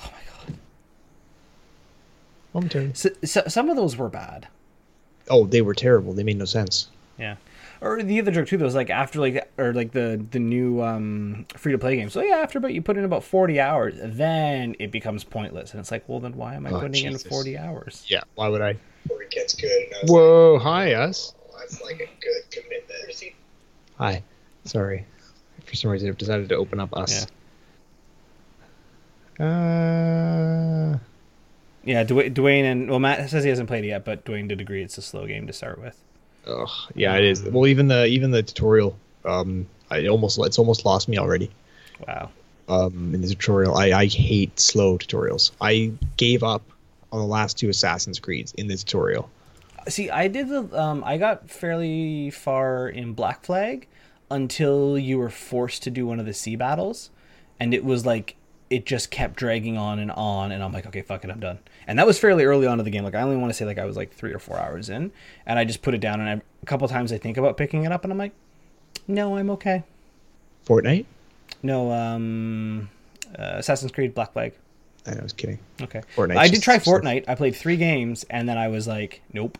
Oh 0.00 0.10
my 0.10 0.46
god. 0.46 0.58
Momentarily. 2.54 2.92
So, 2.94 3.10
so, 3.22 3.42
some 3.46 3.70
of 3.70 3.76
those 3.76 3.96
were 3.96 4.08
bad. 4.08 4.48
Oh, 5.30 5.46
they 5.46 5.62
were 5.62 5.74
terrible. 5.74 6.12
They 6.12 6.24
made 6.24 6.38
no 6.38 6.44
sense. 6.46 6.88
Yeah. 7.16 7.36
Or 7.80 8.02
the 8.02 8.18
other 8.20 8.32
joke 8.32 8.48
too, 8.48 8.56
though, 8.56 8.64
was 8.64 8.74
like 8.74 8.90
after 8.90 9.20
like 9.20 9.48
or 9.56 9.72
like 9.72 9.92
the 9.92 10.24
the 10.30 10.38
new 10.40 10.82
um, 10.82 11.46
free 11.56 11.72
to 11.72 11.78
play 11.78 11.94
game. 11.96 12.10
So 12.10 12.20
yeah, 12.22 12.36
after 12.38 12.58
about 12.58 12.74
you 12.74 12.82
put 12.82 12.96
in 12.96 13.04
about 13.04 13.22
forty 13.22 13.60
hours, 13.60 13.94
then 14.02 14.74
it 14.80 14.90
becomes 14.90 15.22
pointless, 15.22 15.70
and 15.72 15.80
it's 15.80 15.90
like, 15.92 16.08
well, 16.08 16.18
then 16.18 16.34
why 16.36 16.54
am 16.54 16.66
I 16.66 16.70
Oh, 16.70 16.80
putting 16.80 16.94
Jesus. 17.04 17.22
in 17.24 17.30
forty 17.30 17.56
hours? 17.56 18.04
Yeah. 18.08 18.22
Why 18.34 18.48
would 18.48 18.60
I? 18.62 18.74
Before 19.04 19.22
it 19.22 19.30
gets 19.30 19.54
good. 19.54 19.70
And 19.70 19.94
I 19.94 19.98
was 20.02 20.10
Whoa, 20.10 20.58
hi 20.58 20.94
us. 20.94 21.34
that's 21.58 21.80
like 21.82 21.96
a 21.96 22.08
good 22.20 22.50
commitment. 22.50 23.34
Hi. 23.98 24.22
Sorry. 24.64 25.04
For 25.64 25.74
some 25.76 25.90
reason, 25.90 26.08
I've 26.08 26.18
decided 26.18 26.48
to 26.50 26.56
open 26.56 26.78
up 26.80 26.96
us. 26.96 27.26
Uh, 29.40 30.98
Yeah, 31.84 32.04
Dwayne, 32.04 32.34
Dwayne 32.34 32.64
and 32.64 32.90
well, 32.90 32.98
Matt 32.98 33.30
says 33.30 33.44
he 33.44 33.50
hasn't 33.50 33.68
played 33.68 33.84
it 33.84 33.88
yet, 33.88 34.04
but 34.04 34.24
Dwayne 34.24 34.48
did 34.48 34.60
agree 34.60 34.82
it's 34.82 34.98
a 34.98 35.02
slow 35.02 35.26
game 35.26 35.46
to 35.46 35.52
start 35.52 35.80
with. 35.80 36.02
Ugh, 36.48 36.70
yeah, 36.94 37.14
it 37.16 37.24
is. 37.24 37.42
Well, 37.42 37.66
even 37.66 37.88
the 37.88 38.06
even 38.06 38.30
the 38.30 38.42
tutorial, 38.42 38.96
um, 39.24 39.66
I 39.90 40.06
almost 40.06 40.38
it's 40.38 40.58
almost 40.58 40.84
lost 40.84 41.08
me 41.08 41.18
already. 41.18 41.50
Wow. 42.06 42.30
Um, 42.68 43.14
in 43.14 43.22
the 43.22 43.28
tutorial, 43.28 43.76
I 43.76 43.92
I 43.92 44.06
hate 44.06 44.58
slow 44.58 44.98
tutorials. 44.98 45.50
I 45.60 45.92
gave 46.16 46.42
up 46.42 46.62
on 47.12 47.20
the 47.20 47.26
last 47.26 47.58
two 47.58 47.68
Assassin's 47.68 48.18
Creeds 48.18 48.52
in 48.54 48.68
the 48.68 48.76
tutorial. 48.76 49.30
See, 49.88 50.10
I 50.10 50.28
did 50.28 50.48
the 50.48 50.80
um, 50.80 51.02
I 51.04 51.16
got 51.16 51.48
fairly 51.50 52.30
far 52.30 52.88
in 52.88 53.14
Black 53.14 53.44
Flag 53.44 53.86
until 54.30 54.98
you 54.98 55.18
were 55.18 55.30
forced 55.30 55.82
to 55.84 55.90
do 55.90 56.06
one 56.06 56.20
of 56.20 56.26
the 56.26 56.34
sea 56.34 56.56
battles, 56.56 57.10
and 57.58 57.72
it 57.72 57.84
was 57.84 58.04
like 58.04 58.36
it 58.70 58.84
just 58.84 59.10
kept 59.10 59.36
dragging 59.36 59.78
on 59.78 59.98
and 59.98 60.10
on, 60.10 60.52
and 60.52 60.62
I'm 60.62 60.72
like, 60.72 60.86
okay, 60.86 61.02
fuck 61.02 61.24
it, 61.24 61.30
I'm 61.30 61.40
done. 61.40 61.58
And 61.86 61.98
that 61.98 62.06
was 62.06 62.18
fairly 62.18 62.44
early 62.44 62.66
on 62.66 62.78
in 62.78 62.84
the 62.84 62.90
game. 62.90 63.04
Like 63.04 63.14
I 63.14 63.22
only 63.22 63.36
want 63.36 63.50
to 63.50 63.54
say 63.54 63.64
like 63.64 63.78
I 63.78 63.84
was 63.84 63.96
like 63.96 64.12
three 64.12 64.32
or 64.32 64.38
four 64.38 64.58
hours 64.58 64.90
in, 64.90 65.10
and 65.46 65.58
I 65.58 65.64
just 65.64 65.82
put 65.82 65.94
it 65.94 66.00
down, 66.00 66.20
and 66.20 66.28
I, 66.28 66.42
a 66.62 66.66
couple 66.66 66.86
times 66.88 67.12
I 67.12 67.18
think 67.18 67.36
about 67.36 67.56
picking 67.56 67.84
it 67.84 67.92
up, 67.92 68.04
and 68.04 68.12
I'm 68.12 68.18
like, 68.18 68.32
no, 69.06 69.36
I'm 69.36 69.50
okay. 69.50 69.84
Fortnite? 70.66 71.06
No, 71.62 71.92
um, 71.92 72.90
uh, 73.38 73.54
Assassin's 73.56 73.90
Creed 73.90 74.14
Black 74.14 74.32
Flag. 74.32 74.52
I 75.06 75.12
know, 75.12 75.20
I 75.20 75.22
was 75.22 75.32
kidding. 75.32 75.58
Okay. 75.80 76.02
fortnite 76.14 76.36
I 76.36 76.48
did 76.48 76.62
try 76.62 76.78
Fortnite. 76.78 77.24
I 77.26 77.34
played 77.34 77.56
three 77.56 77.76
games, 77.76 78.24
and 78.28 78.48
then 78.48 78.58
I 78.58 78.68
was 78.68 78.86
like, 78.86 79.22
nope. 79.32 79.56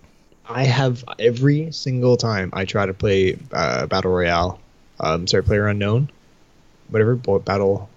I 0.46 0.64
have 0.64 1.04
every 1.18 1.72
single 1.72 2.16
time 2.16 2.50
I 2.52 2.64
try 2.64 2.86
to 2.86 2.94
play 2.94 3.38
uh, 3.52 3.86
battle 3.86 4.12
royale, 4.12 4.60
um, 5.00 5.26
sorry, 5.26 5.42
player 5.42 5.66
unknown, 5.66 6.10
whatever, 6.88 7.16
battle 7.16 7.88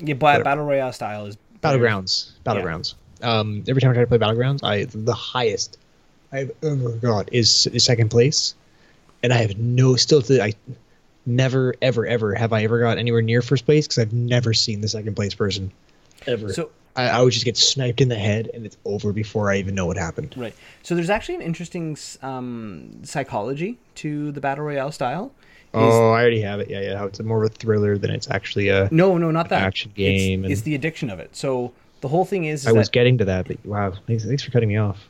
Yeah, 0.00 0.14
but 0.14 0.44
battle 0.44 0.64
royale 0.64 0.92
style 0.92 1.26
is 1.26 1.36
battlegrounds, 1.62 2.32
battlegrounds. 2.44 2.94
Um, 3.22 3.64
every 3.66 3.80
time 3.80 3.90
I 3.90 3.94
try 3.94 4.02
to 4.02 4.06
play 4.06 4.18
battlegrounds, 4.18 4.62
I 4.62 4.84
the 4.84 5.14
highest 5.14 5.78
I've 6.32 6.50
ever 6.62 6.90
got 6.92 7.32
is, 7.32 7.66
is 7.68 7.84
second 7.84 8.10
place, 8.10 8.54
and 9.22 9.32
I 9.32 9.36
have 9.38 9.56
no 9.58 9.96
still 9.96 10.22
to 10.22 10.42
I 10.42 10.52
never 11.26 11.74
ever 11.82 12.06
ever 12.06 12.34
have 12.34 12.52
I 12.52 12.62
ever 12.62 12.78
got 12.78 12.98
anywhere 12.98 13.22
near 13.22 13.42
first 13.42 13.64
place 13.64 13.86
because 13.86 13.98
I've 13.98 14.12
never 14.12 14.54
seen 14.54 14.80
the 14.80 14.88
second 14.88 15.16
place 15.16 15.34
person 15.34 15.72
ever. 16.26 16.52
So 16.52 16.70
I, 16.94 17.08
I 17.08 17.22
would 17.22 17.32
just 17.32 17.44
get 17.44 17.56
sniped 17.56 18.00
in 18.00 18.08
the 18.08 18.16
head 18.16 18.50
and 18.54 18.64
it's 18.64 18.76
over 18.84 19.12
before 19.12 19.50
I 19.50 19.56
even 19.56 19.74
know 19.74 19.86
what 19.86 19.96
happened. 19.96 20.34
Right. 20.36 20.54
So 20.82 20.94
there's 20.94 21.10
actually 21.10 21.36
an 21.36 21.42
interesting 21.42 21.96
um, 22.22 23.00
psychology 23.02 23.78
to 23.96 24.32
the 24.32 24.40
battle 24.40 24.64
royale 24.64 24.92
style. 24.92 25.32
Oh, 25.76 26.10
I 26.10 26.20
already 26.20 26.40
have 26.40 26.60
it. 26.60 26.70
Yeah, 26.70 26.80
yeah. 26.80 27.04
It's 27.04 27.20
more 27.20 27.44
of 27.44 27.50
a 27.50 27.54
thriller 27.54 27.98
than 27.98 28.10
it's 28.10 28.30
actually 28.30 28.68
a. 28.68 28.88
no, 28.90 29.18
no, 29.18 29.30
not 29.30 29.48
that 29.50 29.62
action 29.62 29.92
game 29.94 30.44
It's, 30.44 30.60
and- 30.60 30.64
the 30.64 30.74
addiction 30.74 31.10
of 31.10 31.18
it. 31.18 31.34
So 31.36 31.72
the 32.00 32.08
whole 32.08 32.24
thing 32.24 32.44
is, 32.44 32.62
is 32.62 32.66
I 32.68 32.72
was 32.72 32.88
getting 32.88 33.18
to 33.18 33.24
that, 33.26 33.46
but 33.48 33.64
wow, 33.64 33.92
thanks, 34.06 34.24
thanks 34.24 34.42
for 34.42 34.50
cutting 34.50 34.68
me 34.68 34.76
off. 34.76 35.08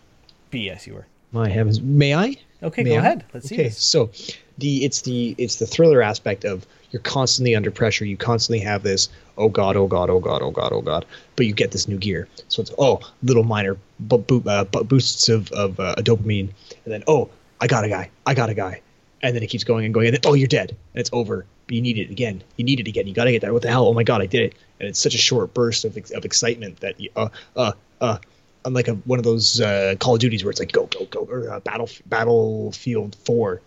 BS. 0.52 0.86
You 0.86 0.94
were 0.94 1.06
My 1.32 1.48
heavens, 1.48 1.80
may 1.80 2.14
I? 2.14 2.36
okay. 2.62 2.82
May 2.82 2.90
go 2.90 2.96
I? 2.96 2.98
ahead. 2.98 3.24
Let's 3.34 3.48
see. 3.48 3.54
Okay, 3.56 3.70
so 3.70 4.10
the 4.58 4.84
it's 4.84 5.02
the 5.02 5.34
it's 5.38 5.56
the 5.56 5.66
thriller 5.66 6.02
aspect 6.02 6.44
of 6.44 6.66
you're 6.92 7.02
constantly 7.02 7.54
under 7.54 7.70
pressure. 7.70 8.04
You 8.04 8.16
constantly 8.16 8.60
have 8.64 8.82
this 8.82 9.08
oh 9.36 9.48
god, 9.48 9.76
oh 9.76 9.86
god, 9.86 10.08
oh 10.08 10.20
god, 10.20 10.40
oh 10.42 10.50
god, 10.50 10.72
oh 10.72 10.80
god, 10.80 11.04
but 11.34 11.46
you 11.46 11.52
get 11.52 11.72
this 11.72 11.88
new 11.88 11.98
gear. 11.98 12.26
So 12.48 12.62
it's 12.62 12.72
oh 12.78 13.00
little 13.22 13.42
minor 13.44 13.76
bu- 14.00 14.18
bu- 14.18 14.48
uh, 14.48 14.64
boosts 14.64 15.28
of 15.28 15.50
of 15.52 15.78
uh, 15.80 15.96
dopamine, 15.98 16.48
and 16.84 16.92
then 16.94 17.02
oh 17.08 17.28
I 17.60 17.66
got 17.66 17.84
a 17.84 17.88
guy, 17.88 18.08
I 18.24 18.34
got 18.34 18.48
a 18.50 18.54
guy, 18.54 18.80
and 19.22 19.34
then 19.34 19.42
it 19.42 19.48
keeps 19.48 19.64
going 19.64 19.84
and 19.84 19.94
going, 19.94 20.06
and 20.06 20.16
then 20.16 20.20
oh 20.24 20.34
you're 20.34 20.48
dead, 20.48 20.70
and 20.70 21.00
it's 21.00 21.10
over. 21.12 21.46
But 21.66 21.74
you 21.74 21.82
need 21.82 21.98
it 21.98 22.10
again. 22.10 22.42
You 22.56 22.64
need 22.64 22.80
it 22.80 22.86
again. 22.86 23.06
You 23.06 23.14
gotta 23.14 23.32
get 23.32 23.42
that. 23.42 23.52
What 23.52 23.62
the 23.62 23.68
hell? 23.68 23.86
Oh 23.86 23.94
my 23.94 24.04
god, 24.04 24.22
I 24.22 24.26
did 24.26 24.42
it! 24.42 24.54
And 24.80 24.88
it's 24.88 25.00
such 25.00 25.14
a 25.14 25.18
short 25.18 25.54
burst 25.54 25.84
of 25.84 25.96
of 25.96 26.24
excitement 26.24 26.80
that 26.80 27.00
you 27.00 27.10
uh 27.16 27.28
uh 27.56 27.72
uh 28.00 28.18
unlike 28.66 28.88
a, 28.88 28.94
one 28.94 29.18
of 29.18 29.24
those 29.24 29.60
uh, 29.60 29.94
Call 29.98 30.14
of 30.14 30.20
Duties 30.20 30.44
where 30.44 30.50
it's 30.50 30.60
like 30.60 30.72
go 30.72 30.86
go 30.86 31.06
go 31.06 31.20
or 31.30 31.50
uh, 31.50 31.60
battle 31.60 31.88
Battlefield 32.06 33.16
Four, 33.24 33.62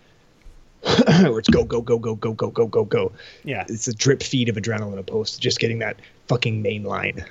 where 0.82 1.38
it's 1.38 1.48
go 1.48 1.64
go 1.64 1.80
go 1.80 1.98
go 1.98 2.14
go 2.14 2.32
go 2.32 2.50
go 2.50 2.66
go 2.66 2.84
go. 2.84 3.12
Yeah. 3.42 3.64
It's 3.68 3.88
a 3.88 3.94
drip 3.94 4.22
feed 4.22 4.48
of 4.48 4.56
adrenaline 4.56 4.98
opposed 4.98 5.34
to 5.34 5.40
just 5.40 5.58
getting 5.58 5.80
that 5.80 5.96
fucking 6.28 6.62
main 6.62 6.84
line. 6.84 7.24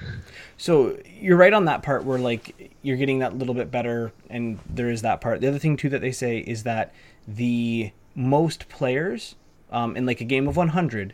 So 0.58 0.97
you're 1.19 1.38
right 1.38 1.53
on 1.53 1.65
that 1.65 1.84
part 1.84 2.03
where 2.03 2.19
like 2.19 2.73
you're 2.82 2.97
getting 2.97 3.19
that 3.19 3.38
little 3.38 3.53
bit 3.53 3.71
better, 3.71 4.12
and 4.29 4.60
there 4.69 4.89
is 4.89 5.03
that 5.03 5.21
part. 5.21 5.41
The 5.41 5.47
other 5.47 5.60
thing 5.60 5.77
too 5.77 5.89
that 5.89 6.01
they 6.01 6.12
say 6.12 6.39
is 6.39 6.63
that 6.63 6.93
the 7.27 7.91
most 8.19 8.67
players 8.69 9.36
um, 9.71 9.95
in 9.95 10.05
like 10.05 10.19
a 10.21 10.25
game 10.25 10.47
of 10.47 10.58
100 10.58 11.13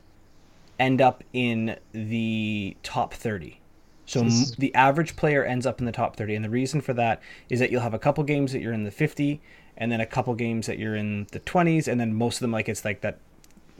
end 0.80 1.00
up 1.02 1.24
in 1.34 1.78
the 1.94 2.76
top 2.84 3.14
30. 3.14 3.60
So 4.08 4.22
m- 4.22 4.30
the 4.58 4.74
average 4.76 5.16
player 5.16 5.44
ends 5.44 5.66
up 5.66 5.80
in 5.80 5.86
the 5.86 5.92
top 5.92 6.16
30, 6.16 6.36
and 6.36 6.44
the 6.46 6.50
reason 6.50 6.82
for 6.82 6.94
that 6.94 7.22
is 7.50 7.60
that 7.60 7.72
you'll 7.72 7.82
have 7.82 7.94
a 7.94 8.00
couple 8.00 8.24
games 8.24 8.52
that 8.52 8.60
you're 8.62 8.74
in 8.74 8.84
the 8.84 8.92
50, 8.92 9.42
and 9.78 9.92
then 9.92 10.00
a 10.02 10.06
couple 10.06 10.34
games 10.36 10.68
that 10.68 10.78
you're 10.80 10.96
in 10.96 11.28
the 11.32 11.40
20s, 11.40 11.88
and 11.88 12.00
then 12.00 12.14
most 12.14 12.36
of 12.38 12.40
them 12.42 12.52
like 12.52 12.68
it's 12.70 12.84
like 12.86 13.02
that 13.02 13.18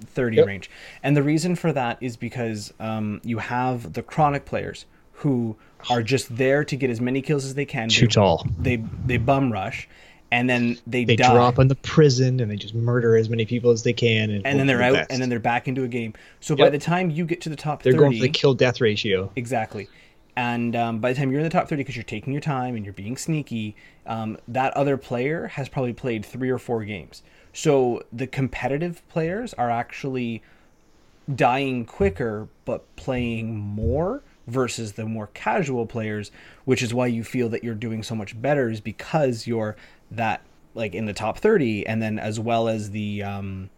30 0.02 0.38
Yep. 0.38 0.48
range. 0.48 0.70
And 1.04 1.16
the 1.18 1.24
reason 1.24 1.56
for 1.56 1.72
that 1.74 1.98
is 2.02 2.18
because 2.18 2.74
um, 2.80 3.22
you 3.24 3.38
have 3.40 3.94
the 3.94 4.02
chronic 4.04 4.46
players 4.46 4.86
who 5.20 5.56
are 5.90 6.02
just 6.04 6.36
there 6.38 6.64
to 6.66 6.76
get 6.76 6.90
as 6.90 7.00
many 7.00 7.22
kills 7.22 7.46
as 7.46 7.54
they 7.56 7.66
can. 7.66 7.90
Too 7.90 8.06
They- 8.08 8.12
tall. 8.12 8.46
They 8.60 8.78
they 9.06 9.18
bum 9.18 9.52
rush, 9.54 9.88
and 10.36 10.50
then 10.50 10.78
they, 10.86 11.06
They 11.06 11.16
die, 11.16 11.34
drop 11.34 11.60
in 11.60 11.70
the 11.70 11.76
prison 11.76 12.42
and 12.42 12.52
they 12.52 12.58
just 12.58 12.76
murder 12.76 13.16
as 13.16 13.30
many 13.30 13.46
people 13.46 13.72
as 13.72 13.84
they 13.84 13.94
can, 13.94 14.30
and, 14.30 14.46
and 14.46 14.60
then 14.60 14.68
they're 14.68 14.80
the 14.80 14.84
out, 14.84 14.94
best. 14.94 15.12
and 15.12 15.22
then 15.22 15.30
they're 15.30 15.40
back 15.40 15.70
into 15.70 15.84
a 15.84 15.88
game. 15.88 16.14
So 16.42 16.58
by 16.58 16.70
the 16.70 16.78
time 16.78 17.10
you 17.10 17.26
get 17.26 17.40
to 17.42 17.50
the 17.50 17.56
top 17.56 17.84
they're 17.84 17.94
30, 17.94 18.04
going 18.04 18.18
for 18.18 18.22
the 18.24 18.30
kill 18.30 18.54
death 18.54 18.82
ratio. 18.82 19.32
Exactly. 19.38 19.88
And 20.36 20.76
um, 20.76 21.00
by 21.00 21.14
the 21.14 21.18
time 21.18 21.32
you're 21.32 21.40
in 21.40 21.46
the 21.46 21.50
top 21.50 21.70
30, 21.70 21.80
because 21.80 21.96
you're 21.96 22.04
taking 22.04 22.34
your 22.34 22.42
time 22.42 22.76
and 22.76 22.84
you're 22.84 22.94
being 22.94 23.16
sneaky, 23.16 23.78
um, 24.06 24.38
that 24.50 24.74
other 24.74 24.98
player 24.98 25.48
has 25.48 25.70
probably 25.70 25.94
played 25.94 26.26
three 26.26 26.50
or 26.50 26.58
four 26.58 26.84
games. 26.84 27.24
So 27.54 28.04
the 28.12 28.28
competitive 28.28 29.08
players 29.08 29.54
are 29.54 29.72
actually 29.72 30.44
dying 31.34 31.86
quicker 31.86 32.50
but 32.66 32.94
playing 32.98 33.56
more 33.56 34.22
versus 34.48 34.94
the 34.94 35.06
more 35.06 35.28
casual 35.28 35.86
players, 35.86 36.32
which 36.66 36.84
is 36.84 36.94
why 36.94 37.08
you 37.08 37.24
feel 37.24 37.50
that 37.50 37.64
you're 37.64 37.74
doing 37.74 38.04
so 38.04 38.16
much 38.16 38.40
better, 38.42 38.70
is 38.70 38.82
because 38.82 39.48
you're 39.48 39.76
that 40.16 40.42
like 40.74 40.94
in 40.94 41.06
the 41.06 41.14
top 41.14 41.38
30 41.38 41.88
and 41.88 42.02
then 42.02 42.20
as 42.20 42.40
well 42.40 42.68
as 42.68 42.92
the 42.92 43.24
um 43.24 43.70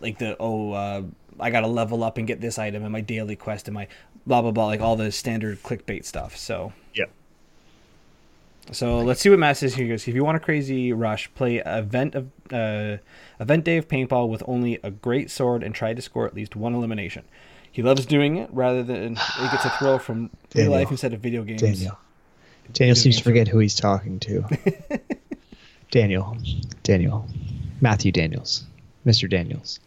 like 0.00 0.18
the 0.18 0.36
oh 0.38 0.72
uh 0.72 1.02
I 1.38 1.50
gotta 1.50 1.66
level 1.66 2.04
up 2.04 2.18
and 2.18 2.26
get 2.26 2.40
this 2.40 2.58
item 2.58 2.82
and 2.82 2.92
my 2.92 3.00
daily 3.00 3.36
quest 3.36 3.68
and 3.68 3.74
my 3.74 3.88
blah 4.26 4.42
blah 4.42 4.50
blah 4.50 4.66
like 4.66 4.80
all 4.80 4.96
the 4.96 5.12
standard 5.12 5.62
clickbait 5.62 6.04
stuff. 6.04 6.36
So 6.36 6.72
yeah. 6.94 7.06
so 8.72 9.00
let's 9.00 9.20
see 9.20 9.30
what 9.30 9.38
Matt 9.38 9.58
says 9.58 9.74
here. 9.74 9.84
He 9.84 9.90
goes, 9.90 10.08
if 10.08 10.14
you 10.14 10.24
want 10.24 10.36
a 10.36 10.40
crazy 10.40 10.92
rush, 10.92 11.32
play 11.34 11.58
event 11.58 12.14
of 12.14 12.30
uh, 12.52 12.98
event 13.40 13.64
day 13.64 13.76
of 13.76 13.88
paintball 13.88 14.28
with 14.28 14.42
only 14.46 14.78
a 14.82 14.90
great 14.90 15.30
sword 15.30 15.62
and 15.62 15.74
try 15.74 15.94
to 15.94 16.02
score 16.02 16.26
at 16.26 16.34
least 16.34 16.56
one 16.56 16.74
elimination. 16.74 17.24
He 17.70 17.82
loves 17.82 18.06
doing 18.06 18.38
it 18.38 18.48
rather 18.52 18.82
than 18.82 19.16
he 19.16 19.48
gets 19.48 19.66
a 19.66 19.70
thrill 19.70 19.98
from 19.98 20.30
real 20.54 20.70
life 20.70 20.90
instead 20.90 21.12
of 21.12 21.20
video 21.20 21.42
games. 21.42 21.60
Daniel. 21.60 21.98
Daniel 22.72 22.96
seems 22.96 23.18
to 23.18 23.22
forget 23.22 23.48
who 23.48 23.58
he's 23.58 23.74
talking 23.74 24.18
to. 24.20 24.44
Daniel. 25.90 26.36
Daniel. 26.82 27.26
Matthew 27.80 28.12
Daniels. 28.12 28.64
Mr. 29.06 29.28
Daniels. 29.28 29.80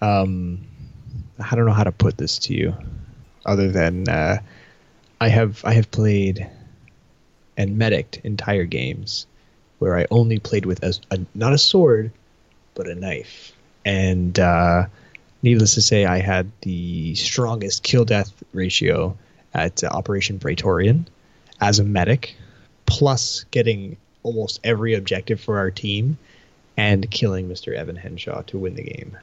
Um, 0.00 0.66
I 1.38 1.54
don't 1.54 1.66
know 1.66 1.72
how 1.72 1.84
to 1.84 1.92
put 1.92 2.16
this 2.16 2.38
to 2.40 2.54
you, 2.54 2.74
other 3.44 3.70
than 3.70 4.08
uh, 4.08 4.38
I 5.20 5.28
have 5.28 5.64
I 5.64 5.74
have 5.74 5.90
played 5.90 6.48
and 7.56 7.78
medicked 7.78 8.18
entire 8.24 8.64
games 8.64 9.26
where 9.78 9.96
I 9.96 10.06
only 10.10 10.38
played 10.38 10.66
with 10.66 10.82
a, 10.82 10.94
a 11.10 11.20
not 11.34 11.52
a 11.52 11.58
sword, 11.58 12.12
but 12.74 12.88
a 12.88 12.94
knife, 12.94 13.52
and 13.84 14.38
uh, 14.38 14.86
needless 15.42 15.74
to 15.74 15.82
say, 15.82 16.04
I 16.04 16.18
had 16.18 16.50
the 16.62 17.14
strongest 17.14 17.82
kill 17.82 18.04
death 18.04 18.32
ratio 18.52 19.16
at 19.54 19.82
uh, 19.84 19.88
Operation 19.88 20.38
Praetorian 20.38 21.08
as 21.60 21.78
a 21.78 21.84
medic, 21.84 22.36
plus 22.84 23.44
getting 23.50 23.96
almost 24.26 24.58
every 24.64 24.94
objective 24.94 25.40
for 25.40 25.58
our 25.58 25.70
team 25.70 26.18
and 26.76 27.08
killing 27.10 27.48
Mr. 27.48 27.74
Evan 27.74 27.96
Henshaw 27.96 28.42
to 28.42 28.58
win 28.58 28.74
the 28.74 28.82
game. 28.82 29.16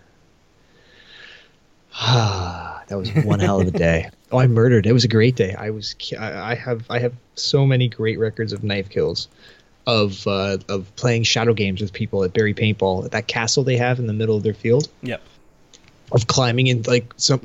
Ah, 1.94 2.84
that 2.88 2.98
was 2.98 3.12
one 3.12 3.40
hell 3.40 3.62
of 3.62 3.68
a 3.68 3.72
day. 3.72 4.10
Oh, 4.32 4.40
I 4.40 4.48
murdered. 4.48 4.88
It 4.88 4.94
was 4.94 5.04
a 5.04 5.08
great 5.08 5.36
day. 5.36 5.54
I 5.54 5.70
was. 5.70 5.96
I 6.20 6.56
have. 6.56 6.88
I 6.90 6.98
have 6.98 7.14
so 7.36 7.68
many 7.68 7.88
great 7.88 8.18
records 8.18 8.52
of 8.52 8.64
knife 8.64 8.90
kills, 8.90 9.28
of 9.86 10.26
uh, 10.26 10.58
of 10.68 10.92
playing 10.96 11.22
shadow 11.22 11.54
games 11.54 11.82
with 11.82 11.94
people 11.94 12.24
at 12.24 12.34
Barrie 12.34 12.56
Paintball. 12.56 13.06
At 13.06 13.12
that 13.12 13.28
castle 13.28 13.64
they 13.64 13.78
have 13.78 14.00
in 14.00 14.08
the 14.08 14.14
middle 14.14 14.36
of 14.36 14.42
their 14.42 14.56
field 14.56 14.88
Yep. 15.04 15.22
of 16.14 16.26
climbing 16.26 16.66
in 16.66 16.82
like 16.88 17.14
some 17.18 17.42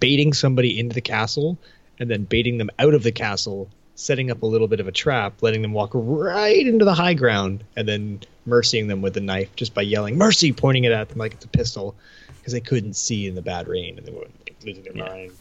baiting 0.00 0.32
somebody 0.32 0.80
into 0.80 0.94
the 0.96 1.00
castle 1.00 1.56
and 2.00 2.10
then 2.10 2.24
baiting 2.24 2.58
them 2.58 2.70
out 2.80 2.94
of 2.94 3.04
the 3.04 3.12
castle 3.12 3.68
setting 3.94 4.30
up 4.30 4.42
a 4.42 4.46
little 4.46 4.68
bit 4.68 4.80
of 4.80 4.88
a 4.88 4.92
trap 4.92 5.34
letting 5.42 5.62
them 5.62 5.72
walk 5.72 5.90
right 5.94 6.66
into 6.66 6.84
the 6.84 6.94
high 6.94 7.14
ground 7.14 7.62
and 7.76 7.86
then 7.88 8.20
mercying 8.48 8.88
them 8.88 9.02
with 9.02 9.14
the 9.14 9.20
knife 9.20 9.54
just 9.56 9.74
by 9.74 9.82
yelling 9.82 10.16
mercy 10.16 10.52
pointing 10.52 10.84
it 10.84 10.92
at 10.92 11.08
them 11.08 11.18
like 11.18 11.34
it's 11.34 11.44
a 11.44 11.48
pistol 11.48 11.94
because 12.38 12.52
they 12.52 12.60
couldn't 12.60 12.94
see 12.94 13.26
in 13.26 13.34
the 13.34 13.42
bad 13.42 13.68
rain 13.68 13.96
and 13.98 14.06
they 14.06 14.12
were 14.12 14.26
losing 14.64 14.82
their 14.82 14.96
Yeah. 14.96 15.08
mind 15.08 15.32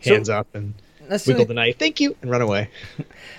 So- 0.00 0.14
hands 0.14 0.28
up 0.28 0.48
and 0.54 0.74
the, 1.08 1.14
wiggle 1.26 1.32
only, 1.42 1.44
the 1.44 1.54
knife 1.54 1.78
thank 1.78 2.00
you 2.00 2.16
and 2.22 2.30
run 2.30 2.42
away 2.42 2.70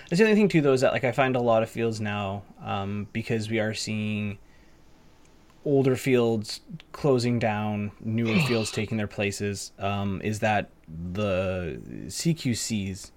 that's 0.10 0.20
the 0.20 0.24
only 0.24 0.36
thing 0.36 0.48
too, 0.50 0.62
though, 0.62 0.74
is 0.74 0.82
that 0.82 0.92
like 0.94 1.04
I 1.04 1.12
find 1.12 1.36
a 1.36 1.42
lot 1.42 1.62
of 1.64 1.70
fields 1.70 2.00
now 2.02 2.44
um, 2.64 3.08
because 3.14 3.50
we 3.50 3.60
are 3.60 3.74
seeing 3.74 4.38
older 5.66 5.96
fields 5.96 6.62
closing 6.94 7.38
down, 7.38 7.92
newer 8.00 8.40
fields 8.48 8.72
taking 8.80 8.98
their 8.98 9.08
places. 9.08 9.72
Um, 9.78 10.22
is 10.24 10.40
that 10.40 10.70
the 11.14 11.80
CQCs 12.08 13.12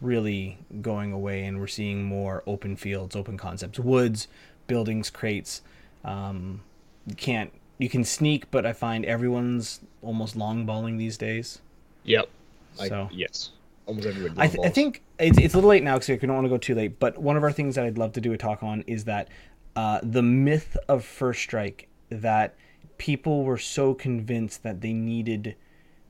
really 0.00 0.58
going 0.80 1.12
away, 1.12 1.44
and 1.44 1.58
we're 1.60 1.66
seeing 1.66 2.04
more 2.04 2.42
open 2.46 2.76
fields, 2.76 3.16
open 3.16 3.36
concepts, 3.36 3.78
woods, 3.78 4.28
buildings, 4.66 5.10
crates. 5.10 5.62
Um, 6.04 6.62
you 7.06 7.14
can't 7.14 7.52
you 7.78 7.88
can 7.88 8.04
sneak, 8.04 8.50
but 8.50 8.66
I 8.66 8.72
find 8.72 9.04
everyone's 9.04 9.80
almost 10.02 10.36
long 10.36 10.66
balling 10.66 10.96
these 10.98 11.16
days. 11.16 11.60
yep 12.04 12.28
So- 12.74 13.08
yes 13.12 13.50
almost 13.86 14.06
everybody 14.06 14.34
I, 14.38 14.46
th- 14.48 14.66
I 14.66 14.68
think 14.68 15.02
it's, 15.18 15.38
it's 15.38 15.54
a 15.54 15.56
little 15.56 15.70
late 15.70 15.82
now 15.82 15.94
because 15.94 16.10
we 16.10 16.16
don't 16.18 16.34
want 16.34 16.44
to 16.44 16.50
go 16.50 16.58
too 16.58 16.74
late. 16.74 16.98
But 17.00 17.16
one 17.16 17.38
of 17.38 17.42
our 17.42 17.50
things 17.50 17.74
that 17.76 17.86
I'd 17.86 17.96
love 17.96 18.12
to 18.12 18.20
do 18.20 18.34
a 18.34 18.36
talk 18.36 18.62
on 18.62 18.82
is 18.82 19.04
that 19.04 19.28
uh, 19.76 20.00
the 20.02 20.22
myth 20.22 20.76
of 20.88 21.06
First 21.06 21.40
Strike 21.40 21.88
that 22.10 22.54
people 22.98 23.44
were 23.44 23.56
so 23.56 23.94
convinced 23.94 24.62
that 24.62 24.82
they 24.82 24.92
needed 24.92 25.56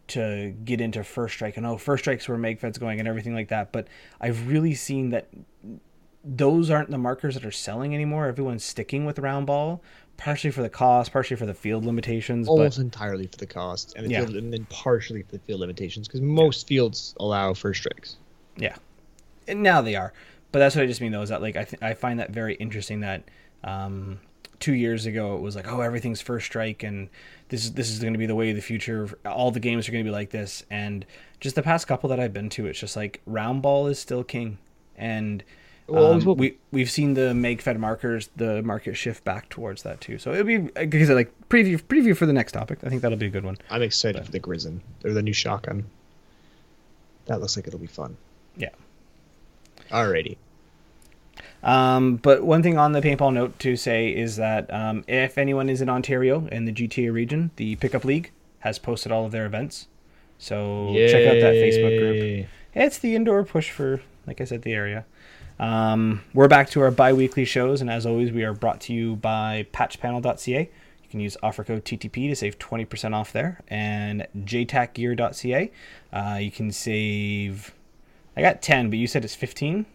to 0.08 0.54
get 0.64 0.80
into 0.80 1.04
First 1.04 1.34
Strike 1.34 1.56
and 1.56 1.66
oh, 1.66 1.76
First 1.76 2.04
Strike's 2.04 2.28
where 2.28 2.38
magfed's 2.38 2.78
going 2.78 2.98
and 2.98 3.08
everything 3.08 3.34
like 3.34 3.48
that. 3.48 3.72
But 3.72 3.88
I've 4.20 4.48
really 4.48 4.74
seen 4.74 5.10
that 5.10 5.28
those 6.24 6.70
aren't 6.70 6.90
the 6.90 6.98
markers 6.98 7.34
that 7.34 7.44
are 7.44 7.50
selling 7.52 7.94
anymore. 7.94 8.26
Everyone's 8.26 8.64
sticking 8.64 9.06
with 9.06 9.18
round 9.18 9.46
ball, 9.46 9.82
partially 10.16 10.50
for 10.50 10.62
the 10.62 10.68
cost, 10.68 11.12
partially 11.12 11.36
for 11.36 11.46
the 11.46 11.54
field 11.54 11.84
limitations. 11.84 12.48
almost 12.48 12.76
but 12.78 12.82
entirely 12.82 13.26
for 13.26 13.36
the 13.36 13.46
cost 13.46 13.94
and, 13.96 14.06
the 14.06 14.10
Yeah. 14.10 14.24
field, 14.24 14.36
and 14.36 14.52
then 14.52 14.66
partially 14.68 15.22
for 15.22 15.32
the 15.32 15.38
field 15.40 15.60
limitations 15.60 16.08
because 16.08 16.20
most 16.20 16.66
fields 16.66 17.14
allow 17.20 17.54
first 17.54 17.80
strikes 17.80 18.16
Yeah, 18.56 18.76
and 19.46 19.62
now 19.62 19.80
they 19.80 19.94
are. 19.94 20.12
But 20.50 20.58
that's 20.60 20.74
what 20.74 20.82
I 20.82 20.86
just 20.86 21.00
mean 21.00 21.12
though 21.12 21.22
is 21.22 21.28
that 21.28 21.40
like 21.42 21.56
I 21.56 21.64
th- 21.64 21.82
I 21.82 21.94
find 21.94 22.18
that 22.20 22.30
very 22.30 22.54
interesting 22.54 23.00
that 23.00 23.22
um, 23.64 24.18
two 24.60 24.74
years 24.74 25.06
ago 25.06 25.36
it 25.36 25.40
was 25.40 25.54
like 25.54 25.66
oh 25.70 25.80
everything's 25.80 26.20
first 26.20 26.46
strike 26.46 26.82
and 26.82 27.08
this 27.48 27.64
is 27.64 27.72
this 27.72 27.88
is 27.90 28.00
going 28.00 28.12
to 28.12 28.18
be 28.18 28.26
the 28.26 28.34
way 28.34 28.50
of 28.50 28.56
the 28.56 28.62
future. 28.62 29.08
All 29.24 29.50
the 29.50 29.60
games 29.60 29.88
are 29.88 29.92
going 29.92 30.04
to 30.04 30.08
be 30.08 30.12
like 30.14 30.30
this. 30.30 30.64
And 30.70 31.06
just 31.40 31.54
the 31.56 31.62
past 31.62 31.86
couple 31.86 32.10
that 32.10 32.20
I've 32.20 32.32
been 32.34 32.50
to, 32.50 32.66
it's 32.66 32.78
just 32.78 32.94
like 32.96 33.22
round 33.24 33.62
ball 33.62 33.86
is 33.86 33.98
still 33.98 34.22
king. 34.22 34.58
And 34.96 35.42
Well, 35.86 36.10
um, 36.12 36.16
it's 36.18 36.26
what- 36.26 36.36
we 36.36 36.58
we've 36.72 36.90
seen 36.90 37.14
the 37.14 37.32
magfed 37.32 37.78
markers, 37.78 38.28
the 38.36 38.62
market 38.62 38.96
shift 38.96 39.24
back 39.24 39.48
towards 39.48 39.82
that 39.84 40.00
too. 40.02 40.18
So 40.18 40.32
it'll 40.32 40.44
be 40.44 40.58
like 40.58 40.94
I 40.94 41.04
said, 41.06 41.14
like 41.14 41.32
preview 41.48 41.80
preview 41.80 42.14
for 42.14 42.26
the 42.26 42.32
next 42.34 42.52
topic. 42.52 42.80
I 42.84 42.88
think 42.90 43.00
that'll 43.00 43.16
be 43.16 43.26
a 43.26 43.30
good 43.30 43.44
one. 43.44 43.56
I'm 43.70 43.80
excited 43.82 44.24
for 44.26 44.32
the 44.32 44.40
Grizzin. 44.40 44.82
They're 45.00 45.14
the 45.14 45.22
new 45.22 45.32
shotgun. 45.32 45.86
That 47.26 47.40
looks 47.40 47.56
like 47.56 47.66
it'll 47.66 47.78
be 47.78 47.86
fun. 47.86 48.16
Yeah. 48.56 48.70
Alrighty. 49.90 50.36
Um, 51.62 52.16
but 52.16 52.44
one 52.44 52.62
thing 52.62 52.78
on 52.78 52.92
the 52.92 53.00
paintball 53.00 53.32
note 53.32 53.58
to 53.60 53.76
say 53.76 54.14
is 54.14 54.36
that 54.36 54.72
um, 54.72 55.04
if 55.08 55.38
anyone 55.38 55.68
is 55.68 55.80
in 55.80 55.88
Ontario 55.88 56.46
in 56.46 56.64
the 56.64 56.72
GTA 56.72 57.12
region, 57.12 57.50
the 57.56 57.76
Pickup 57.76 58.04
League 58.04 58.30
has 58.60 58.78
posted 58.78 59.12
all 59.12 59.24
of 59.26 59.32
their 59.32 59.46
events. 59.46 59.88
So 60.38 60.92
check 61.10 61.26
out 61.26 61.40
that 61.40 61.54
Facebook 61.54 61.98
group. 61.98 62.46
It's 62.74 62.98
the 62.98 63.16
indoor 63.16 63.44
push 63.44 63.70
for, 63.70 64.00
like 64.26 64.40
I 64.40 64.44
said, 64.44 64.62
the 64.62 64.72
area. 64.72 65.04
Um, 65.58 66.22
we're 66.32 66.48
back 66.48 66.70
to 66.70 66.80
our 66.80 66.92
bi-weekly 66.92 67.44
shows, 67.44 67.80
and 67.80 67.90
as 67.90 68.06
always, 68.06 68.30
we 68.30 68.44
are 68.44 68.54
brought 68.54 68.80
to 68.82 68.92
you 68.92 69.16
by 69.16 69.66
patchpanel.ca. 69.72 70.60
You 70.60 71.08
can 71.10 71.20
use 71.20 71.36
offer 71.42 71.64
code 71.64 71.84
TTP 71.84 72.28
to 72.28 72.36
save 72.36 72.58
20% 72.58 73.14
off 73.14 73.32
there, 73.32 73.60
and 73.66 74.26
jtacgear.ca. 74.36 75.72
Uh, 76.12 76.38
you 76.40 76.50
can 76.52 76.70
save, 76.70 77.74
I 78.36 78.42
got 78.42 78.62
10, 78.62 78.90
but 78.90 78.98
you 78.98 79.08
said 79.08 79.24
it's 79.24 79.34
15? 79.34 79.86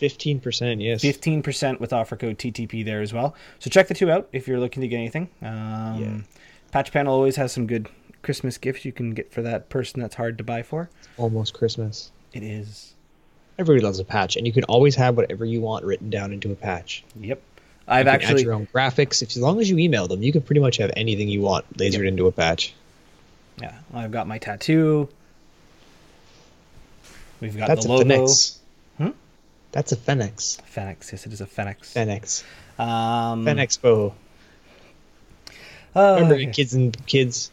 15%, 0.00 0.82
yes. 0.82 1.02
15% 1.02 1.80
with 1.80 1.92
offer 1.92 2.16
code 2.16 2.38
TTP 2.38 2.84
there 2.84 3.00
as 3.00 3.12
well. 3.12 3.34
So 3.58 3.70
check 3.70 3.88
the 3.88 3.94
two 3.94 4.10
out 4.10 4.28
if 4.32 4.46
you're 4.46 4.60
looking 4.60 4.82
to 4.82 4.88
get 4.88 4.96
anything. 4.96 5.28
Um, 5.42 6.00
Yeah. 6.00 6.18
Patch 6.72 6.92
Panel 6.92 7.14
always 7.14 7.36
has 7.36 7.52
some 7.52 7.66
good 7.66 7.88
Christmas 8.22 8.58
gifts 8.58 8.84
you 8.84 8.92
can 8.92 9.14
get 9.14 9.32
for 9.32 9.40
that 9.42 9.68
person 9.68 10.00
that's 10.00 10.16
hard 10.16 10.36
to 10.38 10.44
buy 10.44 10.62
for. 10.62 10.90
Almost 11.16 11.54
Christmas. 11.54 12.10
It 12.32 12.42
is. 12.42 12.92
Everybody 13.58 13.84
loves 13.84 13.98
a 13.98 14.04
patch, 14.04 14.36
and 14.36 14.46
you 14.46 14.52
can 14.52 14.64
always 14.64 14.94
have 14.96 15.16
whatever 15.16 15.44
you 15.44 15.62
want 15.62 15.84
written 15.84 16.10
down 16.10 16.32
into 16.32 16.52
a 16.52 16.54
patch. 16.54 17.04
Yep. 17.18 17.40
I've 17.88 18.00
You 18.00 18.04
can 18.04 18.08
add 18.08 18.22
actually 18.22 18.42
your 18.42 18.52
own 18.52 18.66
graphics. 18.66 19.22
If, 19.22 19.30
as 19.30 19.38
long 19.38 19.60
as 19.60 19.70
you 19.70 19.78
email 19.78 20.08
them, 20.08 20.22
you 20.22 20.32
can 20.32 20.42
pretty 20.42 20.60
much 20.60 20.76
have 20.78 20.90
anything 20.96 21.28
you 21.28 21.40
want 21.40 21.72
lasered 21.78 22.06
into 22.06 22.26
a 22.26 22.32
patch. 22.32 22.74
yeah, 23.58 23.78
I've 23.94 24.10
got 24.10 24.26
my 24.26 24.38
tattoo. 24.38 25.08
We've 27.40 27.56
got 27.56 27.68
That's 27.68 27.86
the 27.86 27.92
logo. 27.92 28.26
That's 29.76 29.92
a 29.92 29.96
Phoenix. 29.96 30.56
Phoenix. 30.64 31.12
Yes, 31.12 31.26
it 31.26 31.34
is 31.34 31.42
a 31.42 31.46
Phoenix. 31.46 31.92
Phoenix. 31.92 32.42
Um, 32.78 33.44
Phoenix 33.44 33.76
bow. 33.76 34.14
uh, 35.94 36.16
Remember, 36.18 36.50
kids 36.50 36.72
and 36.72 36.96
kids, 37.06 37.52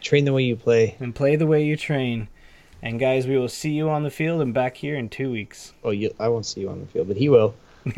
train 0.00 0.24
the 0.24 0.32
way 0.32 0.44
you 0.44 0.56
play. 0.56 0.96
and 0.98 1.14
play 1.14 1.36
the 1.36 1.46
way 1.46 1.62
you 1.66 1.76
train. 1.76 2.28
And 2.80 2.98
guys, 2.98 3.26
we 3.26 3.36
will 3.36 3.50
see 3.50 3.72
you 3.72 3.90
on 3.90 4.02
the 4.02 4.10
field 4.10 4.40
and 4.40 4.54
back 4.54 4.78
here 4.78 4.96
in 4.96 5.10
two 5.10 5.30
weeks. 5.30 5.74
Oh, 5.84 5.90
you, 5.90 6.14
I 6.18 6.28
won't 6.28 6.46
see 6.46 6.62
you 6.62 6.70
on 6.70 6.80
the 6.80 6.86
field, 6.86 7.06
but 7.06 7.18
he 7.18 7.28
will. 7.28 7.54